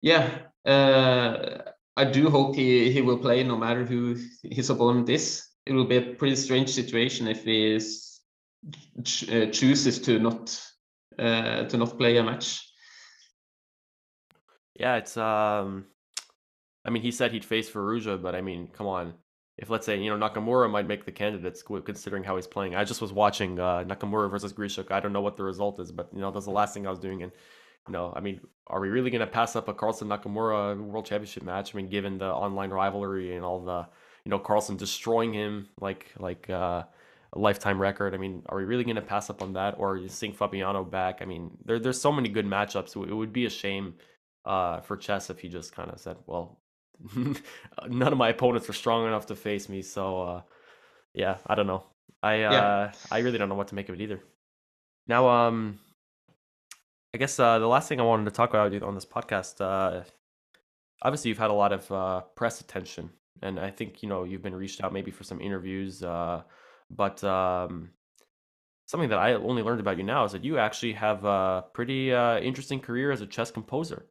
yeah, 0.02 0.40
uh, 0.66 1.72
I 1.98 2.06
do 2.06 2.30
hope 2.30 2.56
he 2.56 2.92
he 2.92 3.02
will 3.02 3.18
play 3.18 3.44
no 3.44 3.58
matter 3.58 3.86
who 3.86 4.18
his 4.44 4.70
opponent 4.70 5.10
is. 5.10 5.48
It 5.66 5.74
will 5.74 5.86
be 5.86 5.98
a 5.98 6.14
pretty 6.16 6.36
strange 6.36 6.70
situation 6.70 7.28
if 7.28 7.44
he 7.44 7.74
is, 7.74 8.20
ch 9.04 9.30
uh, 9.30 9.48
chooses 9.48 10.00
to 10.00 10.20
not 10.20 10.62
uh, 11.18 11.64
to 11.66 11.78
not 11.78 11.98
play 11.98 12.18
a 12.18 12.24
match. 12.24 12.62
Yeah, 14.80 14.98
it's 14.98 15.16
um 15.16 15.86
I 16.86 16.92
mean, 16.92 17.02
he 17.02 17.12
said 17.12 17.32
he'd 17.32 17.44
face 17.46 17.70
Firouzja, 17.70 18.22
but 18.22 18.36
I 18.36 18.42
mean, 18.42 18.68
come 18.68 18.88
on. 18.88 19.14
If 19.58 19.70
let's 19.70 19.86
say 19.86 19.98
you 19.98 20.16
know 20.16 20.30
Nakamura 20.30 20.70
might 20.70 20.88
make 20.88 21.06
the 21.06 21.14
candidates 21.14 21.64
considering 21.64 22.24
how 22.26 22.36
he's 22.36 22.46
playing. 22.46 22.76
I 22.76 22.84
just 22.84 23.02
was 23.02 23.14
watching 23.14 23.58
uh, 23.58 23.86
Nakamura 23.86 24.30
versus 24.30 24.52
Grischuk. 24.52 24.92
I 24.92 25.00
don't 25.00 25.14
know 25.14 25.22
what 25.22 25.38
the 25.38 25.44
result 25.44 25.80
is, 25.80 25.94
but 25.94 26.10
you 26.14 26.20
know 26.20 26.30
that's 26.30 26.46
the 26.46 26.52
last 26.52 26.74
thing 26.74 26.86
I 26.86 26.90
was 26.90 27.00
doing. 27.00 27.24
And 27.24 27.32
you 27.88 27.94
know, 27.94 28.14
I 28.16 28.20
mean, 28.20 28.42
are 28.68 28.80
we 28.80 28.90
really 28.90 29.12
gonna 29.12 29.28
pass 29.28 29.56
up 29.56 29.68
a 29.68 29.74
Carlsen 29.74 30.08
Nakamura 30.08 30.78
World 30.80 31.06
Championship 31.06 31.44
match? 31.44 31.74
I 31.74 31.78
mean, 31.78 31.90
given 31.90 32.18
the 32.18 32.32
online 32.32 32.70
rivalry 32.72 33.36
and 33.36 33.46
all 33.46 33.64
the 33.64 33.88
you 34.26 34.30
know 34.30 34.40
Carlsen 34.40 34.78
destroying 34.78 35.34
him 35.34 35.70
like 35.80 36.12
like 36.20 36.50
uh, 36.50 36.84
a 37.34 37.40
lifetime 37.40 37.80
record. 37.80 38.14
I 38.14 38.18
mean, 38.18 38.44
are 38.48 38.58
we 38.58 38.64
really 38.64 38.84
gonna 38.84 39.02
pass 39.02 39.30
up 39.30 39.42
on 39.42 39.54
that, 39.54 39.76
or 39.78 40.08
seeing 40.08 40.34
Fabiano 40.34 40.84
back? 40.84 41.22
I 41.22 41.26
mean, 41.26 41.52
there 41.66 41.80
there's 41.80 42.02
so 42.02 42.12
many 42.12 42.30
good 42.30 42.46
matchups. 42.46 42.96
It 42.96 43.14
would 43.14 43.34
be 43.34 43.46
a 43.46 43.50
shame 43.50 43.96
uh, 44.46 44.82
for 44.82 44.98
chess 44.98 45.30
if 45.30 45.40
he 45.40 45.50
just 45.50 45.76
kind 45.76 45.92
of 45.92 46.00
said, 46.00 46.18
"Well, 46.26 46.60
none 47.16 48.12
of 48.12 48.18
my 48.18 48.30
opponents 48.30 48.70
are 48.70 48.74
strong 48.74 49.06
enough 49.06 49.28
to 49.28 49.36
face 49.36 49.70
me," 49.70 49.82
so 49.82 50.22
uh, 50.22 50.42
yeah, 51.14 51.38
I 51.46 51.56
don't 51.56 51.68
know. 51.68 51.84
I 52.24 52.44
uh, 52.44 52.52
yeah. 52.52 52.92
I 53.12 53.20
really 53.20 53.38
don't 53.38 53.50
know 53.50 53.56
what 53.56 53.68
to 53.70 53.76
make 53.76 53.90
of 53.90 53.96
it 53.96 54.02
either. 54.02 54.22
Now, 55.08 55.28
um, 55.30 55.80
I 57.16 57.18
guess 57.18 57.40
uh, 57.40 57.60
the 57.60 57.68
last 57.68 57.88
thing 57.88 58.02
I 58.02 58.04
wanted 58.04 58.26
to 58.26 58.32
talk 58.32 58.50
about 58.50 58.84
on 58.84 58.94
this 58.94 59.06
podcast, 59.06 59.62
uh, 59.62 60.04
obviously 61.02 61.30
you've 61.30 61.38
had 61.38 61.50
a 61.50 61.54
lot 61.54 61.72
of 61.72 61.90
uh, 61.90 62.20
press 62.36 62.60
attention, 62.60 63.10
and 63.42 63.58
I 63.58 63.72
think 63.72 64.04
you 64.04 64.10
know 64.10 64.26
you've 64.26 64.42
been 64.42 64.54
reached 64.54 64.84
out 64.84 64.92
maybe 64.92 65.12
for 65.12 65.24
some 65.24 65.40
interviews, 65.40 66.04
uh, 66.04 66.42
but 66.92 67.24
um, 67.24 67.92
something 68.86 69.08
that 69.08 69.18
I 69.18 69.36
only 69.36 69.64
learned 69.64 69.80
about 69.80 69.98
you 69.98 70.04
now 70.04 70.26
is 70.26 70.34
that 70.34 70.44
you 70.44 70.58
actually 70.58 70.92
have 70.92 71.24
a 71.24 71.64
pretty 71.72 72.14
uh, 72.14 72.40
interesting 72.40 72.82
career 72.82 73.14
as 73.14 73.22
a 73.22 73.28
chess 73.28 73.50
composer. 73.50 74.08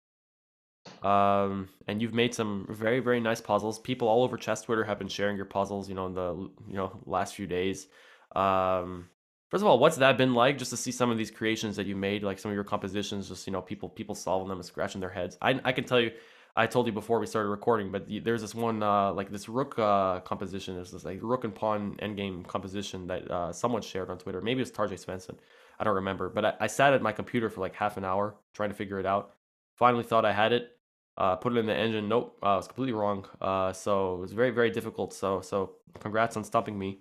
Um, 1.02 1.68
and 1.86 2.00
you've 2.00 2.14
made 2.14 2.32
some 2.32 2.66
very 2.70 3.00
very 3.00 3.20
nice 3.20 3.42
puzzles. 3.42 3.78
People 3.80 4.08
all 4.08 4.24
over 4.24 4.38
chess 4.38 4.62
Twitter 4.62 4.84
have 4.84 4.98
been 4.98 5.08
sharing 5.08 5.36
your 5.36 5.44
puzzles, 5.44 5.90
you 5.90 5.94
know, 5.94 6.06
in 6.06 6.14
the 6.14 6.34
you 6.68 6.76
know 6.78 7.02
last 7.04 7.34
few 7.34 7.46
days. 7.46 7.86
Um, 8.34 9.10
first 9.54 9.62
of 9.62 9.68
all, 9.68 9.78
what's 9.78 9.98
that 9.98 10.18
been 10.18 10.34
like? 10.34 10.58
Just 10.58 10.72
to 10.72 10.76
see 10.76 10.90
some 10.90 11.12
of 11.12 11.16
these 11.16 11.30
creations 11.30 11.76
that 11.76 11.86
you 11.86 11.94
made, 11.94 12.24
like 12.24 12.40
some 12.40 12.50
of 12.50 12.56
your 12.56 12.64
compositions, 12.64 13.28
just 13.28 13.46
you 13.46 13.52
know, 13.52 13.62
people 13.62 13.88
people 13.88 14.16
solving 14.16 14.48
them 14.48 14.58
and 14.58 14.66
scratching 14.66 15.00
their 15.00 15.10
heads. 15.10 15.38
I 15.40 15.60
I 15.64 15.70
can 15.70 15.84
tell 15.84 16.00
you, 16.00 16.10
I 16.56 16.66
told 16.66 16.86
you 16.88 16.92
before 16.92 17.20
we 17.20 17.26
started 17.26 17.50
recording, 17.50 17.92
but 17.92 18.04
there's 18.24 18.40
this 18.40 18.52
one 18.52 18.82
uh, 18.82 19.12
like 19.12 19.30
this 19.30 19.48
rook 19.48 19.78
uh, 19.78 20.18
composition. 20.22 20.74
There's 20.74 20.90
this 20.90 21.04
like 21.04 21.20
rook 21.22 21.44
and 21.44 21.54
pawn 21.54 21.96
endgame 22.02 22.44
composition 22.44 23.06
that 23.06 23.30
uh, 23.30 23.52
someone 23.52 23.80
shared 23.80 24.10
on 24.10 24.18
Twitter. 24.18 24.40
Maybe 24.40 24.60
it's 24.60 24.72
Tarjei 24.72 24.98
Svensen. 24.98 25.36
I 25.78 25.84
don't 25.84 25.94
remember. 25.94 26.30
But 26.30 26.44
I, 26.44 26.54
I, 26.62 26.66
sat 26.66 26.92
at 26.92 27.00
my 27.00 27.12
computer 27.12 27.48
for 27.48 27.60
like 27.60 27.76
half 27.76 27.96
an 27.96 28.04
hour 28.04 28.34
trying 28.54 28.70
to 28.70 28.74
figure 28.74 28.98
it 28.98 29.06
out. 29.06 29.34
Finally 29.76 30.02
thought 30.02 30.24
I 30.24 30.32
had 30.32 30.52
it. 30.52 30.72
Uh, 31.16 31.36
put 31.36 31.52
it 31.52 31.58
in 31.60 31.66
the 31.66 31.76
engine. 31.76 32.08
Nope, 32.08 32.38
uh, 32.42 32.54
I 32.54 32.56
was 32.56 32.66
completely 32.66 32.92
wrong. 32.92 33.24
Uh, 33.40 33.72
so 33.72 34.14
it 34.14 34.20
was 34.20 34.32
very 34.32 34.50
very 34.50 34.70
difficult. 34.70 35.14
So 35.14 35.40
so 35.42 35.76
congrats 36.00 36.36
on 36.36 36.42
stumping 36.42 36.76
me. 36.76 36.98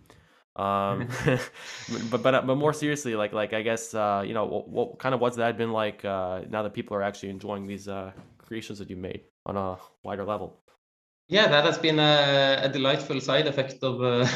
Um, 0.55 1.07
but 2.11 2.21
but 2.21 2.45
but 2.45 2.55
more 2.55 2.73
seriously, 2.73 3.15
like 3.15 3.33
like 3.33 3.53
I 3.53 3.61
guess 3.61 3.93
uh, 3.93 4.23
you 4.25 4.33
know 4.33 4.45
what, 4.45 4.69
what 4.69 4.99
kind 4.99 5.15
of 5.15 5.21
what's 5.21 5.37
that 5.37 5.57
been 5.57 5.71
like 5.71 6.05
uh, 6.05 6.41
now 6.49 6.63
that 6.63 6.73
people 6.73 6.95
are 6.95 7.03
actually 7.03 7.29
enjoying 7.29 7.67
these 7.67 7.87
uh, 7.87 8.11
creations 8.37 8.79
that 8.79 8.89
you 8.89 8.97
made 8.97 9.21
on 9.45 9.57
a 9.57 9.77
wider 10.03 10.23
level? 10.23 10.59
Yeah, 11.27 11.47
that 11.47 11.65
has 11.65 11.77
been 11.77 11.99
a, 11.99 12.59
a 12.63 12.69
delightful 12.69 13.19
side 13.19 13.47
effect 13.47 13.83
of 13.83 14.01
uh, 14.03 14.27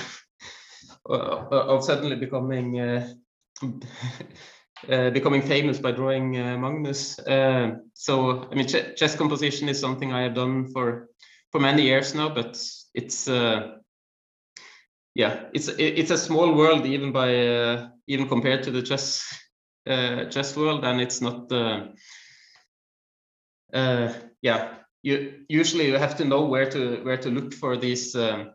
of 1.09 1.84
suddenly 1.84 2.15
becoming 2.15 2.80
uh, 2.80 3.13
uh, 4.89 5.09
becoming 5.11 5.41
famous 5.41 5.80
by 5.80 5.91
drawing 5.91 6.38
uh, 6.38 6.57
Magnus. 6.57 7.20
Uh, 7.20 7.76
so 7.93 8.47
I 8.51 8.55
mean, 8.55 8.68
ch 8.68 8.95
chess 8.95 9.15
composition 9.15 9.70
is 9.70 9.80
something 9.80 10.13
I 10.13 10.22
have 10.24 10.34
done 10.34 10.68
for 10.72 11.09
for 11.51 11.59
many 11.59 11.84
years 11.84 12.15
now, 12.15 12.30
but 12.30 12.59
it's 12.93 13.28
uh, 13.28 13.78
yeah, 15.18 15.45
it's 15.51 15.68
it's 15.68 16.11
a 16.11 16.18
small 16.18 16.53
world 16.53 16.86
even 16.86 17.11
by 17.11 17.47
uh, 17.47 17.89
even 18.05 18.28
compared 18.28 18.61
to 18.63 18.72
the 18.72 18.84
chess 18.84 19.26
uh, 19.89 20.26
chess 20.26 20.55
world, 20.55 20.86
and 20.86 21.01
it's 21.01 21.22
not. 21.22 21.51
Uh, 21.51 21.88
uh, 23.74 24.13
yeah, 24.43 24.76
you 25.01 25.43
usually 25.49 25.88
you 25.88 25.95
have 25.95 26.18
to 26.18 26.26
know 26.26 26.45
where 26.45 26.70
to 26.70 27.03
where 27.03 27.18
to 27.18 27.32
look 27.32 27.51
for 27.55 27.78
these 27.78 28.15
um, 28.15 28.51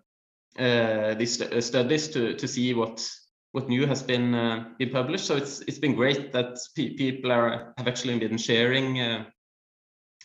these 0.56 1.42
studies 1.66 2.08
to 2.10 2.34
to 2.34 2.46
see 2.46 2.74
what 2.74 3.10
what 3.50 3.68
new 3.68 3.84
has 3.84 4.04
been 4.04 4.30
been 4.78 4.90
published. 4.90 5.26
So 5.26 5.36
it's 5.36 5.62
it's 5.62 5.80
been 5.80 5.96
great 5.96 6.30
that 6.32 6.58
pe 6.76 6.94
people 6.94 7.32
are 7.32 7.74
have 7.76 7.88
actually 7.88 8.20
been 8.20 8.38
sharing 8.38 9.24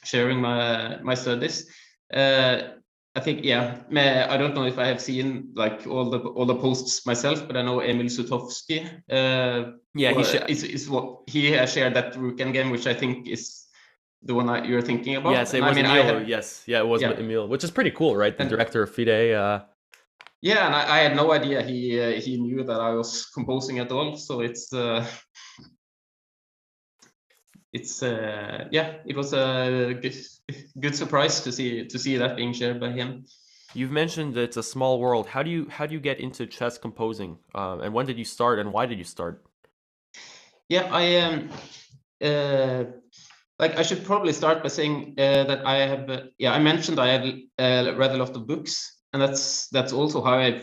sharing 0.03 0.39
my 0.39 0.99
my 1.01 1.15
studies. 1.15 1.67
Uh, 2.13 2.76
I 3.18 3.20
think 3.20 3.43
yeah. 3.43 3.82
I 4.30 4.38
don't 4.38 4.53
know 4.53 4.65
if 4.65 4.78
I 4.78 4.86
have 4.86 5.01
seen 5.01 5.51
like 5.55 5.88
all 5.88 6.07
the 6.11 6.20
all 6.20 6.45
the 6.45 6.55
posts 6.55 7.03
myself, 7.07 7.47
but 7.47 7.57
I 7.57 7.63
know 7.63 7.80
Emil 7.82 8.05
Sutovsky. 8.05 8.86
Uh, 9.09 9.72
yeah, 9.95 10.13
he 10.13 10.24
sh- 10.24 10.45
is, 10.47 10.63
is 10.63 10.88
what 10.88 11.24
he 11.26 11.51
has 11.53 11.74
shared 11.74 11.95
that 11.95 12.15
Rook 12.15 12.38
game, 12.38 12.70
which 12.70 12.86
I 12.86 12.93
think 12.93 13.28
is 13.28 13.65
the 14.22 14.36
one 14.36 14.45
that 14.45 14.68
you're 14.68 14.84
thinking 14.84 15.15
about. 15.15 15.32
Yes, 15.32 15.55
it 15.55 15.61
was 15.61 15.72
I 15.72 15.74
mean, 15.74 15.86
Emil. 15.86 16.20
Had, 16.20 16.30
yes, 16.30 16.61
yeah, 16.68 16.82
it 16.82 16.88
was 16.88 17.01
yeah. 17.01 17.13
Emil, 17.13 17.47
which 17.47 17.63
is 17.63 17.72
pretty 17.72 17.89
cool, 17.89 18.15
right? 18.15 18.38
The 18.38 18.43
and, 18.43 18.51
director 18.51 18.84
of 18.84 18.93
FIDE. 18.93 19.34
Uh... 19.34 19.63
Yeah, 20.43 20.68
and 20.68 20.76
I, 20.76 20.97
I, 20.97 20.99
had 20.99 21.15
no 21.15 21.32
idea 21.32 21.63
he 21.63 21.99
uh, 21.99 22.22
he 22.22 22.39
knew 22.39 22.63
that 22.65 22.80
I 22.80 22.91
was 22.91 23.26
composing 23.34 23.80
at 23.80 23.91
all. 23.91 24.15
So 24.15 24.41
it's 24.41 24.72
uh, 24.72 25.03
it's 27.74 28.01
uh, 28.01 28.65
yeah, 28.72 28.95
it 29.05 29.15
was 29.15 29.34
a 29.34 29.93
good, 30.01 30.15
good 30.80 30.95
surprise 30.95 31.41
to 31.41 31.51
see 31.51 31.86
to 31.86 31.99
see 31.99 32.18
that 32.18 32.36
being 32.36 32.53
shared 32.53 32.80
by 32.80 32.91
him. 32.91 33.26
You've 33.74 33.91
mentioned 33.91 34.34
that 34.36 34.43
it's 34.43 34.57
a 34.57 34.63
small 34.63 34.99
world. 34.99 35.28
How 35.28 35.43
do 35.43 35.49
you 35.49 35.68
how 35.70 35.86
do 35.86 35.93
you 35.93 35.99
get 35.99 36.20
into 36.20 36.45
chess 36.45 36.78
composing? 36.78 37.38
Um, 37.53 37.82
and 37.82 37.93
when 37.93 38.05
did 38.05 38.18
you 38.18 38.26
start? 38.26 38.59
And 38.59 38.72
why 38.72 38.86
did 38.86 38.97
you 38.97 39.03
start? 39.03 39.43
Yeah, 40.70 40.89
I 40.91 41.18
um, 41.18 41.49
uh, 42.22 42.84
like 43.59 43.78
I 43.78 43.84
should 43.84 44.05
probably 44.05 44.34
start 44.34 44.63
by 44.63 44.70
saying 44.70 45.15
uh, 45.18 45.43
that 45.43 45.65
I 45.65 45.78
have 45.78 46.09
uh, 46.09 46.22
yeah 46.38 46.53
I 46.53 46.59
mentioned 46.59 46.99
I 46.99 47.09
have 47.09 47.26
uh, 47.59 47.95
read 47.97 48.11
a 48.11 48.18
lot 48.18 48.36
of 48.36 48.47
books, 48.47 49.01
and 49.13 49.22
that's 49.22 49.68
that's 49.70 49.93
also 49.93 50.24
how 50.24 50.38
I 50.38 50.61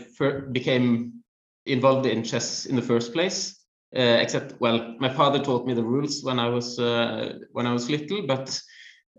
became 0.53 1.23
involved 1.67 2.07
in 2.07 2.23
chess 2.25 2.67
in 2.67 2.77
the 2.77 2.83
first 2.83 3.13
place. 3.13 3.64
Uh, 3.97 4.19
except 4.21 4.61
well 4.61 4.97
my 4.99 5.09
father 5.09 5.39
taught 5.39 5.65
me 5.67 5.73
the 5.73 5.83
rules 5.83 6.25
when 6.25 6.41
i 6.41 6.49
was 6.49 6.81
uh, 6.81 7.39
when 7.53 7.65
i 7.65 7.73
was 7.73 7.89
little 7.89 8.27
but 8.27 8.61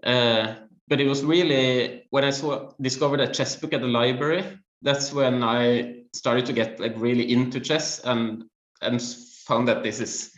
uh, 0.04 0.56
but 0.90 1.00
it 1.00 1.08
was 1.08 1.24
really 1.24 2.04
when 2.10 2.26
i 2.26 2.30
saw 2.30 2.70
discovered 2.82 3.22
a 3.22 3.28
chess 3.28 3.56
book 3.56 3.72
at 3.74 3.80
the 3.80 3.88
library 3.88 4.44
that's 4.82 5.14
when 5.14 5.44
i 5.44 5.96
started 6.14 6.46
to 6.46 6.52
get 6.54 6.78
like 6.80 6.94
really 6.98 7.32
into 7.32 7.60
chess 7.60 8.00
and 8.04 8.44
and 8.82 9.02
found 9.48 9.68
that 9.68 9.82
this 9.84 10.00
is 10.02 10.32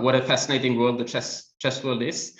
what 0.00 0.14
a 0.14 0.22
fascinating 0.22 0.78
world 0.78 0.98
the 0.98 1.04
chess 1.04 1.52
chess 1.58 1.84
world 1.84 2.02
is. 2.02 2.36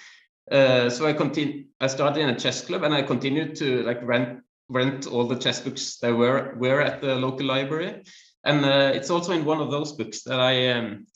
Uh, 0.50 0.88
so 0.88 1.06
i 1.06 1.12
continued 1.12 1.66
i 1.80 1.86
started 1.86 2.20
in 2.20 2.30
a 2.30 2.38
chess 2.38 2.64
club 2.64 2.82
and 2.82 2.94
i 2.94 3.02
continued 3.02 3.54
to 3.54 3.82
like 3.82 4.00
rent 4.02 4.40
rent 4.68 5.06
all 5.06 5.26
the 5.26 5.36
chess 5.36 5.60
books 5.60 5.98
that 5.98 6.12
were 6.12 6.54
were 6.56 6.80
at 6.80 7.00
the 7.00 7.14
local 7.14 7.46
library. 7.46 8.02
And 8.44 8.64
uh, 8.64 8.92
it's 8.94 9.10
also 9.10 9.32
in 9.32 9.44
one 9.44 9.60
of 9.60 9.70
those 9.70 9.92
books 9.92 10.22
that 10.22 10.40
i 10.40 10.68
um, 10.68 11.06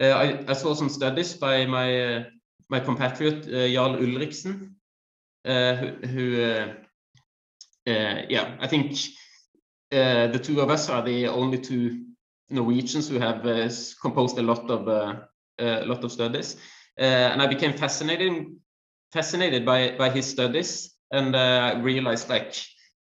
Uh, 0.00 0.06
I, 0.06 0.44
I, 0.48 0.52
saw 0.54 0.74
some 0.74 0.88
studies 0.88 1.34
by 1.34 1.66
my 1.66 2.16
uh, 2.16 2.24
my 2.68 2.80
compatriot 2.80 3.46
uh, 3.46 3.68
Jarl 3.68 3.96
Ulrichsen, 3.96 4.74
uh, 5.44 5.74
who, 5.76 6.06
who 6.06 6.42
uh, 7.86 8.22
yeah, 8.28 8.56
I 8.60 8.66
think 8.66 8.96
the 9.90 10.40
two 10.42 10.60
of 10.60 10.70
us 10.70 10.88
are 10.88 11.02
the 11.02 11.28
only 11.28 11.58
two 11.58 12.06
Norwegians 12.50 13.08
who 13.08 13.20
have 13.20 13.42
composed 14.00 14.38
a 14.38 14.42
lot 14.42 14.68
of 14.68 14.88
a 15.58 15.86
lot 15.86 16.02
of 16.02 16.10
studies, 16.10 16.56
and 16.96 17.40
I 17.40 17.46
became 17.46 17.74
fascinated 17.74 18.46
fascinated 19.12 19.64
by 19.64 19.96
by 19.96 20.10
his 20.10 20.26
studies 20.26 20.94
and 21.12 21.36
uh, 21.36 21.78
realized 21.80 22.28
like 22.28 22.54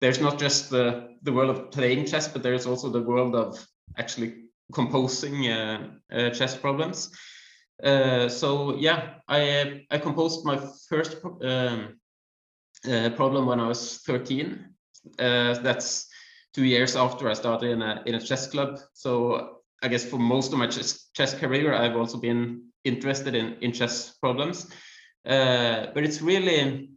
there's 0.00 0.20
not 0.20 0.38
just 0.38 0.70
the 0.70 1.08
the 1.22 1.32
world 1.32 1.50
of 1.50 1.70
playing 1.70 2.04
chess 2.04 2.26
but 2.26 2.42
there's 2.42 2.66
also 2.66 2.90
the 2.90 3.00
world 3.00 3.34
of 3.36 3.64
actually 3.96 4.43
composing 4.74 5.48
uh, 5.50 5.90
uh, 6.12 6.30
chess 6.30 6.56
problems. 6.56 7.10
Uh, 7.82 8.28
so 8.28 8.76
yeah, 8.76 9.14
I 9.28 9.86
I 9.90 9.98
composed 9.98 10.44
my 10.44 10.58
first 10.88 11.16
um, 11.24 12.00
problem 13.16 13.46
when 13.46 13.60
I 13.60 13.68
was 13.68 13.98
13. 14.06 14.74
that's 15.18 16.08
two 16.54 16.64
years 16.64 16.96
after 16.96 17.28
I 17.28 17.34
started 17.34 17.70
in 17.70 17.82
a 17.82 18.02
in 18.06 18.14
a 18.14 18.20
chess 18.20 18.46
club. 18.46 18.78
So 18.92 19.60
I 19.82 19.88
guess 19.88 20.04
for 20.04 20.18
most 20.18 20.52
of 20.52 20.58
my 20.58 20.66
chess, 20.66 21.10
chess 21.12 21.34
career, 21.34 21.74
I've 21.74 21.96
also 21.96 22.18
been 22.18 22.72
interested 22.84 23.34
in 23.34 23.56
in 23.60 23.72
chess 23.72 24.16
problems. 24.20 24.66
Uh, 25.26 25.86
but 25.94 26.04
it's 26.04 26.20
really, 26.20 26.90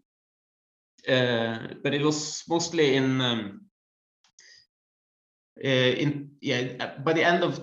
uh, 1.07 1.59
but 1.82 1.93
it 1.93 2.01
was 2.01 2.43
mostly 2.49 2.95
in 2.95 3.21
um, 3.21 3.66
in 5.64 6.30
yeah 6.41 6.74
uh, 6.80 6.99
by 7.03 7.14
the 7.14 7.24
end 7.24 7.43
of 7.43 7.60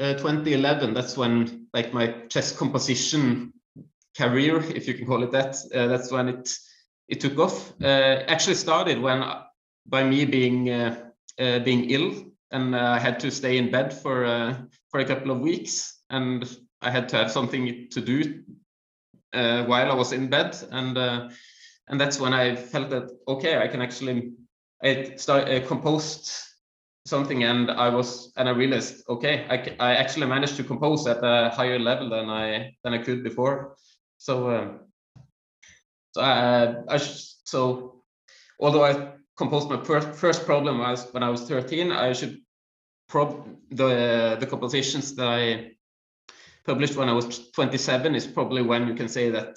uh, 0.00 0.14
2011 0.14 0.94
that's 0.94 1.16
when 1.16 1.66
like 1.72 1.92
my 1.92 2.06
chess 2.28 2.56
composition 2.56 3.52
career 4.16 4.62
if 4.74 4.86
you 4.86 4.94
can 4.94 5.06
call 5.06 5.22
it 5.22 5.30
that 5.30 5.56
that's 5.72 6.10
when 6.10 6.28
it 6.28 6.50
it 7.08 7.20
took 7.20 7.38
off. 7.38 7.72
Actually 7.80 8.56
started 8.56 9.00
when 9.00 9.24
by 9.86 10.04
me 10.04 10.24
being 10.26 10.64
being 11.36 11.90
ill 11.90 12.12
and 12.50 12.76
I 12.76 12.98
had 12.98 13.18
to 13.20 13.30
stay 13.30 13.56
in 13.56 13.70
bed 13.70 13.94
for 13.94 14.58
for 14.90 15.00
a 15.00 15.04
couple 15.04 15.30
of 15.30 15.40
weeks 15.40 16.00
and 16.10 16.44
I 16.82 16.90
had 16.90 17.08
to 17.10 17.16
have 17.16 17.30
something 17.30 17.88
to 17.90 18.00
do 18.00 18.42
uh, 19.32 19.64
while 19.64 19.90
I 19.90 19.94
was 19.94 20.12
in 20.12 20.28
bed, 20.28 20.56
and 20.70 20.96
uh, 20.96 21.28
and 21.88 22.00
that's 22.00 22.20
when 22.20 22.32
I 22.32 22.56
felt 22.56 22.90
that 22.90 23.10
okay, 23.26 23.58
I 23.58 23.68
can 23.68 23.82
actually 23.82 24.32
I 24.82 25.16
start 25.16 25.48
uh, 25.48 25.66
composed 25.66 26.32
something 27.06 27.44
and 27.44 27.70
I 27.70 27.88
was 27.88 28.32
and 28.36 28.48
I 28.48 28.52
realized 28.52 29.04
okay 29.08 29.46
I, 29.48 29.90
I 29.90 29.94
actually 29.96 30.26
managed 30.26 30.56
to 30.56 30.64
compose 30.64 31.06
at 31.06 31.18
a 31.22 31.50
higher 31.50 31.78
level 31.78 32.10
than 32.10 32.28
I 32.28 32.74
than 32.84 32.94
I 32.94 32.98
could 32.98 33.24
before 33.24 33.76
so 34.18 34.50
um, 34.50 34.80
So 36.14 36.22
uh, 36.22 36.82
I 36.88 36.98
so 36.98 38.02
although 38.60 38.84
I 38.84 39.12
composed 39.36 39.70
my 39.70 39.82
first 39.84 40.08
first 40.18 40.46
problem 40.46 40.78
was 40.78 41.12
when 41.12 41.22
I 41.22 41.30
was 41.30 41.42
13, 41.42 41.92
I 41.92 42.12
should 42.12 42.38
prob 43.08 43.46
the 43.70 44.36
the 44.40 44.46
compositions 44.46 45.14
that 45.16 45.28
I 45.28 45.72
published 46.64 46.96
when 46.96 47.08
I 47.08 47.12
was 47.12 47.50
27 47.52 48.14
is 48.14 48.26
probably 48.26 48.62
when 48.62 48.88
you 48.88 48.94
can 48.94 49.08
say 49.08 49.30
that 49.30 49.56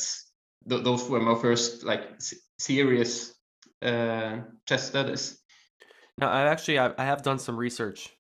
th 0.69 0.83
those 0.83 1.09
were 1.09 1.19
my 1.19 1.35
first 1.35 1.83
like 1.83 2.21
serious 2.59 3.33
uh, 3.81 4.41
chess 4.67 4.87
studies. 4.87 5.40
Now, 6.22 6.30
I 6.30 6.43
actually 6.43 6.78
I, 6.78 6.93
I 6.99 7.03
have 7.05 7.24
done 7.24 7.39
some 7.39 7.57
research, 7.57 8.15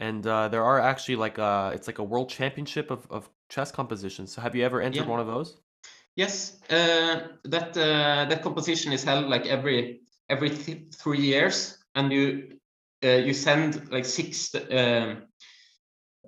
and 0.00 0.26
uh, 0.26 0.48
there 0.48 0.64
are 0.64 0.80
actually 0.80 1.14
like 1.14 1.38
uh 1.38 1.70
it's 1.72 1.86
like 1.86 2.00
a 2.00 2.04
world 2.04 2.28
championship 2.28 2.90
of, 2.90 3.06
of 3.10 3.30
chess 3.48 3.70
compositions. 3.70 4.32
So 4.32 4.42
have 4.42 4.56
you 4.56 4.64
ever 4.64 4.80
entered 4.80 5.06
Yeah. 5.06 5.10
one 5.10 5.20
of 5.20 5.28
those? 5.28 5.56
Yes, 6.16 6.60
uh, 6.68 7.28
that 7.44 7.76
uh, 7.76 8.26
that 8.28 8.42
composition 8.42 8.92
is 8.92 9.04
held 9.04 9.26
like 9.26 9.46
every 9.46 10.00
every 10.28 10.50
th 10.50 10.92
three 10.92 11.20
years, 11.20 11.78
and 11.94 12.12
you 12.12 12.58
uh, 13.04 13.20
you 13.26 13.32
send 13.32 13.88
like 13.92 14.04
six 14.04 14.52
um, 14.54 15.28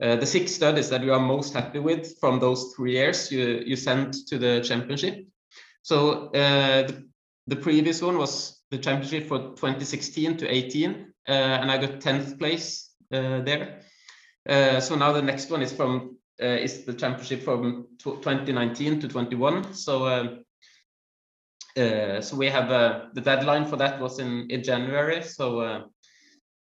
uh, 0.00 0.14
the 0.16 0.26
six 0.26 0.52
studies 0.52 0.90
that 0.90 1.02
you 1.02 1.12
are 1.12 1.18
most 1.18 1.54
happy 1.54 1.80
with 1.80 2.16
from 2.20 2.38
those 2.38 2.72
three 2.76 2.92
years. 2.92 3.32
You 3.32 3.64
you 3.66 3.74
send 3.74 4.14
to 4.28 4.38
the 4.38 4.60
championship. 4.60 5.26
So 5.82 6.28
uh, 6.28 6.86
the, 6.86 7.08
the 7.48 7.56
previous 7.56 8.00
one 8.00 8.16
was 8.16 8.59
the 8.70 8.78
championship 8.78 9.26
for 9.26 9.38
2016 9.38 10.36
to 10.38 10.48
18, 10.48 11.12
uh, 11.28 11.32
and 11.32 11.70
I 11.70 11.78
got 11.78 12.00
10th 12.00 12.38
place 12.38 12.90
uh, 13.12 13.40
there. 13.40 13.80
Uh, 14.48 14.80
so 14.80 14.94
now 14.94 15.12
the 15.12 15.22
next 15.22 15.50
one 15.50 15.62
is 15.62 15.72
from 15.72 16.16
uh, 16.42 16.46
is 16.46 16.84
the 16.84 16.94
championship 16.94 17.42
from 17.42 17.86
2019 17.98 19.00
to 19.00 19.08
21. 19.08 19.74
So 19.74 20.06
um, 20.08 20.44
uh, 21.76 22.20
so 22.20 22.36
we 22.36 22.46
have 22.46 22.70
uh, 22.70 23.06
the 23.12 23.20
deadline 23.20 23.66
for 23.66 23.76
that 23.76 24.00
was 24.00 24.18
in 24.18 24.48
in 24.50 24.62
January. 24.62 25.22
So 25.22 25.88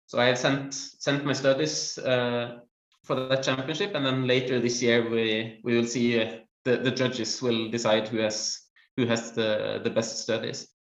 so 0.08 0.20
I 0.20 0.26
have 0.26 0.38
sent 0.38 0.74
sent 0.74 1.26
my 1.26 1.34
studies 1.34 1.96
for 1.96 3.16
that 3.16 3.44
championship, 3.44 3.96
and 3.96 4.06
then 4.06 4.28
later 4.28 4.60
this 4.60 4.82
year 4.82 5.10
we 5.10 5.62
we 5.64 5.76
will 5.76 5.88
see 5.88 6.18
the 6.66 6.78
the 6.78 6.92
judges 6.92 7.42
will 7.42 7.70
decide 7.70 8.08
who 8.08 8.18
has 8.18 8.60
who 8.98 9.06
has 9.06 9.32
the 9.32 9.80
the 9.84 9.90
best 9.90 10.20
studies. 10.20 10.73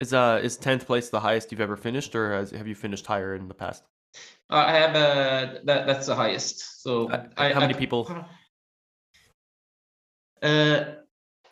Is 0.00 0.14
uh 0.14 0.40
is 0.42 0.56
tenth 0.56 0.86
place 0.86 1.10
the 1.10 1.20
highest 1.20 1.52
you've 1.52 1.60
ever 1.60 1.76
finished, 1.76 2.14
or 2.14 2.32
has, 2.32 2.50
have 2.52 2.66
you 2.66 2.74
finished 2.74 3.06
higher 3.06 3.34
in 3.34 3.48
the 3.48 3.54
past? 3.54 3.84
Uh, 4.48 4.64
I 4.66 4.72
have 4.72 4.96
uh, 4.96 5.58
that 5.64 5.86
that's 5.86 6.06
the 6.06 6.16
highest. 6.16 6.82
So 6.82 7.10
Uh, 7.10 7.24
I, 7.36 7.52
how 7.52 7.60
many 7.60 7.74
I- 7.74 7.78
people? 7.78 8.10
Uh, 10.42 10.94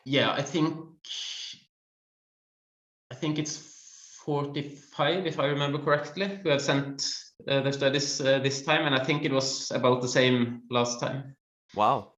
yeah, 0.06 0.32
I 0.32 0.40
think 0.40 0.74
I 3.10 3.14
think 3.14 3.38
it's 3.38 3.58
45 4.24 5.26
if 5.26 5.38
I 5.38 5.44
remember 5.46 5.78
correctly 5.78 6.40
who 6.42 6.48
have 6.48 6.62
sent 6.62 7.06
uh, 7.46 7.60
their 7.60 7.72
studies 7.72 8.18
uh, 8.22 8.38
this 8.38 8.62
time, 8.62 8.86
and 8.86 8.94
I 8.94 9.04
think 9.04 9.24
it 9.24 9.32
was 9.32 9.70
about 9.70 10.00
the 10.00 10.08
same 10.08 10.62
last 10.70 11.00
time. 11.00 11.36
Wow. 11.74 12.14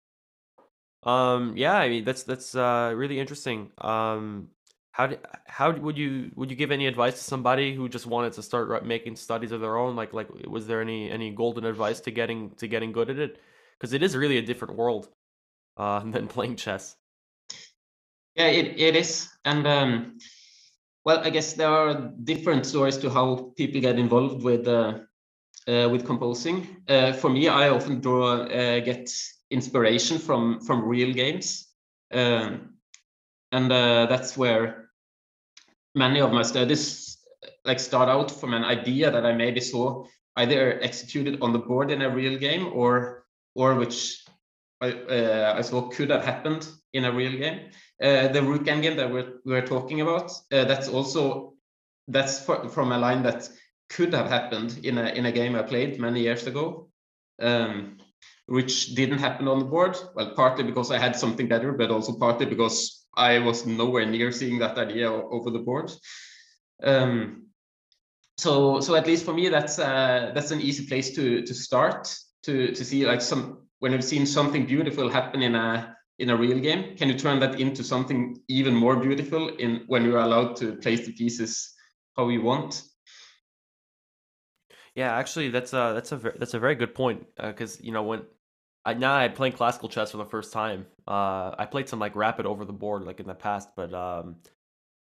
Um, 1.02 1.56
yeah, 1.56 1.74
I 1.74 1.88
mean 1.88 2.04
that's 2.04 2.22
that's 2.22 2.54
uh 2.54 2.92
really 2.94 3.18
interesting. 3.18 3.72
Um, 3.78 4.50
how 5.00 5.06
did 5.06 5.20
how 5.46 5.72
would 5.72 5.96
you 5.96 6.30
would 6.34 6.50
you 6.50 6.56
give 6.56 6.70
any 6.70 6.86
advice 6.86 7.14
to 7.14 7.24
somebody 7.24 7.74
who 7.74 7.88
just 7.88 8.06
wanted 8.06 8.34
to 8.34 8.42
start 8.42 8.84
making 8.84 9.16
studies 9.16 9.52
of 9.52 9.60
their 9.62 9.76
own? 9.78 9.96
Like 9.96 10.12
like 10.12 10.28
was 10.46 10.66
there 10.66 10.82
any 10.82 11.10
any 11.10 11.30
golden 11.30 11.64
advice 11.64 12.00
to 12.00 12.10
getting 12.10 12.50
to 12.56 12.68
getting 12.68 12.92
good 12.92 13.08
at 13.08 13.18
it? 13.18 13.40
Because 13.78 13.94
it 13.94 14.02
is 14.02 14.14
really 14.14 14.36
a 14.36 14.42
different 14.42 14.76
world 14.76 15.08
uh 15.78 16.00
than 16.14 16.28
playing 16.28 16.56
chess. 16.56 16.96
Yeah, 18.36 18.48
it, 18.48 18.78
it 18.78 18.94
is. 18.96 19.28
And 19.44 19.66
um, 19.66 20.18
well, 21.04 21.20
I 21.24 21.30
guess 21.30 21.54
there 21.54 21.68
are 21.68 22.12
different 22.22 22.66
stories 22.66 22.98
to 22.98 23.10
how 23.10 23.52
people 23.56 23.80
get 23.80 23.98
involved 23.98 24.44
with 24.44 24.68
uh, 24.68 24.98
uh, 25.66 25.88
with 25.92 26.04
composing. 26.04 26.66
Uh, 26.88 27.12
for 27.12 27.30
me, 27.30 27.48
I 27.48 27.70
often 27.70 28.00
draw 28.00 28.42
uh, 28.42 28.80
get 28.80 29.10
inspiration 29.50 30.18
from 30.18 30.60
from 30.60 30.84
real 30.84 31.12
games, 31.14 31.68
um, 32.12 32.74
and 33.50 33.72
uh, 33.72 34.06
that's 34.06 34.36
where 34.36 34.89
many 35.94 36.20
of 36.20 36.32
my 36.32 36.42
studies 36.42 37.18
like 37.64 37.80
start 37.80 38.08
out 38.08 38.30
from 38.30 38.54
an 38.54 38.64
idea 38.64 39.10
that 39.10 39.26
I 39.26 39.32
maybe 39.32 39.60
saw 39.60 40.04
either 40.36 40.80
executed 40.82 41.40
on 41.42 41.52
the 41.52 41.58
board 41.58 41.90
in 41.90 42.02
a 42.02 42.10
real 42.10 42.38
game 42.38 42.70
or 42.72 43.24
or 43.54 43.74
which 43.74 44.24
I, 44.80 44.92
uh, 44.92 45.54
I 45.58 45.62
saw 45.62 45.88
could 45.88 46.10
have 46.10 46.24
happened 46.24 46.66
in 46.92 47.04
a 47.04 47.12
real 47.12 47.32
game. 47.32 47.70
Uh, 48.02 48.28
the 48.28 48.42
rook 48.42 48.64
endgame 48.64 48.96
that 48.96 49.12
we're, 49.12 49.34
we're 49.44 49.66
talking 49.66 50.00
about, 50.00 50.30
uh, 50.52 50.64
that's 50.64 50.88
also 50.88 51.54
that's 52.08 52.44
fr- 52.44 52.68
from 52.68 52.92
a 52.92 52.98
line 52.98 53.22
that 53.24 53.48
could 53.90 54.14
have 54.14 54.28
happened 54.28 54.80
in 54.82 54.96
a 54.98 55.08
in 55.08 55.26
a 55.26 55.32
game 55.32 55.54
I 55.54 55.62
played 55.62 56.00
many 56.00 56.20
years 56.22 56.46
ago, 56.46 56.88
um, 57.42 57.98
which 58.46 58.94
didn't 58.94 59.18
happen 59.18 59.48
on 59.48 59.58
the 59.58 59.64
board. 59.64 59.98
Well, 60.14 60.32
partly 60.34 60.64
because 60.64 60.90
I 60.90 60.98
had 60.98 61.16
something 61.16 61.48
better, 61.48 61.72
but 61.72 61.90
also 61.90 62.18
partly 62.18 62.46
because 62.46 62.99
I 63.14 63.38
was 63.38 63.66
nowhere 63.66 64.06
near 64.06 64.32
seeing 64.32 64.58
that 64.60 64.78
idea 64.78 65.10
over 65.10 65.50
the 65.50 65.58
board. 65.58 65.90
Um, 66.82 67.46
so 68.38 68.80
so 68.80 68.94
at 68.94 69.06
least 69.06 69.24
for 69.24 69.34
me, 69.34 69.48
that's 69.48 69.78
uh, 69.78 70.32
that's 70.34 70.50
an 70.50 70.60
easy 70.60 70.86
place 70.86 71.14
to 71.16 71.42
to 71.42 71.54
start 71.54 72.14
to 72.44 72.72
to 72.72 72.84
see 72.84 73.06
like 73.06 73.20
some 73.20 73.68
when 73.80 73.92
you've 73.92 74.04
seen 74.04 74.26
something 74.26 74.66
beautiful 74.66 75.08
happen 75.08 75.42
in 75.42 75.54
a 75.54 75.96
in 76.18 76.30
a 76.30 76.36
real 76.36 76.58
game 76.58 76.96
can 76.96 77.08
you 77.08 77.18
turn 77.18 77.40
that 77.40 77.58
into 77.58 77.82
something 77.82 78.38
even 78.48 78.74
more 78.74 78.96
beautiful 78.96 79.48
in 79.56 79.84
when 79.86 80.04
you're 80.04 80.18
allowed 80.18 80.54
to 80.54 80.76
place 80.76 81.06
the 81.06 81.12
pieces 81.12 81.74
how 82.14 82.28
you 82.28 82.42
want 82.42 82.82
Yeah, 84.94 85.14
actually, 85.14 85.50
that's 85.50 85.72
a 85.72 85.92
that's 85.94 86.12
a 86.12 86.16
that's 86.38 86.54
a 86.54 86.58
very 86.58 86.74
good 86.74 86.94
point. 86.94 87.26
Because 87.36 87.80
you 87.80 87.92
know 87.92 88.02
when 88.02 88.22
I 88.84 88.94
now 88.94 89.14
I'm 89.14 89.32
playing 89.32 89.54
classical 89.54 89.88
chess 89.88 90.10
for 90.10 90.16
the 90.16 90.24
first 90.24 90.52
time. 90.52 90.86
Uh, 91.06 91.54
I 91.58 91.66
played 91.70 91.88
some 91.88 91.98
like 91.98 92.16
rapid 92.16 92.46
over 92.46 92.64
the 92.64 92.72
board 92.72 93.02
like 93.02 93.20
in 93.20 93.26
the 93.26 93.34
past, 93.34 93.70
but 93.76 93.92
um, 93.92 94.36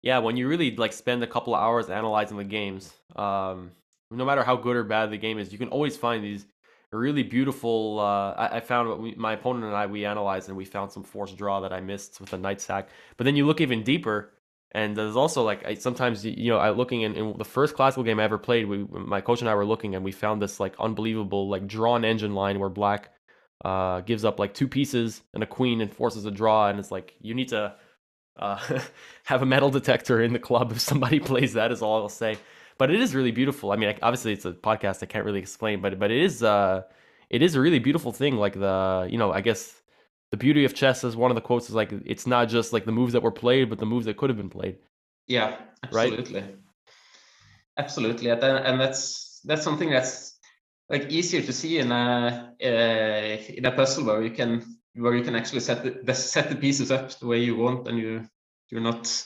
yeah, 0.02 0.18
when 0.18 0.36
you 0.36 0.48
really 0.48 0.76
like 0.76 0.92
spend 0.92 1.22
a 1.22 1.26
couple 1.26 1.54
of 1.54 1.60
hours 1.60 1.88
analyzing 1.88 2.36
the 2.36 2.44
games, 2.44 2.92
um, 3.16 3.72
no 4.10 4.24
matter 4.24 4.42
how 4.42 4.56
good 4.56 4.76
or 4.76 4.84
bad 4.84 5.10
the 5.10 5.16
game 5.16 5.38
is, 5.38 5.52
you 5.52 5.58
can 5.58 5.68
always 5.68 5.96
find 5.96 6.22
these 6.22 6.46
really 6.92 7.22
beautiful. 7.22 8.00
Uh, 8.00 8.32
I, 8.32 8.56
I 8.56 8.60
found 8.60 9.00
we, 9.00 9.14
my 9.14 9.34
opponent 9.34 9.64
and 9.64 9.74
I 9.74 9.86
we 9.86 10.04
analyzed 10.04 10.48
and 10.48 10.56
we 10.56 10.64
found 10.64 10.92
some 10.92 11.04
forced 11.04 11.36
draw 11.36 11.60
that 11.60 11.72
I 11.72 11.80
missed 11.80 12.20
with 12.20 12.32
a 12.32 12.38
knight 12.38 12.60
sack. 12.60 12.88
But 13.16 13.24
then 13.24 13.36
you 13.36 13.46
look 13.46 13.60
even 13.60 13.82
deeper, 13.82 14.32
and 14.72 14.96
there's 14.96 15.16
also 15.16 15.42
like 15.42 15.64
I, 15.64 15.74
sometimes 15.74 16.24
you 16.24 16.50
know 16.50 16.58
I 16.58 16.70
looking 16.70 17.02
in, 17.02 17.14
in 17.14 17.38
the 17.38 17.44
first 17.44 17.74
classical 17.74 18.02
game 18.02 18.20
I 18.20 18.24
ever 18.24 18.38
played. 18.38 18.66
We 18.66 18.78
my 18.78 19.20
coach 19.20 19.40
and 19.40 19.48
I 19.48 19.54
were 19.54 19.66
looking 19.66 19.94
and 19.94 20.04
we 20.04 20.12
found 20.12 20.42
this 20.42 20.60
like 20.60 20.74
unbelievable 20.78 21.48
like 21.48 21.66
drawn 21.66 22.04
engine 22.04 22.34
line 22.34 22.58
where 22.58 22.68
black 22.68 23.10
uh, 23.64 24.00
gives 24.02 24.24
up 24.24 24.38
like 24.38 24.54
two 24.54 24.68
pieces 24.68 25.22
and 25.34 25.42
a 25.42 25.46
queen 25.46 25.80
and 25.80 25.92
forces 25.92 26.24
a 26.24 26.30
draw, 26.30 26.68
and 26.68 26.78
it's 26.78 26.90
like 26.90 27.14
you 27.20 27.34
need 27.34 27.48
to 27.48 27.74
uh, 28.38 28.78
have 29.24 29.42
a 29.42 29.46
metal 29.46 29.70
detector 29.70 30.22
in 30.22 30.32
the 30.32 30.38
club 30.38 30.72
if 30.72 30.80
somebody 30.80 31.20
plays 31.30 31.54
that. 31.54 31.72
Is 31.72 31.82
all 31.82 32.02
I'll 32.02 32.08
say. 32.08 32.38
But 32.78 32.90
it 32.90 33.00
is 33.00 33.14
really 33.14 33.30
beautiful. 33.30 33.72
I 33.72 33.76
mean, 33.76 33.94
obviously 34.02 34.32
it's 34.32 34.46
a 34.46 34.52
podcast. 34.52 35.02
I 35.02 35.06
can't 35.06 35.24
really 35.24 35.40
explain, 35.40 35.80
but 35.80 35.98
but 35.98 36.10
it 36.10 36.22
is 36.22 36.42
uh, 36.42 36.82
it 37.28 37.42
is 37.42 37.54
a 37.54 37.60
really 37.60 37.78
beautiful 37.78 38.12
thing. 38.12 38.36
Like 38.36 38.54
the 38.54 39.06
you 39.10 39.18
know 39.18 39.32
I 39.32 39.40
guess 39.42 39.82
the 40.30 40.36
beauty 40.36 40.64
of 40.64 40.74
chess 40.74 41.04
is 41.04 41.16
one 41.16 41.30
of 41.30 41.34
the 41.34 41.40
quotes 41.40 41.68
is 41.68 41.74
like 41.74 41.92
it's 42.06 42.26
not 42.26 42.48
just 42.48 42.72
like 42.72 42.84
the 42.86 42.92
moves 42.92 43.12
that 43.12 43.22
were 43.22 43.32
played, 43.32 43.68
but 43.68 43.78
the 43.78 43.86
moves 43.86 44.06
that 44.06 44.16
could 44.16 44.30
have 44.30 44.36
been 44.36 44.50
played. 44.50 44.78
yeah 45.26 45.56
Right. 45.90 46.12
absolutely 46.12 46.44
absolutely 47.76 48.30
and 48.30 48.80
that's 48.80 49.40
that's 49.44 49.62
something 49.62 49.90
that's 49.90 50.39
like 50.90 51.10
easier 51.10 51.40
to 51.40 51.52
see 51.52 51.78
in 51.78 51.92
a 51.92 52.54
uh, 52.62 53.52
in 53.54 53.64
a 53.64 53.72
puzzle 53.72 54.04
where 54.04 54.22
you 54.22 54.30
can 54.30 54.62
where 54.94 55.14
you 55.14 55.22
can 55.22 55.36
actually 55.36 55.60
set 55.60 55.82
the, 55.84 56.00
the 56.02 56.14
set 56.14 56.50
the 56.50 56.56
pieces 56.56 56.90
up 56.90 57.10
the 57.18 57.26
way 57.26 57.38
you 57.38 57.56
want 57.56 57.88
and 57.88 57.98
you 57.98 58.28
you're 58.70 58.82
not 58.82 59.24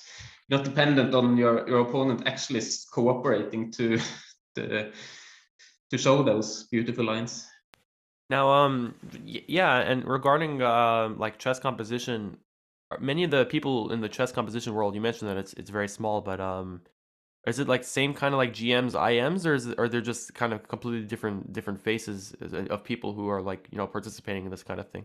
not 0.51 0.65
dependent 0.65 1.15
on 1.15 1.37
your 1.37 1.67
your 1.69 1.81
opponent 1.81 2.23
actually 2.27 2.61
cooperating 2.93 3.73
to 3.73 3.99
to 4.55 4.93
to 5.91 5.99
show 5.99 6.23
those 6.23 6.65
beautiful 6.65 7.05
lines. 7.05 7.47
Now, 8.31 8.51
um, 8.51 8.95
yeah, 9.25 9.79
and 9.79 10.05
regarding 10.07 10.63
uh, 10.63 11.11
like 11.17 11.39
chess 11.39 11.61
composition, 11.61 12.39
many 12.99 13.25
of 13.25 13.31
the 13.31 13.45
people 13.45 13.93
in 13.93 14.01
the 14.01 14.09
chess 14.09 14.33
composition 14.33 14.75
world, 14.75 14.95
you 14.95 15.01
mentioned 15.01 15.31
that 15.31 15.37
it's 15.37 15.53
it's 15.55 15.71
very 15.71 15.89
small, 15.89 16.21
but 16.21 16.41
um, 16.41 16.81
is 17.47 17.59
it 17.59 17.69
like 17.69 17.85
same 17.85 18.15
kind 18.15 18.35
of 18.35 18.39
like 18.39 18.53
GMs, 18.53 18.93
IMs, 18.93 19.47
or 19.47 19.55
is 19.55 19.67
it, 19.67 19.79
are 19.79 19.89
there 19.89 20.01
just 20.01 20.35
kind 20.35 20.53
of 20.53 20.67
completely 20.69 21.07
different 21.07 21.53
different 21.53 21.81
faces 21.81 22.35
uh, 22.43 22.65
of 22.71 22.85
people 22.85 23.13
who 23.13 23.29
are 23.29 23.43
like 23.43 23.69
you 23.71 23.79
know 23.79 23.87
participating 23.87 24.45
in 24.45 24.51
this 24.51 24.63
kind 24.63 24.81
of 24.81 24.89
thing? 24.91 25.05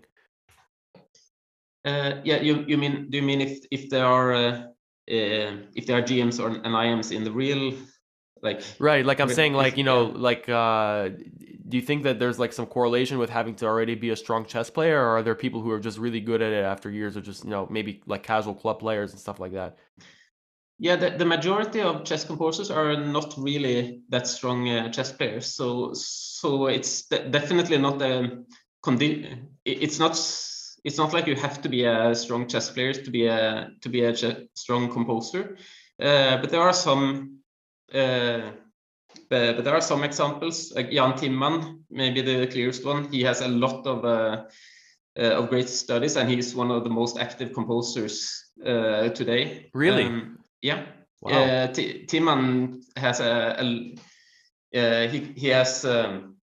Uh, 1.85 2.21
yeah, 2.23 2.41
you 2.41 2.63
you 2.67 2.77
mean 2.77 3.09
do 3.09 3.17
you 3.17 3.23
mean 3.23 3.41
if 3.41 3.59
if 3.71 3.89
there 3.89 4.05
are 4.05 4.33
uh, 4.33 4.51
uh, 5.11 5.51
if 5.75 5.85
there 5.85 5.97
are 5.97 6.01
GMs 6.01 6.39
or 6.39 6.49
and 6.49 6.65
IMs 6.65 7.11
in 7.11 7.23
the 7.23 7.31
real 7.31 7.73
like 8.41 8.61
Right, 8.79 9.05
like 9.05 9.19
I'm 9.19 9.29
saying, 9.29 9.53
like 9.53 9.77
you 9.77 9.83
know, 9.83 10.05
like 10.05 10.47
uh, 10.47 11.09
do 11.09 11.77
you 11.77 11.81
think 11.81 12.03
that 12.03 12.19
there's 12.19 12.39
like 12.39 12.53
some 12.53 12.65
correlation 12.65 13.17
with 13.17 13.29
having 13.29 13.55
to 13.55 13.65
already 13.65 13.95
be 13.95 14.11
a 14.11 14.15
strong 14.15 14.45
chess 14.45 14.69
player, 14.69 14.99
or 14.99 15.17
are 15.17 15.23
there 15.23 15.35
people 15.35 15.61
who 15.61 15.71
are 15.71 15.79
just 15.79 15.97
really 15.97 16.21
good 16.21 16.41
at 16.41 16.53
it 16.53 16.63
after 16.63 16.89
years 16.89 17.15
of 17.15 17.23
just 17.23 17.43
you 17.43 17.49
know 17.49 17.67
maybe 17.69 18.01
like 18.05 18.23
casual 18.23 18.55
club 18.55 18.79
players 18.79 19.11
and 19.11 19.19
stuff 19.19 19.39
like 19.39 19.53
that? 19.53 19.77
Yeah, 20.79 20.95
the, 20.95 21.09
the 21.11 21.25
majority 21.25 21.81
of 21.81 22.05
chess 22.05 22.23
composers 22.23 22.71
are 22.71 22.95
not 22.95 23.33
really 23.37 24.01
that 24.09 24.27
strong 24.27 24.69
uh, 24.69 24.89
chess 24.89 25.11
players. 25.11 25.53
So 25.53 25.91
so 25.93 26.67
it's 26.67 27.03
de 27.09 27.29
definitely 27.29 27.77
not 27.77 28.01
a 28.01 28.43
condi- 28.81 29.45
It's 29.65 29.99
not 29.99 30.11
it's 30.85 30.97
not 30.97 31.13
like 31.13 31.27
you 31.27 31.35
have 31.35 31.61
to 31.61 31.69
be 31.69 31.83
a 31.83 32.15
strong 32.15 32.47
chess 32.47 32.69
player 32.69 32.93
to 32.93 33.11
be 33.11 33.27
a 33.27 33.71
to 33.81 33.89
be 33.89 34.05
a 34.05 34.15
strong 34.53 34.89
composer. 34.89 35.57
Uh, 36.01 36.37
but 36.37 36.49
there 36.49 36.61
are 36.61 36.73
some 36.73 37.39
uh, 37.93 38.51
but, 39.29 39.55
but, 39.55 39.65
there 39.65 39.75
are 39.75 39.81
some 39.81 40.03
examples. 40.05 40.71
Like 40.73 40.91
Jan 40.91 41.13
Timman, 41.13 41.83
maybe 41.89 42.21
the 42.21 42.47
clearest 42.47 42.85
one. 42.85 43.11
He 43.11 43.23
has 43.23 43.41
a 43.41 43.47
lot 43.47 43.85
of 43.85 44.05
uh, 44.05 44.45
uh, 45.19 45.41
of 45.41 45.49
great 45.49 45.67
studies, 45.67 46.15
and 46.15 46.29
he's 46.29 46.55
one 46.55 46.71
of 46.71 46.85
the 46.85 46.89
most 46.89 47.17
active 47.17 47.51
composers 47.53 48.51
uh, 48.65 49.09
today. 49.09 49.69
Really? 49.73 50.05
Um, 50.05 50.38
yeah. 50.61 50.85
Wow. 51.21 51.31
Uh, 51.31 51.67
Timman 51.67 52.83
has 52.95 53.19
a, 53.19 53.57
a 53.59 53.95
uh, 54.79 55.07
he 55.09 55.33
he 55.35 55.47
has. 55.47 55.85
Um, 55.85 56.35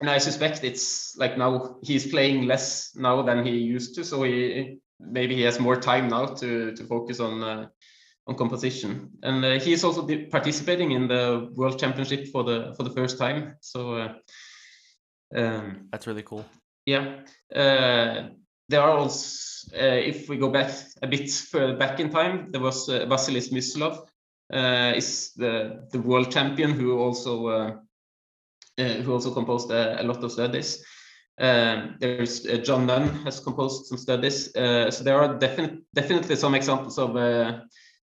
and 0.00 0.10
I 0.10 0.18
suspect 0.18 0.64
it's 0.64 1.16
like 1.16 1.38
now 1.38 1.76
he's 1.82 2.06
playing 2.06 2.46
less 2.46 2.94
now 2.94 3.22
than 3.22 3.44
he 3.44 3.52
used 3.52 3.94
to, 3.94 4.04
so 4.04 4.22
he 4.22 4.78
maybe 5.00 5.34
he 5.34 5.42
has 5.42 5.58
more 5.58 5.76
time 5.76 6.08
now 6.08 6.26
to 6.26 6.72
to 6.74 6.84
focus 6.84 7.20
on 7.20 7.42
uh, 7.42 7.68
on 8.26 8.36
composition. 8.36 9.10
And 9.22 9.44
uh, 9.44 9.58
he 9.58 9.72
is 9.72 9.84
also 9.84 10.06
participating 10.30 10.92
in 10.92 11.08
the 11.08 11.50
World 11.54 11.78
Championship 11.78 12.28
for 12.28 12.44
the 12.44 12.74
for 12.76 12.82
the 12.82 12.90
first 12.90 13.18
time. 13.18 13.56
So 13.60 13.94
uh, 13.94 14.14
um, 15.34 15.88
that's 15.90 16.06
really 16.06 16.22
cool. 16.22 16.44
Yeah, 16.86 17.20
uh, 17.54 18.28
there 18.68 18.80
are 18.80 18.98
also 18.98 19.44
uh, 19.74 19.98
if 20.06 20.28
we 20.28 20.36
go 20.36 20.50
back 20.50 20.70
a 21.02 21.06
bit 21.06 21.30
further 21.30 21.76
back 21.76 22.00
in 22.00 22.10
time, 22.10 22.50
there 22.50 22.60
was 22.60 22.88
uh, 22.88 23.06
Vasily 23.06 23.40
Smyslov, 23.40 24.06
uh, 24.52 24.92
is 24.94 25.32
the 25.36 25.86
the 25.90 26.00
world 26.00 26.30
champion 26.30 26.72
who 26.72 26.98
also 26.98 27.46
uh, 27.48 27.72
who 28.76 29.12
also 29.12 29.32
composed 29.32 29.70
a, 29.70 30.00
a, 30.00 30.04
lot 30.04 30.22
of 30.22 30.32
studies. 30.32 30.84
Um, 31.38 31.96
there's 31.98 32.42
John 32.62 32.86
Nunn 32.86 33.08
has 33.24 33.40
composed 33.40 33.86
some 33.86 33.98
studies. 33.98 34.52
so 34.52 35.02
there 35.02 35.18
are 35.18 35.38
definitely 35.38 35.82
definitely 35.94 36.36
some 36.36 36.54
examples 36.54 36.98
of 36.98 37.16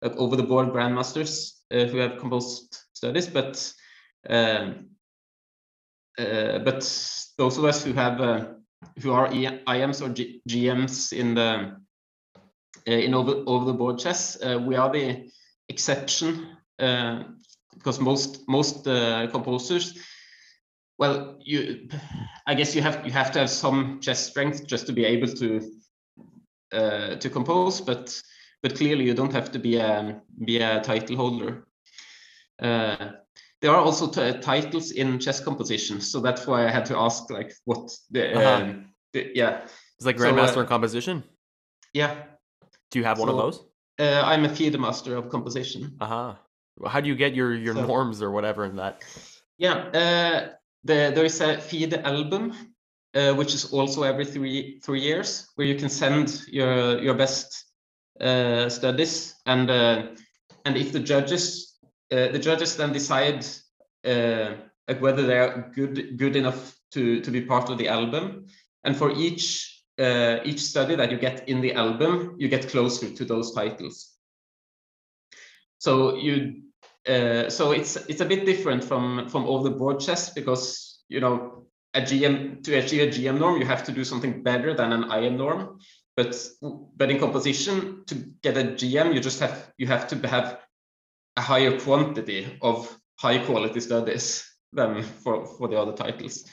over 0.01 0.35
the 0.35 0.43
board 0.43 0.69
grandmasters 0.69 1.59
uh, 1.71 1.85
who 1.85 1.97
have 1.97 2.17
composed 2.17 2.79
studies, 2.93 3.27
but 3.27 3.73
um, 4.29 4.89
uh, 6.17 6.59
but 6.59 6.81
those 7.37 7.57
of 7.57 7.65
us 7.65 7.83
who 7.83 7.93
have 7.93 8.19
uh, 8.21 8.47
who 9.01 9.11
are 9.11 9.29
IMs 9.29 10.01
or 10.01 10.09
G 10.09 10.41
GMs 10.47 11.13
in 11.13 11.35
the 11.35 11.77
in 12.85 13.13
over 13.13 13.43
over 13.45 13.65
the 13.65 13.73
board 13.73 13.99
chess, 13.99 14.37
we 14.41 14.75
are 14.75 14.91
the 14.91 15.29
exception 15.67 16.57
because 16.77 17.99
most 17.99 18.47
most 18.47 18.83
composers 18.83 19.97
well 20.97 21.37
you 21.39 21.87
i 22.47 22.53
guess 22.55 22.75
you 22.75 22.81
have 22.81 23.05
you 23.05 23.11
have 23.11 23.31
to 23.31 23.39
have 23.39 23.49
some 23.49 23.99
chess 24.01 24.27
strength 24.27 24.65
just 24.65 24.87
to 24.87 24.93
be 24.93 25.05
able 25.05 25.27
to 25.27 25.61
uh, 26.71 27.15
to 27.15 27.29
compose 27.29 27.81
but 27.81 28.21
but 28.61 28.75
clearly 28.75 29.05
you 29.05 29.13
don't 29.13 29.33
have 29.33 29.51
to 29.51 29.59
be 29.59 29.77
a 29.77 30.21
be 30.43 30.59
a 30.59 30.81
title 30.81 31.15
holder. 31.15 31.65
Uh, 32.61 33.11
there 33.61 33.71
are 33.71 33.81
also 33.81 34.07
titles 34.07 34.91
in 34.91 35.19
chess 35.19 35.39
composition, 35.39 35.99
so 36.01 36.19
that's 36.19 36.47
why 36.47 36.65
I 36.65 36.71
had 36.71 36.85
to 36.85 36.97
ask 36.97 37.29
like 37.29 37.53
what 37.65 37.91
the, 38.11 38.35
uh-huh. 38.35 38.63
um, 38.63 38.93
the 39.13 39.31
yeah. 39.33 39.61
It's 39.97 40.05
like 40.05 40.17
grandmaster 40.17 40.53
so, 40.53 40.59
uh, 40.59 40.63
in 40.63 40.67
composition. 40.67 41.23
Yeah. 41.93 42.15
Do 42.91 42.99
you 42.99 43.05
have 43.05 43.17
so, 43.17 43.25
one 43.25 43.29
of 43.29 43.37
those? 43.37 43.65
Uh, 43.99 44.21
I'm 44.25 44.45
a 44.45 44.49
FIDE 44.49 44.79
master 44.79 45.17
of 45.17 45.29
composition. 45.29 45.97
Uh 45.99 46.05
huh. 46.05 46.35
How 46.87 47.01
do 47.01 47.09
you 47.09 47.15
get 47.15 47.35
your 47.35 47.53
your 47.53 47.75
so, 47.75 47.85
norms 47.85 48.21
or 48.21 48.31
whatever 48.31 48.65
in 48.65 48.77
that? 48.77 49.03
Yeah, 49.57 49.75
uh, 49.93 50.49
the, 50.85 51.11
there 51.13 51.25
is 51.25 51.41
a 51.41 51.57
FIDE 51.57 51.95
album, 52.05 52.53
uh, 53.13 53.33
which 53.33 53.53
is 53.53 53.73
also 53.73 54.03
every 54.03 54.25
three 54.25 54.79
three 54.79 55.01
years, 55.01 55.49
where 55.55 55.67
you 55.67 55.75
can 55.75 55.89
send 55.89 56.43
your 56.47 57.01
your 57.01 57.13
best 57.13 57.65
uh, 58.21 58.69
studies, 58.69 59.35
and 59.45 59.69
uh, 59.69 60.07
and 60.63 60.77
if 60.77 60.93
the 60.93 60.99
judges 60.99 61.68
uh, 62.11 62.27
the 62.29 62.39
judges 62.39 62.75
then 62.75 62.93
decide 62.93 63.45
like 64.03 65.01
whether 65.01 65.25
they 65.25 65.37
are 65.37 65.71
good 65.75 66.17
good 66.17 66.35
enough 66.35 66.75
to 66.91 67.21
to 67.21 67.31
be 67.31 67.41
part 67.41 67.69
of 67.69 67.77
the 67.77 67.87
album, 67.87 68.47
and 68.83 68.95
for 68.95 69.11
each 69.11 69.75
each 70.45 70.61
study 70.61 70.95
that 70.95 71.11
you 71.11 71.17
get 71.17 71.47
in 71.49 71.61
the 71.61 71.73
album, 71.73 72.35
you 72.39 72.47
get 72.47 72.69
closer 72.69 73.09
to 73.09 73.25
those 73.25 73.53
titles. 73.53 74.15
So 75.79 76.15
you 76.15 76.63
uh, 77.07 77.49
so 77.49 77.71
it's 77.71 77.95
it's 78.07 78.21
a 78.21 78.25
bit 78.25 78.45
different 78.45 78.83
from 78.83 79.29
from 79.29 79.45
all 79.45 79.63
the 79.63 79.71
board 79.71 79.99
chess 79.99 80.29
because 80.33 81.01
you 81.07 81.19
know 81.19 81.65
a 81.93 82.01
GM 82.01 82.63
to 82.63 82.75
achieve 82.75 83.01
a 83.01 83.11
GM 83.11 83.39
norm 83.39 83.59
you 83.59 83.65
have 83.65 83.83
to 83.85 83.91
do 83.91 84.03
something 84.03 84.43
better 84.43 84.73
than 84.73 84.91
an 84.91 85.11
IM 85.11 85.37
norm. 85.37 85.79
But 86.15 86.35
but 86.97 87.09
in 87.09 87.19
composition, 87.19 88.03
to 88.07 88.15
get 88.43 88.57
a 88.57 88.63
GM, 88.63 89.13
you 89.13 89.21
just 89.21 89.39
have 89.39 89.71
you 89.77 89.87
have 89.87 90.07
to 90.09 90.27
have 90.27 90.59
a 91.37 91.41
higher 91.41 91.79
quantity 91.79 92.57
of 92.61 92.97
high 93.17 93.39
quality 93.39 93.79
studies 93.79 94.45
than 94.73 95.03
for 95.03 95.45
for 95.45 95.67
the 95.67 95.79
other 95.79 95.93
titles. 95.93 96.45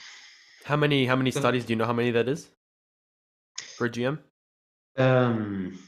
How 0.65 0.77
many 0.77 1.07
how 1.07 1.17
many 1.17 1.31
so, 1.31 1.41
studies 1.41 1.65
do 1.65 1.73
you 1.73 1.77
know 1.77 1.87
how 1.87 1.93
many 1.93 2.11
that 2.13 2.29
is 2.29 2.49
for 3.77 3.89
GM? 3.89 4.19
Um, 4.99 5.79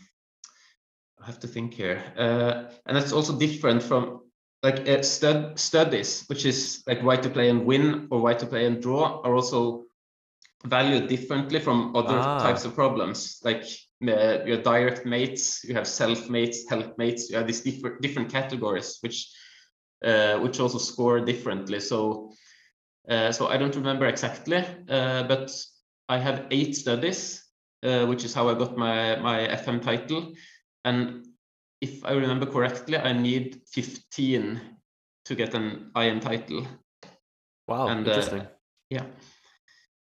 I 1.20 1.26
have 1.26 1.40
to 1.40 1.48
think 1.48 1.74
here, 1.74 2.02
uh, 2.16 2.70
and 2.86 2.96
that's 2.96 3.12
also 3.12 3.38
different 3.38 3.82
from 3.82 4.20
like 4.62 4.88
uh, 4.88 5.02
stud 5.02 5.58
studies, 5.58 6.24
which 6.26 6.44
is 6.44 6.82
like 6.86 7.02
why 7.02 7.16
to 7.16 7.30
play 7.30 7.48
and 7.48 7.64
win 7.64 8.08
or 8.10 8.20
why 8.20 8.34
to 8.34 8.46
play 8.46 8.66
and 8.66 8.82
draw, 8.82 9.20
are 9.22 9.34
also 9.34 9.84
valued 10.66 11.08
differently 11.08 11.60
from 11.60 11.94
other 11.94 12.18
ah. 12.18 12.38
types 12.38 12.64
of 12.64 12.74
problems 12.74 13.40
like 13.44 13.64
uh, 14.02 14.44
have 14.46 14.62
direct 14.62 15.06
mates 15.06 15.64
you 15.64 15.74
have 15.74 15.86
self 15.86 16.30
mates 16.30 16.68
help 16.68 16.96
mates 16.98 17.30
you 17.30 17.36
have 17.36 17.46
these 17.46 17.62
different 17.62 18.00
different 18.00 18.30
categories 18.30 18.98
which 19.00 19.28
uh, 20.04 20.38
which 20.38 20.60
also 20.60 20.78
score 20.78 21.20
differently. 21.20 21.80
So 21.80 22.32
uh, 23.08 23.32
so 23.32 23.48
i 23.48 23.56
don't 23.56 23.74
remember 23.74 24.06
exactly 24.06 24.58
uh, 24.88 25.22
but 25.24 25.50
i 26.08 26.18
have 26.18 26.46
eight 26.50 26.76
studies 26.76 27.44
uh, 27.82 28.06
which 28.06 28.24
is 28.24 28.34
how 28.34 28.48
i 28.48 28.54
got 28.54 28.76
my 28.76 29.16
my 29.16 29.48
fm 29.48 29.82
title. 29.82 30.34
And 30.84 31.26
if 31.80 32.04
i 32.04 32.12
remember 32.12 32.46
correctly 32.46 32.96
i 32.96 33.12
need 33.12 33.62
15 33.72 34.60
to 35.24 35.34
get 35.34 35.54
an 35.54 35.90
im 35.96 36.20
title. 36.20 36.66
Wow 37.66 37.88
and 37.88 38.06
interesting. 38.06 38.46
yeah 38.90 39.04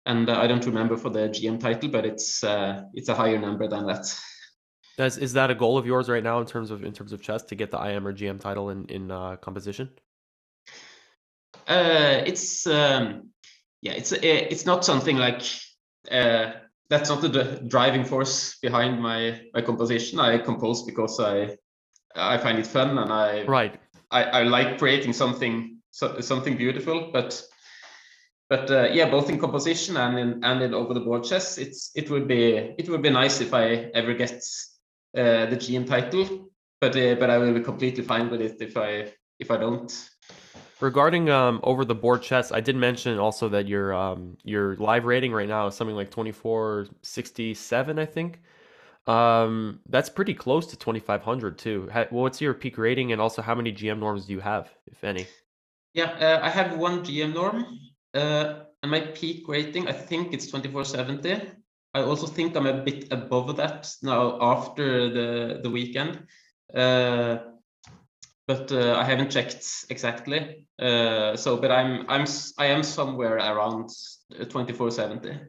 and 0.09 0.29
uh, 0.29 0.39
I 0.39 0.47
don't 0.47 0.65
remember 0.65 0.97
for 0.97 1.09
the 1.09 1.29
GM 1.29 1.59
title, 1.59 1.89
but 1.89 2.05
it's 2.05 2.43
uh, 2.43 2.83
it's 2.93 3.09
a 3.09 3.15
higher 3.15 3.37
number 3.37 3.67
than 3.67 3.85
that. 3.87 4.05
That's, 4.97 5.17
is 5.17 5.33
that 5.33 5.49
a 5.49 5.55
goal 5.55 5.77
of 5.77 5.85
yours 5.85 6.09
right 6.09 6.23
now 6.23 6.39
in 6.41 6.45
terms 6.45 6.71
of 6.71 6.83
in 6.83 6.93
terms 6.93 7.13
of 7.13 7.21
chess 7.21 7.43
to 7.43 7.55
get 7.55 7.71
the 7.71 7.79
IM 7.81 8.07
or 8.07 8.13
GM 8.13 8.39
title 8.39 8.69
in 8.71 8.85
in 8.85 9.11
uh, 9.11 9.35
composition? 9.37 9.89
Uh, 11.67 12.23
it's 12.25 12.65
um, 12.65 13.29
yeah, 13.81 13.93
it's 13.93 14.11
it's 14.11 14.65
not 14.65 14.83
something 14.83 15.17
like 15.17 15.43
uh, 16.11 16.53
that's 16.89 17.09
not 17.09 17.21
the 17.21 17.63
driving 17.67 18.03
force 18.03 18.57
behind 18.59 19.01
my 19.01 19.39
my 19.53 19.61
composition. 19.61 20.19
I 20.19 20.39
compose 20.39 20.83
because 20.83 21.19
I 21.19 21.55
I 22.15 22.37
find 22.39 22.57
it 22.57 22.67
fun 22.67 22.97
and 22.97 23.13
I 23.13 23.45
right 23.45 23.79
I, 24.11 24.23
I 24.23 24.43
like 24.43 24.79
creating 24.79 25.13
something 25.13 25.77
so, 25.91 26.19
something 26.19 26.57
beautiful, 26.57 27.11
but 27.13 27.41
but 28.49 28.69
uh, 28.71 28.89
yeah, 28.91 29.09
both 29.09 29.29
in 29.29 29.39
composition 29.39 29.95
and 29.97 30.17
in 30.17 30.43
and 30.43 30.61
in 30.61 30.73
over 30.73 30.93
the 30.93 30.99
board 30.99 31.23
chess, 31.23 31.57
it's 31.57 31.91
it 31.95 32.09
would 32.09 32.27
be 32.27 32.73
it 32.77 32.89
would 32.89 33.01
be 33.01 33.11
nice 33.11 33.41
if 33.41 33.53
I 33.53 33.91
ever 33.93 34.13
get 34.15 34.43
uh, 35.15 35.45
the 35.45 35.55
GM 35.55 35.87
title, 35.87 36.49
but 36.81 36.95
uh, 36.95 37.15
but 37.15 37.29
I 37.29 37.37
will 37.37 37.53
be 37.53 37.61
completely 37.61 38.03
fine 38.03 38.29
with 38.29 38.41
it 38.41 38.57
if 38.59 38.75
I 38.75 39.13
if 39.39 39.51
I 39.51 39.57
don't. 39.57 40.09
Regarding 40.81 41.29
um, 41.29 41.59
over 41.63 41.83
the 41.83 41.93
board 41.93 42.21
chess, 42.21 42.51
I 42.51 42.61
did 42.61 42.75
mention 42.75 43.19
also 43.19 43.49
that 43.49 43.67
your 43.67 43.93
um, 43.93 44.37
your 44.43 44.75
live 44.77 45.05
rating 45.05 45.31
right 45.31 45.47
now 45.47 45.67
is 45.67 45.75
something 45.75 45.95
like 45.95 46.09
twenty 46.09 46.31
four 46.31 46.87
sixty 47.03 47.53
seven, 47.53 47.99
I 47.99 48.05
think. 48.05 48.41
Um, 49.05 49.79
that's 49.89 50.09
pretty 50.09 50.33
close 50.33 50.65
to 50.67 50.77
twenty 50.77 50.99
five 50.99 51.21
hundred 51.21 51.59
too. 51.59 51.89
what's 52.09 52.41
your 52.41 52.55
peak 52.55 52.79
rating, 52.79 53.11
and 53.11 53.21
also 53.21 53.43
how 53.43 53.53
many 53.53 53.71
GM 53.71 53.99
norms 53.99 54.25
do 54.25 54.33
you 54.33 54.39
have, 54.39 54.69
if 54.87 55.03
any? 55.03 55.27
Yeah, 55.93 56.11
uh, 56.11 56.39
I 56.45 56.49
have 56.49 56.77
one 56.77 57.03
GM 57.03 57.33
norm, 57.33 57.65
uh, 58.13 58.63
and 58.81 58.91
my 58.91 59.01
peak 59.01 59.47
rating, 59.47 59.87
I 59.87 59.93
think 59.93 60.33
it's 60.33 60.45
2470. 60.45 61.53
I 61.93 62.01
also 62.01 62.27
think 62.27 62.55
I'm 62.55 62.67
a 62.67 62.83
bit 62.83 63.11
above 63.11 63.57
that 63.57 63.91
now 64.03 64.37
after 64.41 65.09
the, 65.09 65.59
the 65.61 65.69
weekend. 65.69 66.23
Uh, 66.73 67.39
but 68.47 68.71
uh, 68.71 68.95
I 68.97 69.03
haven't 69.03 69.31
checked 69.31 69.65
exactly. 69.89 70.67
Uh, 70.81 71.35
so, 71.35 71.57
but 71.57 71.71
I'm 71.71 72.05
I'm 72.09 72.25
I 72.57 72.65
am 72.65 72.81
somewhere 72.81 73.37
around 73.37 73.89
2470, 74.31 75.39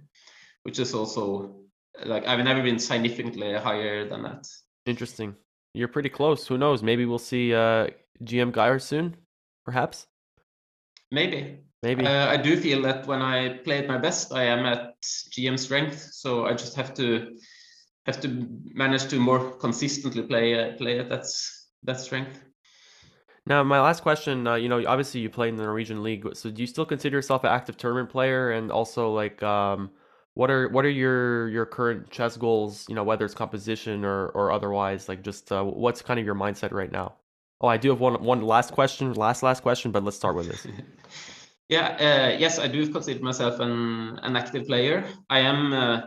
which 0.64 0.78
is 0.78 0.92
also 0.92 1.60
like 2.04 2.26
I've 2.26 2.44
never 2.44 2.62
been 2.62 2.78
significantly 2.78 3.54
higher 3.54 4.08
than 4.08 4.22
that. 4.24 4.46
Interesting. 4.86 5.34
You're 5.72 5.88
pretty 5.88 6.08
close. 6.08 6.46
Who 6.46 6.58
knows? 6.58 6.82
Maybe 6.82 7.06
we'll 7.06 7.18
see 7.18 7.54
uh, 7.54 7.88
GM 8.22 8.52
Geir 8.52 8.78
soon, 8.78 9.16
perhaps. 9.64 10.06
Maybe. 11.10 11.60
Maybe. 11.82 12.06
Uh, 12.06 12.26
I 12.28 12.36
do 12.36 12.56
feel 12.56 12.82
that 12.82 13.06
when 13.06 13.22
I 13.22 13.58
play 13.64 13.78
at 13.78 13.88
my 13.88 13.96
best, 13.96 14.32
I 14.32 14.44
am 14.44 14.66
at 14.66 15.00
GM 15.02 15.58
strength. 15.58 16.10
So 16.12 16.46
I 16.46 16.52
just 16.52 16.74
have 16.76 16.92
to 16.94 17.38
have 18.06 18.20
to 18.20 18.46
manage 18.74 19.08
to 19.08 19.18
more 19.18 19.52
consistently 19.52 20.22
play 20.22 20.54
uh, 20.54 20.76
play 20.76 20.98
at 20.98 21.08
that 21.08 21.26
that 21.84 22.00
strength. 22.00 22.44
Now, 23.46 23.62
my 23.62 23.80
last 23.80 24.02
question, 24.02 24.46
uh, 24.46 24.54
you 24.56 24.68
know, 24.68 24.84
obviously 24.86 25.22
you 25.22 25.30
play 25.30 25.48
in 25.48 25.56
the 25.56 25.64
Norwegian 25.64 26.02
league, 26.02 26.36
so 26.36 26.50
do 26.50 26.60
you 26.60 26.66
still 26.66 26.84
consider 26.84 27.16
yourself 27.16 27.42
an 27.44 27.50
active 27.50 27.76
tournament 27.76 28.10
player? 28.10 28.50
And 28.50 28.70
also, 28.70 29.10
like, 29.10 29.42
um, 29.42 29.90
what 30.34 30.50
are 30.50 30.68
what 30.68 30.84
are 30.84 30.90
your 30.90 31.48
your 31.48 31.64
current 31.64 32.10
chess 32.10 32.36
goals? 32.36 32.84
You 32.88 32.94
know, 32.94 33.04
whether 33.04 33.24
it's 33.24 33.34
composition 33.34 34.04
or 34.04 34.28
or 34.28 34.52
otherwise, 34.52 35.08
like, 35.08 35.22
just 35.22 35.50
uh, 35.50 35.64
what's 35.64 36.02
kind 36.02 36.20
of 36.20 36.26
your 36.26 36.34
mindset 36.34 36.72
right 36.72 36.92
now? 36.92 37.14
Oh, 37.62 37.68
I 37.68 37.78
do 37.78 37.88
have 37.88 38.00
one 38.00 38.22
one 38.22 38.42
last 38.42 38.72
question, 38.72 39.14
last 39.14 39.42
last 39.42 39.62
question, 39.62 39.90
but 39.90 40.04
let's 40.04 40.18
start 40.18 40.36
with 40.36 40.48
this. 40.48 40.66
yeah, 41.70 41.86
uh, 42.00 42.38
yes, 42.38 42.58
I 42.58 42.66
do 42.66 42.86
consider 42.92 43.22
myself 43.22 43.60
an 43.60 44.18
an 44.22 44.36
active 44.36 44.66
player. 44.66 45.04
I 45.30 45.40
am 45.40 45.72
uh, 45.72 46.00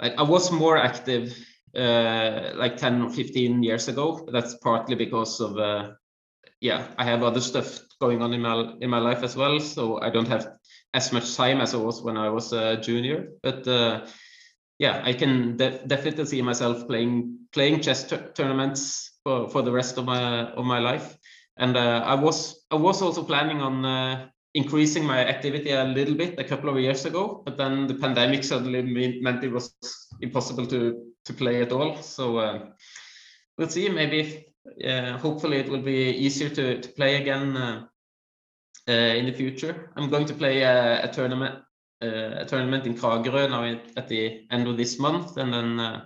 like 0.00 0.14
I 0.18 0.22
was 0.22 0.52
more 0.52 0.76
active 0.76 1.34
uh, 1.74 2.52
like 2.54 2.76
10 2.76 3.02
or 3.02 3.10
15 3.10 3.62
years 3.62 3.88
ago. 3.88 4.28
That's 4.30 4.54
partly 4.56 4.96
because 4.96 5.40
of 5.40 5.56
uh, 5.56 5.92
yeah, 6.60 6.88
I 6.98 7.04
have 7.04 7.22
other 7.22 7.40
stuff 7.40 7.80
going 8.00 8.20
on 8.20 8.34
in 8.34 8.42
my 8.42 8.74
in 8.82 8.90
my 8.90 8.98
life 8.98 9.22
as 9.22 9.34
well, 9.34 9.58
so 9.60 9.98
I 10.00 10.10
don't 10.10 10.28
have 10.28 10.46
as 10.92 11.10
much 11.12 11.34
time 11.36 11.62
as 11.62 11.74
I 11.74 11.78
was 11.78 12.02
when 12.02 12.18
I 12.18 12.28
was 12.28 12.52
a 12.52 12.76
junior. 12.76 13.32
But 13.42 13.66
uh, 13.66 14.06
yeah, 14.78 15.00
I 15.04 15.14
can 15.14 15.56
de 15.56 15.86
definitely 15.86 16.26
see 16.26 16.42
myself 16.42 16.86
playing 16.86 17.48
playing 17.52 17.80
chess 17.80 18.12
tournaments 18.34 19.10
for, 19.24 19.48
for 19.48 19.62
the 19.62 19.72
rest 19.72 19.96
of 19.96 20.04
my 20.04 20.52
of 20.52 20.66
my 20.66 20.80
life. 20.80 21.16
And 21.56 21.78
uh, 21.78 22.02
I 22.04 22.14
was 22.14 22.66
I 22.70 22.76
was 22.76 23.00
also 23.00 23.22
planning 23.22 23.62
on 23.62 23.84
increasing 24.54 25.04
my 25.04 25.26
activity 25.26 25.70
a 25.70 25.84
little 25.84 26.14
bit 26.14 26.38
a 26.38 26.44
couple 26.44 26.70
of 26.70 26.80
years 26.80 27.04
ago, 27.04 27.42
but 27.44 27.56
then 27.56 27.86
the 27.86 27.94
pandemic 27.94 28.44
suddenly 28.44 28.82
meant 29.20 29.44
it 29.44 29.52
was 29.52 29.74
impossible 30.20 30.66
to 30.66 31.08
to 31.24 31.34
play 31.34 31.62
at 31.62 31.72
all. 31.72 31.96
So 32.02 32.38
uh, 32.38 32.66
we'll 33.56 33.68
see. 33.68 33.88
Maybe 33.88 34.46
uh, 34.84 35.18
hopefully 35.18 35.58
it 35.58 35.68
will 35.68 35.82
be 35.82 36.10
easier 36.10 36.48
to, 36.48 36.80
to 36.80 36.88
play 36.90 37.20
again 37.20 37.56
uh, 37.56 37.86
uh, 38.88 38.92
in 38.92 39.26
the 39.26 39.32
future. 39.32 39.92
I'm 39.96 40.08
going 40.08 40.26
to 40.26 40.34
play 40.34 40.62
a, 40.62 41.04
a 41.04 41.08
tournament 41.08 41.64
a 42.00 42.44
tournament 42.46 42.86
in 42.86 42.94
Kragerø 42.94 43.50
now 43.50 43.64
at 43.96 44.06
the 44.06 44.46
end 44.52 44.68
of 44.68 44.76
this 44.76 45.00
month, 45.00 45.36
and 45.36 45.52
then 45.52 46.02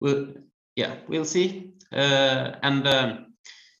we'll 0.00 0.34
yeah 0.74 0.96
we'll 1.08 1.24
see. 1.24 1.72
and 1.92 2.86
um, 2.86 3.34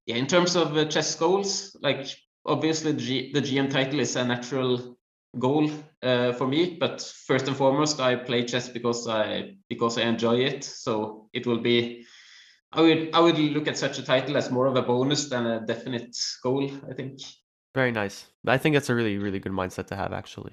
yeah, 0.06 0.14
in 0.14 0.28
terms 0.28 0.54
of 0.54 0.88
chess 0.88 1.16
goals, 1.16 1.76
like 1.82 2.06
obviously 2.46 2.92
the, 2.92 2.98
G 2.98 3.32
the 3.32 3.40
GM 3.40 3.70
title 3.70 4.00
is 4.00 4.16
a 4.16 4.24
natural 4.24 4.96
goal 5.38 5.70
uh, 6.02 6.32
for 6.32 6.46
me 6.46 6.76
but 6.80 7.02
first 7.26 7.46
and 7.48 7.56
foremost 7.56 8.00
i 8.00 8.16
play 8.16 8.42
chess 8.44 8.66
because 8.66 9.06
i 9.06 9.54
because 9.68 9.98
i 9.98 10.02
enjoy 10.02 10.36
it 10.36 10.64
so 10.64 11.28
it 11.34 11.46
will 11.46 11.58
be 11.58 12.06
I 12.72 12.82
would 12.82 13.10
I 13.14 13.20
would 13.20 13.38
look 13.38 13.66
at 13.66 13.78
such 13.78 13.98
a 13.98 14.02
title 14.02 14.36
as 14.36 14.50
more 14.50 14.66
of 14.66 14.76
a 14.76 14.82
bonus 14.82 15.28
than 15.28 15.46
a 15.46 15.60
definite 15.60 16.16
goal. 16.42 16.70
I 16.88 16.92
think. 16.92 17.20
Very 17.74 17.92
nice. 17.92 18.26
I 18.46 18.58
think 18.58 18.74
that's 18.74 18.90
a 18.90 18.94
really 18.94 19.18
really 19.18 19.38
good 19.38 19.52
mindset 19.52 19.86
to 19.86 19.96
have. 19.96 20.12
Actually, 20.12 20.52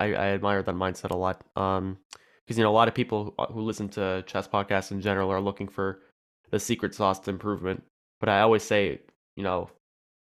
I, 0.00 0.06
I 0.14 0.26
admire 0.28 0.62
that 0.62 0.74
mindset 0.74 1.10
a 1.10 1.16
lot. 1.16 1.44
Um, 1.56 1.98
because 2.44 2.58
you 2.58 2.64
know 2.64 2.70
a 2.70 2.72
lot 2.74 2.88
of 2.88 2.94
people 2.94 3.34
who 3.52 3.60
listen 3.60 3.88
to 3.90 4.22
chess 4.26 4.48
podcasts 4.48 4.90
in 4.90 5.00
general 5.00 5.30
are 5.30 5.40
looking 5.40 5.68
for 5.68 6.00
the 6.50 6.58
secret 6.58 6.94
sauce 6.94 7.20
to 7.20 7.30
improvement. 7.30 7.84
But 8.20 8.28
I 8.28 8.40
always 8.40 8.62
say, 8.62 9.00
you 9.36 9.44
know, 9.44 9.70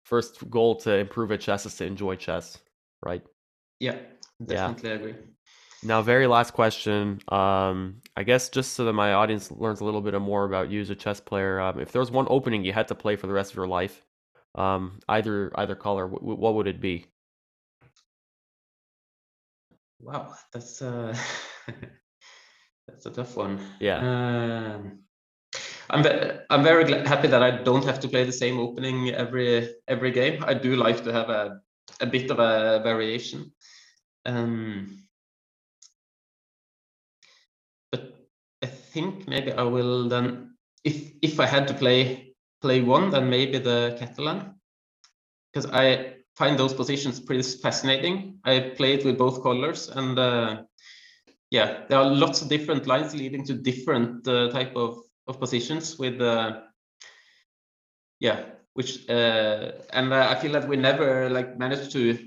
first 0.05 0.49
goal 0.51 0.77
to 0.77 0.95
improve 0.97 1.33
at 1.33 1.41
chess 1.41 1.67
is 1.67 1.75
to 1.77 1.85
enjoy 1.87 2.17
chess, 2.17 2.59
right? 3.03 3.23
Yeah, 3.81 3.99
definitely 4.45 4.91
yeah. 4.91 4.97
agree. 4.97 5.15
Now, 5.83 6.01
very 6.01 6.27
last 6.27 6.53
question. 6.53 7.21
Um, 7.29 8.01
I 8.17 8.23
guess 8.23 8.49
just 8.49 8.73
so 8.73 8.85
that 8.87 8.95
my 8.95 9.13
audience 9.13 9.51
learns 9.51 9.81
a 9.81 9.85
little 9.85 10.01
bit 10.01 10.19
more 10.21 10.45
about 10.45 10.71
you 10.71 10.81
as 10.81 10.89
a 10.91 10.95
chess 10.95 11.21
player, 11.21 11.61
um, 11.61 11.79
if 11.79 11.93
there 11.93 12.01
was 12.01 12.11
one 12.11 12.27
opening 12.31 12.65
you 12.65 12.73
had 12.73 12.89
to 12.89 12.95
play 12.95 13.17
for 13.17 13.27
the 13.27 13.35
rest 13.35 13.51
of 13.53 13.57
your 13.57 13.69
life, 13.69 14.07
um, 14.55 14.99
either 15.09 15.53
either 15.57 15.75
color, 15.75 16.09
w- 16.09 16.37
what 16.37 16.55
would 16.55 16.67
it 16.67 16.81
be? 16.81 17.07
Wow, 20.01 20.35
that's 20.53 20.81
uh, 20.81 21.17
that's 22.89 23.07
a 23.07 23.11
tough 23.11 23.37
one. 23.37 23.59
Yeah. 23.81 23.99
Um, 23.99 25.01
I'm 25.95 26.03
ve- 26.03 26.41
I'm 26.51 26.65
very 26.65 26.85
gl- 26.85 27.07
happy 27.07 27.29
that 27.29 27.43
I 27.43 27.63
don't 27.63 27.85
have 27.85 28.01
to 28.01 28.09
play 28.09 28.25
the 28.25 28.33
same 28.33 28.59
opening 28.59 29.11
every 29.11 29.71
every 29.87 30.11
game. 30.11 30.43
I 30.45 30.55
do 30.55 30.75
like 30.75 31.05
to 31.05 31.13
have 31.13 31.31
a 31.31 31.61
a 32.01 32.07
bit 32.07 32.31
of 32.33 32.41
a 32.41 32.81
variation. 32.83 33.53
Um, 34.27 34.99
I 38.65 38.67
think 38.67 39.29
maybe 39.29 39.53
I 39.53 39.63
will 39.63 40.09
then, 40.09 40.57
if 40.83 41.13
if 41.23 41.39
I 41.39 41.47
had 41.47 41.69
to 41.69 41.75
play 41.75 42.35
play 42.61 42.81
one, 42.81 43.11
then 43.11 43.31
maybe 43.31 43.59
the 43.59 43.95
Catalan, 43.99 44.55
because 45.53 45.71
I 45.71 46.17
find 46.35 46.59
those 46.59 46.75
positions 46.75 47.21
pretty 47.21 47.43
fascinating. 47.61 48.41
I 48.45 48.73
played 48.77 49.05
with 49.05 49.19
both 49.19 49.43
colors, 49.43 49.89
and 49.91 50.19
uh, 50.19 50.63
yeah, 51.51 51.85
there 51.89 51.99
are 51.99 52.11
lots 52.11 52.43
of 52.43 52.49
different 52.49 52.87
lines 52.87 53.15
leading 53.15 53.45
to 53.45 53.55
different 53.55 54.27
uh, 54.27 54.49
type 54.51 54.75
of 54.75 54.99
of 55.27 55.41
positions 55.41 55.99
with 55.99 56.21
uh, 56.21 56.61
yeah, 58.21 58.45
which 58.75 59.09
uh, 59.09 59.73
and 59.93 60.13
uh, 60.13 60.29
I 60.31 60.35
feel 60.37 60.53
that 60.53 60.69
we 60.69 60.77
never 60.77 61.31
like 61.31 61.59
managed 61.59 61.93
to 61.93 62.19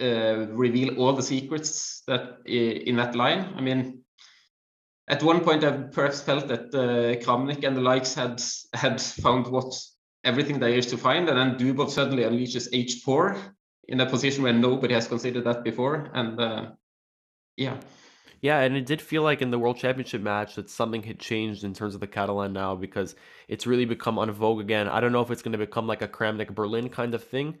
uh, 0.00 0.46
reveal 0.52 0.98
all 0.98 1.12
the 1.12 1.22
secrets 1.22 2.02
that 2.06 2.38
in 2.46 2.96
that 2.96 3.14
line. 3.14 3.54
I 3.56 3.60
mean, 3.60 4.04
at 5.08 5.22
one 5.22 5.40
point, 5.40 5.64
I 5.64 5.70
perhaps 5.92 6.20
felt 6.20 6.48
that 6.48 6.74
uh, 6.74 7.20
Kramnik 7.24 7.64
and 7.64 7.76
the 7.76 7.80
likes 7.80 8.14
had 8.14 8.42
had 8.72 9.00
found 9.00 9.46
what 9.46 9.74
everything 10.24 10.58
there 10.58 10.70
is 10.70 10.86
to 10.86 10.96
find, 10.96 11.28
and 11.28 11.38
then 11.38 11.58
Dubov 11.58 11.90
suddenly 11.90 12.24
unleashes 12.24 12.72
H4 12.72 13.52
in 13.88 14.00
a 14.00 14.06
position 14.06 14.42
where 14.42 14.52
nobody 14.52 14.94
has 14.94 15.06
considered 15.06 15.44
that 15.44 15.62
before, 15.64 16.10
and 16.14 16.40
uh, 16.40 16.70
yeah. 17.56 17.78
Yeah, 18.44 18.60
and 18.60 18.76
it 18.76 18.84
did 18.84 19.00
feel 19.00 19.22
like 19.22 19.40
in 19.40 19.50
the 19.50 19.58
World 19.58 19.78
Championship 19.78 20.20
match 20.20 20.56
that 20.56 20.68
something 20.68 21.02
had 21.02 21.18
changed 21.18 21.64
in 21.64 21.72
terms 21.72 21.94
of 21.94 22.00
the 22.00 22.06
Catalan 22.06 22.52
now 22.52 22.74
because 22.74 23.16
it's 23.48 23.66
really 23.66 23.86
become 23.86 24.18
on 24.18 24.30
vogue 24.32 24.60
again. 24.60 24.86
I 24.86 25.00
don't 25.00 25.12
know 25.12 25.22
if 25.22 25.30
it's 25.30 25.40
going 25.40 25.52
to 25.52 25.66
become 25.66 25.86
like 25.86 26.02
a 26.02 26.08
Kramnik 26.08 26.54
Berlin 26.54 26.90
kind 26.90 27.14
of 27.14 27.24
thing, 27.24 27.56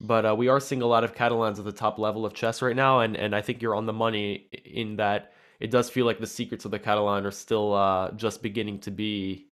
but 0.00 0.26
uh, 0.26 0.34
we 0.36 0.48
are 0.48 0.58
seeing 0.58 0.82
a 0.82 0.86
lot 0.86 1.04
of 1.04 1.14
Catalans 1.14 1.60
at 1.60 1.64
the 1.64 1.70
top 1.70 2.00
level 2.00 2.26
of 2.26 2.34
chess 2.34 2.62
right 2.62 2.74
now, 2.74 2.98
and 2.98 3.16
and 3.16 3.32
I 3.32 3.42
think 3.42 3.62
you're 3.62 3.76
on 3.76 3.86
the 3.86 3.92
money 3.92 4.48
in 4.64 4.96
that 4.96 5.34
it 5.60 5.70
does 5.70 5.88
feel 5.88 6.04
like 6.04 6.18
the 6.18 6.26
secrets 6.26 6.64
of 6.64 6.72
the 6.72 6.80
Catalan 6.80 7.26
are 7.26 7.30
still 7.30 7.72
uh, 7.72 8.10
just 8.10 8.42
beginning 8.42 8.80
to 8.80 8.90
be 8.90 9.46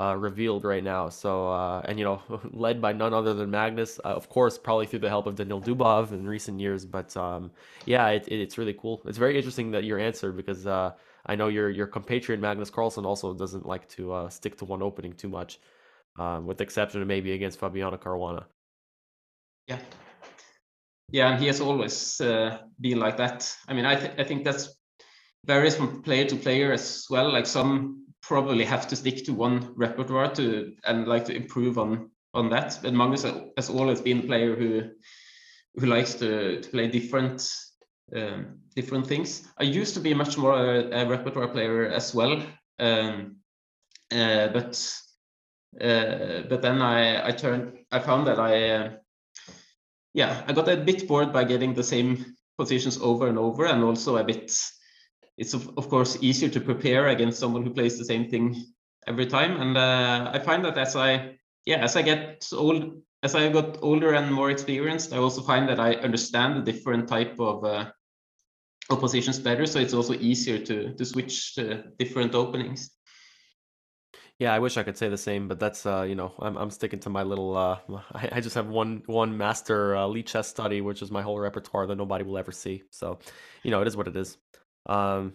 uh, 0.00 0.14
revealed 0.14 0.64
right 0.64 0.82
now. 0.82 1.10
So, 1.10 1.48
uh, 1.48 1.82
and 1.84 1.98
you 1.98 2.04
know, 2.04 2.22
led 2.52 2.80
by 2.80 2.92
none 2.92 3.12
other 3.12 3.34
than 3.34 3.50
Magnus, 3.50 4.00
uh, 4.04 4.08
of 4.08 4.28
course, 4.30 4.56
probably 4.56 4.86
through 4.86 5.00
the 5.00 5.08
help 5.08 5.26
of 5.26 5.34
Daniil 5.36 5.60
Dubov 5.60 6.12
in 6.12 6.26
recent 6.26 6.58
years. 6.58 6.86
But 6.86 7.14
um, 7.16 7.50
yeah, 7.84 8.08
it, 8.08 8.26
it, 8.28 8.40
it's 8.40 8.56
really 8.56 8.72
cool. 8.72 9.02
It's 9.04 9.18
very 9.18 9.36
interesting 9.36 9.70
that 9.72 9.84
your 9.84 9.98
answer 9.98 10.32
because 10.32 10.66
uh, 10.66 10.92
I 11.26 11.36
know 11.36 11.48
your 11.48 11.68
your 11.68 11.86
compatriot 11.86 12.40
Magnus 12.40 12.70
Carlsen 12.70 13.04
also 13.04 13.34
doesn't 13.34 13.66
like 13.66 13.88
to 13.90 14.12
uh, 14.12 14.28
stick 14.30 14.56
to 14.58 14.64
one 14.64 14.82
opening 14.82 15.12
too 15.12 15.28
much, 15.28 15.60
um, 16.18 16.46
with 16.46 16.56
the 16.58 16.64
exception 16.64 17.02
of 17.02 17.06
maybe 17.06 17.32
against 17.32 17.58
Fabiano 17.58 17.98
Caruana. 17.98 18.44
Yeah. 19.66 19.80
Yeah, 21.12 21.32
and 21.32 21.40
he 21.40 21.48
has 21.48 21.60
always 21.60 22.18
been 22.18 23.00
like 23.00 23.16
that. 23.16 23.52
I 23.66 23.74
mean, 23.74 23.84
I, 23.84 23.96
th- 23.96 24.12
I 24.16 24.22
think 24.22 24.44
that's 24.44 24.80
varies 25.44 25.76
from 25.76 26.02
player 26.02 26.24
to 26.26 26.36
player 26.36 26.72
as 26.72 27.06
well. 27.10 27.32
Like 27.32 27.46
some 27.46 27.99
probably 28.22 28.64
have 28.64 28.86
to 28.88 28.96
stick 28.96 29.24
to 29.24 29.32
one 29.32 29.72
repertoire 29.76 30.32
to 30.34 30.74
and 30.84 31.06
like 31.06 31.24
to 31.26 31.34
improve 31.34 31.78
on 31.78 32.10
on 32.34 32.50
that. 32.50 32.78
But 32.82 32.94
Magnus 32.94 33.24
has 33.56 33.70
always 33.70 34.00
been 34.00 34.20
a 34.20 34.26
player 34.26 34.54
who 34.56 34.90
who 35.76 35.86
likes 35.86 36.14
to, 36.14 36.60
to 36.60 36.70
play 36.70 36.88
different 36.88 37.48
um, 38.14 38.58
different 38.74 39.06
things. 39.06 39.48
I 39.58 39.64
used 39.64 39.94
to 39.94 40.00
be 40.00 40.14
much 40.14 40.36
more 40.36 40.54
a, 40.54 40.90
a 40.90 41.06
repertoire 41.06 41.48
player 41.48 41.86
as 41.86 42.14
well, 42.14 42.42
um, 42.78 43.36
uh, 44.12 44.48
but 44.48 44.92
uh, 45.80 46.42
but 46.48 46.62
then 46.62 46.82
I 46.82 47.28
I 47.28 47.32
turned 47.32 47.78
I 47.92 48.00
found 48.00 48.26
that 48.26 48.38
I 48.38 48.70
uh, 48.70 48.90
yeah 50.12 50.42
I 50.46 50.52
got 50.52 50.68
a 50.68 50.76
bit 50.76 51.06
bored 51.06 51.32
by 51.32 51.44
getting 51.44 51.74
the 51.74 51.84
same 51.84 52.36
positions 52.58 52.98
over 52.98 53.28
and 53.28 53.38
over, 53.38 53.66
and 53.66 53.84
also 53.84 54.16
a 54.16 54.24
bit 54.24 54.52
it's 55.40 55.54
of, 55.54 55.76
of 55.78 55.88
course 55.88 56.18
easier 56.20 56.50
to 56.50 56.60
prepare 56.60 57.08
against 57.08 57.40
someone 57.40 57.64
who 57.64 57.70
plays 57.70 57.98
the 57.98 58.04
same 58.04 58.28
thing 58.28 58.54
every 59.06 59.26
time. 59.26 59.58
And 59.60 59.76
uh, 59.76 60.30
I 60.34 60.38
find 60.38 60.64
that 60.66 60.76
as 60.76 60.94
I 60.94 61.38
yeah 61.64 61.78
as 61.78 61.96
I 61.96 62.02
get 62.02 62.46
old 62.52 63.02
as 63.22 63.34
I 63.34 63.48
got 63.48 63.78
older 63.82 64.14
and 64.14 64.32
more 64.32 64.50
experienced, 64.50 65.12
I 65.12 65.16
also 65.16 65.40
find 65.40 65.68
that 65.68 65.80
I 65.80 65.94
understand 65.94 66.56
the 66.56 66.72
different 66.72 67.08
type 67.08 67.40
of 67.40 67.64
uh, 67.64 67.90
oppositions 68.90 69.38
better. 69.38 69.66
So 69.66 69.78
it's 69.78 69.94
also 69.94 70.12
easier 70.14 70.58
to 70.58 70.94
to 70.94 71.04
switch 71.04 71.54
to 71.54 71.84
different 71.98 72.34
openings. 72.34 72.90
Yeah, 74.38 74.54
I 74.54 74.58
wish 74.58 74.78
I 74.78 74.82
could 74.82 74.96
say 74.96 75.10
the 75.10 75.18
same, 75.18 75.48
but 75.48 75.60
that's 75.60 75.86
uh, 75.86 76.02
you 76.02 76.14
know, 76.14 76.34
I'm 76.38 76.58
I'm 76.58 76.70
sticking 76.70 77.00
to 77.00 77.10
my 77.10 77.22
little 77.22 77.56
uh, 77.56 77.78
I, 78.12 78.28
I 78.32 78.40
just 78.42 78.56
have 78.56 78.68
one 78.68 79.02
one 79.06 79.38
master 79.38 79.96
uh, 79.96 80.06
Lichess 80.06 80.44
study, 80.44 80.82
which 80.82 81.00
is 81.00 81.10
my 81.10 81.22
whole 81.22 81.40
repertoire 81.40 81.86
that 81.86 81.96
nobody 81.96 82.24
will 82.24 82.36
ever 82.36 82.52
see. 82.52 82.82
So, 82.90 83.18
you 83.62 83.70
know, 83.70 83.80
it 83.80 83.88
is 83.88 83.96
what 83.96 84.06
it 84.06 84.16
is. 84.16 84.36
Um, 84.90 85.34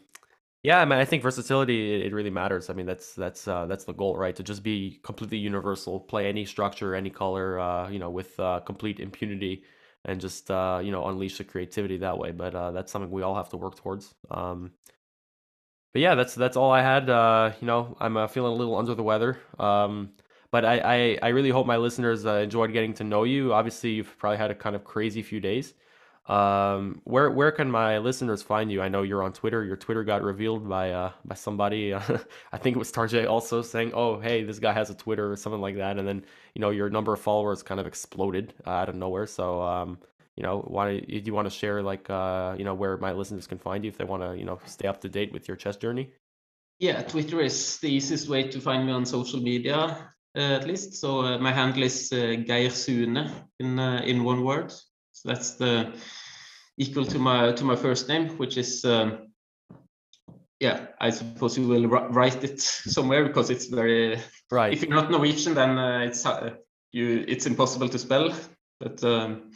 yeah, 0.63 0.79
I 0.81 0.85
mean, 0.85 0.99
I 0.99 1.05
think 1.05 1.23
versatility 1.23 2.03
it, 2.05 2.13
really 2.13 2.31
matters. 2.31 2.69
I 2.69 2.73
mean, 2.73 2.87
that's 2.87 3.13
that's 3.15 3.47
uh, 3.47 3.67
that's 3.67 3.85
the 3.85 3.93
goal, 3.93 4.17
right? 4.17 4.35
To 4.35 4.43
just 4.43 4.63
be 4.63 4.99
completely 5.03 5.37
universal, 5.37 5.99
play 5.99 6.27
any 6.27 6.45
structure, 6.45 6.95
any 6.95 7.09
color, 7.11 7.59
uh, 7.59 7.89
you 7.89 7.99
know, 7.99 8.09
with 8.09 8.39
uh, 8.39 8.61
complete 8.61 8.99
impunity, 8.99 9.63
and 10.05 10.21
just 10.21 10.51
uh, 10.51 10.81
you 10.83 10.91
know, 10.91 11.05
unleash 11.07 11.37
the 11.37 11.43
creativity 11.45 11.97
that 11.99 12.17
way. 12.17 12.31
But 12.31 12.55
uh, 12.55 12.71
that's 12.71 12.91
something 12.91 13.11
we 13.11 13.23
all 13.23 13.35
have 13.35 13.49
to 13.49 13.57
work 13.57 13.77
towards. 13.77 14.15
Um, 14.31 14.71
but 15.93 16.01
yeah, 16.01 16.15
that's 16.15 16.35
that's 16.35 16.57
all 16.57 16.71
I 16.71 16.81
had. 16.81 17.09
Uh, 17.09 17.51
you 17.61 17.67
know, 17.67 17.95
I'm 17.99 18.17
uh, 18.17 18.27
feeling 18.27 18.51
a 18.51 18.55
little 18.55 18.75
under 18.75 18.95
the 18.95 19.03
weather. 19.03 19.39
Um, 19.59 20.11
but 20.51 20.63
I, 20.65 20.77
I, 20.79 21.19
I 21.21 21.27
really 21.29 21.49
hope 21.49 21.67
my 21.67 21.77
listeners 21.77 22.25
uh, 22.25 22.35
enjoyed 22.35 22.71
getting 22.71 22.93
to 22.95 23.03
know 23.03 23.23
you. 23.23 23.53
Obviously, 23.53 23.91
you've 23.91 24.17
probably 24.17 24.37
had 24.37 24.51
a 24.51 24.55
kind 24.55 24.75
of 24.75 24.83
crazy 24.83 25.21
few 25.21 25.39
days. 25.39 25.73
Um, 26.27 27.01
where 27.03 27.29
where 27.29 27.51
can 27.51 27.69
my 27.69 27.99
listeners 27.99 28.41
find 28.41 28.71
you? 28.71 28.81
I 28.81 28.87
know 28.87 29.03
you're 29.03 29.21
on 29.21 29.31
Twitter. 29.31 29.63
Your 29.63 29.75
Twitter 29.75 30.03
got 30.03 30.23
revealed 30.23 30.67
by 30.67 30.91
uh 30.91 31.11
by 31.23 31.35
somebody. 31.35 31.93
I 31.93 32.57
think 32.57 32.75
it 32.75 32.79
was 32.79 32.91
Tarjei 32.91 33.29
also 33.29 33.61
saying, 33.61 33.91
"Oh, 33.93 34.19
hey, 34.19 34.43
this 34.43 34.57
guy 34.57 34.73
has 34.73 34.89
a 34.89 34.95
Twitter" 34.95 35.31
or 35.31 35.35
something 35.35 35.61
like 35.61 35.75
that. 35.75 35.99
And 35.99 36.07
then 36.07 36.25
you 36.55 36.61
know 36.61 36.71
your 36.71 36.89
number 36.89 37.13
of 37.13 37.21
followers 37.21 37.61
kind 37.61 37.79
of 37.79 37.85
exploded 37.85 38.55
uh, 38.65 38.71
out 38.71 38.89
of 38.89 38.95
nowhere. 38.95 39.27
So 39.27 39.61
um, 39.61 39.99
you 40.35 40.43
know, 40.43 40.61
why 40.67 40.99
do 40.99 41.21
you 41.23 41.33
want 41.33 41.45
to 41.45 41.55
share 41.55 41.83
like 41.83 42.09
uh, 42.09 42.55
you 42.57 42.65
know 42.65 42.73
where 42.73 42.97
my 42.97 43.13
listeners 43.13 43.45
can 43.45 43.59
find 43.59 43.83
you 43.83 43.89
if 43.89 43.97
they 43.97 44.03
want 44.03 44.23
to 44.23 44.35
you 44.35 44.45
know 44.45 44.59
stay 44.65 44.87
up 44.87 45.01
to 45.01 45.09
date 45.09 45.31
with 45.31 45.47
your 45.47 45.57
chess 45.57 45.77
journey? 45.77 46.11
Yeah, 46.79 47.03
Twitter 47.03 47.39
is 47.39 47.77
the 47.77 47.89
easiest 47.89 48.27
way 48.27 48.49
to 48.49 48.59
find 48.59 48.85
me 48.85 48.91
on 48.91 49.05
social 49.05 49.39
media, 49.39 49.75
uh, 50.35 50.39
at 50.39 50.67
least. 50.67 50.95
So 50.95 51.21
uh, 51.21 51.37
my 51.37 51.53
handle 51.53 51.83
is 51.83 52.11
uh, 52.11 52.35
Geir 52.45 52.69
Sune 52.69 53.31
in 53.59 53.79
uh, 53.79 54.01
in 54.03 54.23
one 54.23 54.43
word. 54.43 54.73
So 55.25 55.33
that's 55.33 55.55
the 55.55 55.93
equal 56.77 57.05
to 57.05 57.19
my 57.19 57.51
to 57.53 57.63
my 57.63 57.75
first 57.75 58.07
name, 58.07 58.29
which 58.37 58.57
is 58.57 58.85
um, 58.85 59.31
yeah. 60.59 60.87
I 60.99 61.09
suppose 61.09 61.57
you 61.57 61.67
will 61.67 61.87
write 61.87 62.43
it 62.43 62.61
somewhere 62.61 63.25
because 63.25 63.49
it's 63.49 63.65
very 63.65 64.19
right. 64.51 64.73
If 64.73 64.83
you're 64.83 64.95
not 64.95 65.09
Norwegian, 65.09 65.55
then 65.55 65.77
uh, 65.77 65.99
it's 65.99 66.25
uh, 66.25 66.51
you 66.91 67.25
it's 67.27 67.45
impossible 67.45 67.89
to 67.89 67.97
spell. 67.97 68.33
But 68.79 69.03
um, 69.03 69.51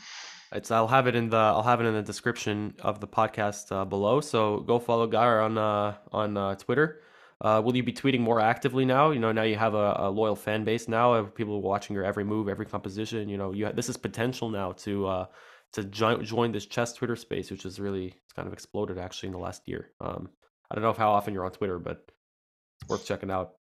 it's 0.51 0.71
I'll 0.71 0.87
have 0.87 1.07
it 1.07 1.15
in 1.15 1.29
the 1.29 1.37
I'll 1.37 1.63
have 1.63 1.81
it 1.81 1.85
in 1.85 1.93
the 1.93 2.01
description 2.01 2.73
of 2.79 2.99
the 2.99 3.07
podcast 3.07 3.71
uh, 3.71 3.85
below. 3.85 4.21
So 4.21 4.61
go 4.61 4.79
follow 4.79 5.07
Geir 5.07 5.41
on 5.41 5.57
uh, 5.57 5.97
on 6.11 6.37
uh, 6.37 6.55
Twitter. 6.55 7.01
Uh, 7.41 7.61
will 7.63 7.75
you 7.75 7.83
be 7.83 7.93
tweeting 7.93 8.19
more 8.19 8.41
actively 8.41 8.83
now? 8.83 9.11
You 9.11 9.19
know, 9.19 9.31
now 9.31 9.43
you 9.43 9.55
have 9.55 9.73
a, 9.73 9.95
a 9.99 10.09
loyal 10.09 10.35
fan 10.35 10.65
base. 10.65 10.89
Now 10.89 11.23
people 11.23 11.61
watching 11.61 11.93
your 11.93 12.03
every 12.03 12.25
move, 12.25 12.49
every 12.49 12.65
composition. 12.65 13.29
You 13.29 13.37
know, 13.37 13.53
you 13.53 13.71
this 13.71 13.87
is 13.87 13.97
potential 13.97 14.49
now 14.49 14.73
to 14.83 15.07
uh, 15.07 15.25
to 15.73 15.83
join 15.83 16.23
join 16.23 16.51
this 16.51 16.65
chess 16.65 16.93
Twitter 16.93 17.15
space, 17.15 17.51
which 17.51 17.63
has 17.63 17.79
really 17.79 18.07
it's 18.07 18.33
kind 18.35 18.47
of 18.47 18.53
exploded 18.53 18.97
actually 18.97 19.27
in 19.27 19.33
the 19.33 19.39
last 19.39 19.63
year. 19.67 19.91
Um, 20.01 20.29
I 20.69 20.75
don't 20.75 20.83
know 20.83 20.93
how 20.93 21.11
often 21.11 21.33
you're 21.33 21.45
on 21.45 21.51
Twitter, 21.51 21.79
but 21.79 22.03
it's 22.81 22.89
worth 22.89 23.05
checking 23.05 23.31
out. 23.31 23.53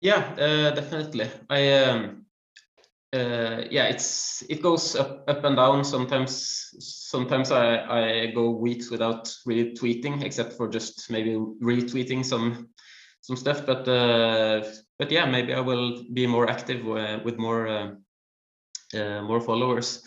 Yeah, 0.00 0.34
uh, 0.38 0.74
definitely. 0.74 1.30
I 1.48 1.72
um, 1.84 2.26
uh, 3.12 3.64
yeah, 3.70 3.84
it's 3.84 4.42
it 4.48 4.62
goes 4.62 4.96
up, 4.96 5.24
up 5.28 5.44
and 5.44 5.56
down. 5.56 5.84
Sometimes 5.84 6.74
sometimes 6.78 7.50
I, 7.50 7.76
I 7.76 8.26
go 8.34 8.50
weeks 8.50 8.90
without 8.90 9.32
really 9.44 9.72
tweeting, 9.74 10.24
except 10.24 10.54
for 10.54 10.68
just 10.68 11.10
maybe 11.10 11.34
retweeting 11.34 12.24
some 12.24 12.70
some 13.20 13.36
stuff. 13.36 13.66
But 13.66 13.86
uh, 13.86 14.64
but 14.98 15.10
yeah, 15.10 15.26
maybe 15.26 15.52
I 15.52 15.60
will 15.60 16.04
be 16.12 16.26
more 16.26 16.48
active 16.48 16.88
uh, 16.88 17.20
with 17.24 17.38
more 17.38 17.68
uh, 17.68 17.90
uh, 18.94 19.22
more 19.22 19.40
followers. 19.40 20.02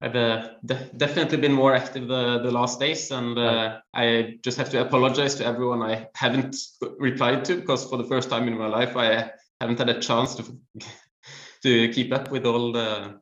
I've 0.00 0.16
uh, 0.16 0.50
de 0.64 0.74
definitely 0.96 1.38
been 1.38 1.52
more 1.52 1.74
active 1.74 2.08
the, 2.08 2.40
the 2.42 2.50
last 2.50 2.80
days, 2.80 3.10
and 3.10 3.38
uh, 3.38 3.80
I 3.94 4.38
just 4.42 4.58
have 4.58 4.70
to 4.70 4.80
apologize 4.80 5.36
to 5.36 5.46
everyone 5.46 5.82
I 5.82 6.08
haven't 6.14 6.56
replied 6.98 7.44
to 7.46 7.56
because 7.56 7.88
for 7.88 7.96
the 7.96 8.04
first 8.04 8.28
time 8.28 8.48
in 8.48 8.58
my 8.58 8.66
life 8.66 8.96
I 8.96 9.30
haven't 9.60 9.78
had 9.78 9.88
a 9.88 10.00
chance 10.00 10.34
to 10.34 10.58
to 11.62 11.88
keep 11.90 12.12
up 12.12 12.30
with 12.30 12.44
all 12.44 12.72
the 12.72 13.20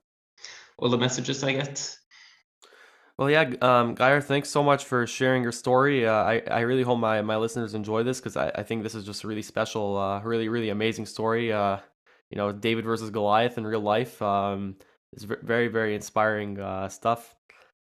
all 0.79 0.89
the 0.89 0.99
messages 0.99 1.45
I 1.45 1.53
get. 1.53 1.97
Well, 3.19 3.31
yeah, 3.31 3.53
um, 3.61 3.95
Geir, 3.95 4.21
thanks 4.21 4.49
so 4.49 4.63
much 4.63 4.85
for 4.85 5.07
sharing 5.07 5.43
your 5.43 5.53
story. 5.53 6.07
Uh, 6.07 6.13
I, 6.13 6.43
I 6.51 6.61
really 6.61 6.83
hope 6.83 6.99
my, 6.99 7.21
my 7.21 7.37
listeners 7.37 7.75
enjoy 7.75 8.03
this 8.03 8.19
because 8.19 8.37
I, 8.37 8.51
I 8.55 8.63
think 8.63 8.83
this 8.83 8.95
is 8.95 9.05
just 9.05 9.23
a 9.23 9.29
really 9.29 9.43
special, 9.43 9.99
uh, 9.99 10.21
really, 10.23 10.49
really 10.49 10.71
amazing 10.71 11.07
story. 11.07 11.53
Uh, 11.53 11.77
you 12.31 12.39
know, 12.39 12.51
David 12.51 12.85
versus 12.87 13.11
Goliath 13.11 13.59
in 13.59 13.67
real 13.67 13.81
life. 13.81 14.21
Um, 14.23 14.77
it's 15.13 15.25
very, 15.25 15.69
very 15.69 15.95
inspiring 15.95 16.59
uh, 16.59 16.89
stuff. 16.89 17.35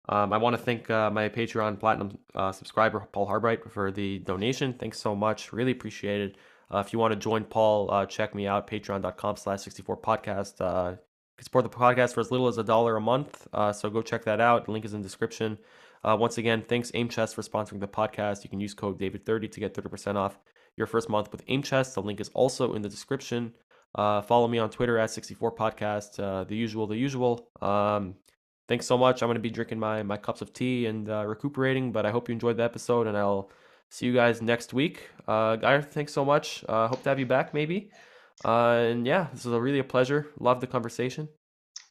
Um, 0.09 0.33
I 0.33 0.37
want 0.37 0.55
to 0.57 0.61
thank 0.61 0.89
uh, 0.89 1.09
my 1.09 1.29
Patreon 1.29 1.79
Platinum 1.79 2.17
uh, 2.35 2.51
subscriber, 2.51 3.07
Paul 3.11 3.27
Harbright, 3.27 3.71
for 3.71 3.91
the 3.91 4.19
donation. 4.19 4.73
Thanks 4.73 4.99
so 4.99 5.15
much. 5.15 5.53
Really 5.53 5.71
appreciate 5.71 6.21
it. 6.21 6.37
Uh, 6.73 6.79
if 6.79 6.91
you 6.91 6.99
want 6.99 7.13
to 7.13 7.19
join 7.19 7.45
Paul, 7.45 7.89
uh, 7.91 8.05
check 8.05 8.35
me 8.35 8.47
out, 8.47 8.67
patreon.com 8.67 9.37
slash 9.37 9.59
64podcast. 9.59 10.59
Uh, 10.59 10.91
you 10.91 10.97
can 11.37 11.45
support 11.45 11.63
the 11.63 11.69
podcast 11.69 12.13
for 12.13 12.19
as 12.19 12.31
little 12.31 12.47
as 12.47 12.57
a 12.57 12.63
dollar 12.63 12.97
a 12.97 13.01
month. 13.01 13.47
So 13.73 13.89
go 13.89 14.01
check 14.01 14.25
that 14.25 14.41
out. 14.41 14.65
The 14.65 14.71
link 14.71 14.83
is 14.83 14.93
in 14.93 15.01
the 15.01 15.07
description. 15.07 15.57
Once 16.03 16.37
again, 16.37 16.63
thanks 16.67 16.91
Aim 16.93 17.07
Chess 17.07 17.33
for 17.33 17.41
sponsoring 17.41 17.79
the 17.79 17.87
podcast. 17.87 18.43
You 18.43 18.49
can 18.49 18.59
use 18.59 18.73
code 18.73 18.99
David30 18.99 19.51
to 19.51 19.59
get 19.59 19.73
30% 19.73 20.15
off 20.15 20.37
your 20.75 20.87
first 20.87 21.09
month 21.09 21.31
with 21.31 21.43
Aim 21.47 21.63
Chess. 21.63 21.93
The 21.93 22.01
link 22.01 22.19
is 22.19 22.29
also 22.33 22.73
in 22.73 22.81
the 22.81 22.89
description. 22.89 23.53
Uh, 23.95 24.21
follow 24.21 24.47
me 24.47 24.57
on 24.57 24.69
Twitter 24.69 24.97
at 24.97 25.09
64podcast. 25.09 26.47
the 26.47 26.55
usual, 26.55 26.87
the 26.87 26.97
usual. 26.97 27.49
Um, 27.61 28.15
thanks 28.67 28.85
so 28.85 28.97
much. 28.97 29.21
I'm 29.21 29.27
going 29.27 29.35
to 29.35 29.41
be 29.41 29.49
drinking 29.49 29.79
my, 29.79 30.03
my 30.03 30.17
cups 30.17 30.41
of 30.41 30.53
tea 30.53 30.85
and 30.87 31.07
recuperating, 31.07 31.91
but 31.91 32.05
I 32.05 32.11
hope 32.11 32.29
you 32.29 32.33
enjoyed 32.33 32.57
the 32.57 32.63
episode 32.63 33.07
and 33.07 33.17
I'll 33.17 33.51
see 33.93 34.07
you 34.07 34.13
guys 34.13 34.41
next 34.41 34.73
week. 34.73 35.07
Uh, 35.27 35.55
Geir, 35.55 35.81
thanks 35.83 36.11
so 36.11 36.25
much. 36.25 36.65
Uh, 36.67 36.87
hope 36.87 37.03
to 37.03 37.09
have 37.09 37.19
you 37.19 37.27
back 37.27 37.53
maybe. 37.53 37.91
Uh, 38.43 38.89
and 38.89 39.05
yeah, 39.05 39.27
this 39.31 39.45
was 39.45 39.53
a 39.53 39.61
really 39.61 39.79
a 39.79 39.83
pleasure. 39.83 40.31
Love 40.39 40.59
the 40.61 40.67
conversation. 40.67 41.29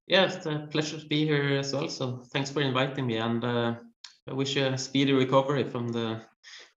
Yeah, 0.08 0.24
it's 0.24 0.44
a 0.46 0.66
pleasure 0.70 0.98
to 0.98 1.06
be 1.06 1.24
here 1.24 1.58
as 1.58 1.72
well. 1.72 1.88
So 1.88 2.22
thanks 2.32 2.50
for 2.50 2.60
inviting 2.60 3.06
me, 3.06 3.18
and 3.18 3.44
uh, 3.44 3.74
I 4.28 4.32
wish 4.34 4.56
you 4.56 4.66
a 4.66 4.76
speedy 4.76 5.12
recovery 5.12 5.62
from 5.62 5.88
the 5.88 6.20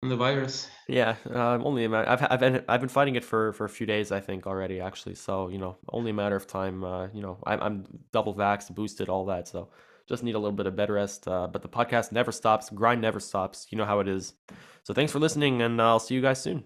from 0.02 0.08
the 0.08 0.16
virus. 0.16 0.68
Yeah, 0.88 1.14
uh, 1.32 1.60
only 1.62 1.84
a 1.84 1.88
matter. 1.88 2.08
I've 2.10 2.26
I've 2.28 2.40
been 2.40 2.64
I've 2.68 2.80
been 2.80 2.88
fighting 2.88 3.14
it 3.14 3.24
for 3.24 3.52
for 3.52 3.64
a 3.64 3.68
few 3.68 3.86
days, 3.86 4.10
I 4.10 4.18
think 4.18 4.48
already 4.48 4.80
actually. 4.80 5.14
So 5.14 5.46
you 5.46 5.58
know, 5.58 5.76
only 5.90 6.10
a 6.10 6.14
matter 6.14 6.34
of 6.34 6.48
time. 6.48 6.82
Uh, 6.82 7.06
you 7.14 7.22
know, 7.22 7.38
I'm 7.46 7.62
I'm 7.62 7.84
double 8.10 8.34
vaxxed, 8.34 8.74
boosted, 8.74 9.08
all 9.08 9.26
that. 9.26 9.46
So 9.46 9.68
just 10.08 10.24
need 10.24 10.34
a 10.34 10.40
little 10.40 10.56
bit 10.56 10.66
of 10.66 10.74
bed 10.74 10.90
rest. 10.90 11.28
Uh, 11.28 11.46
but 11.46 11.62
the 11.62 11.68
podcast 11.68 12.10
never 12.10 12.32
stops. 12.32 12.68
Grind 12.68 13.00
never 13.00 13.20
stops. 13.20 13.68
You 13.70 13.78
know 13.78 13.84
how 13.84 14.00
it 14.00 14.08
is. 14.08 14.34
So 14.82 14.92
thanks 14.92 15.12
for 15.12 15.20
listening, 15.20 15.62
and 15.62 15.80
I'll 15.80 16.00
see 16.00 16.16
you 16.16 16.20
guys 16.20 16.42
soon. 16.42 16.64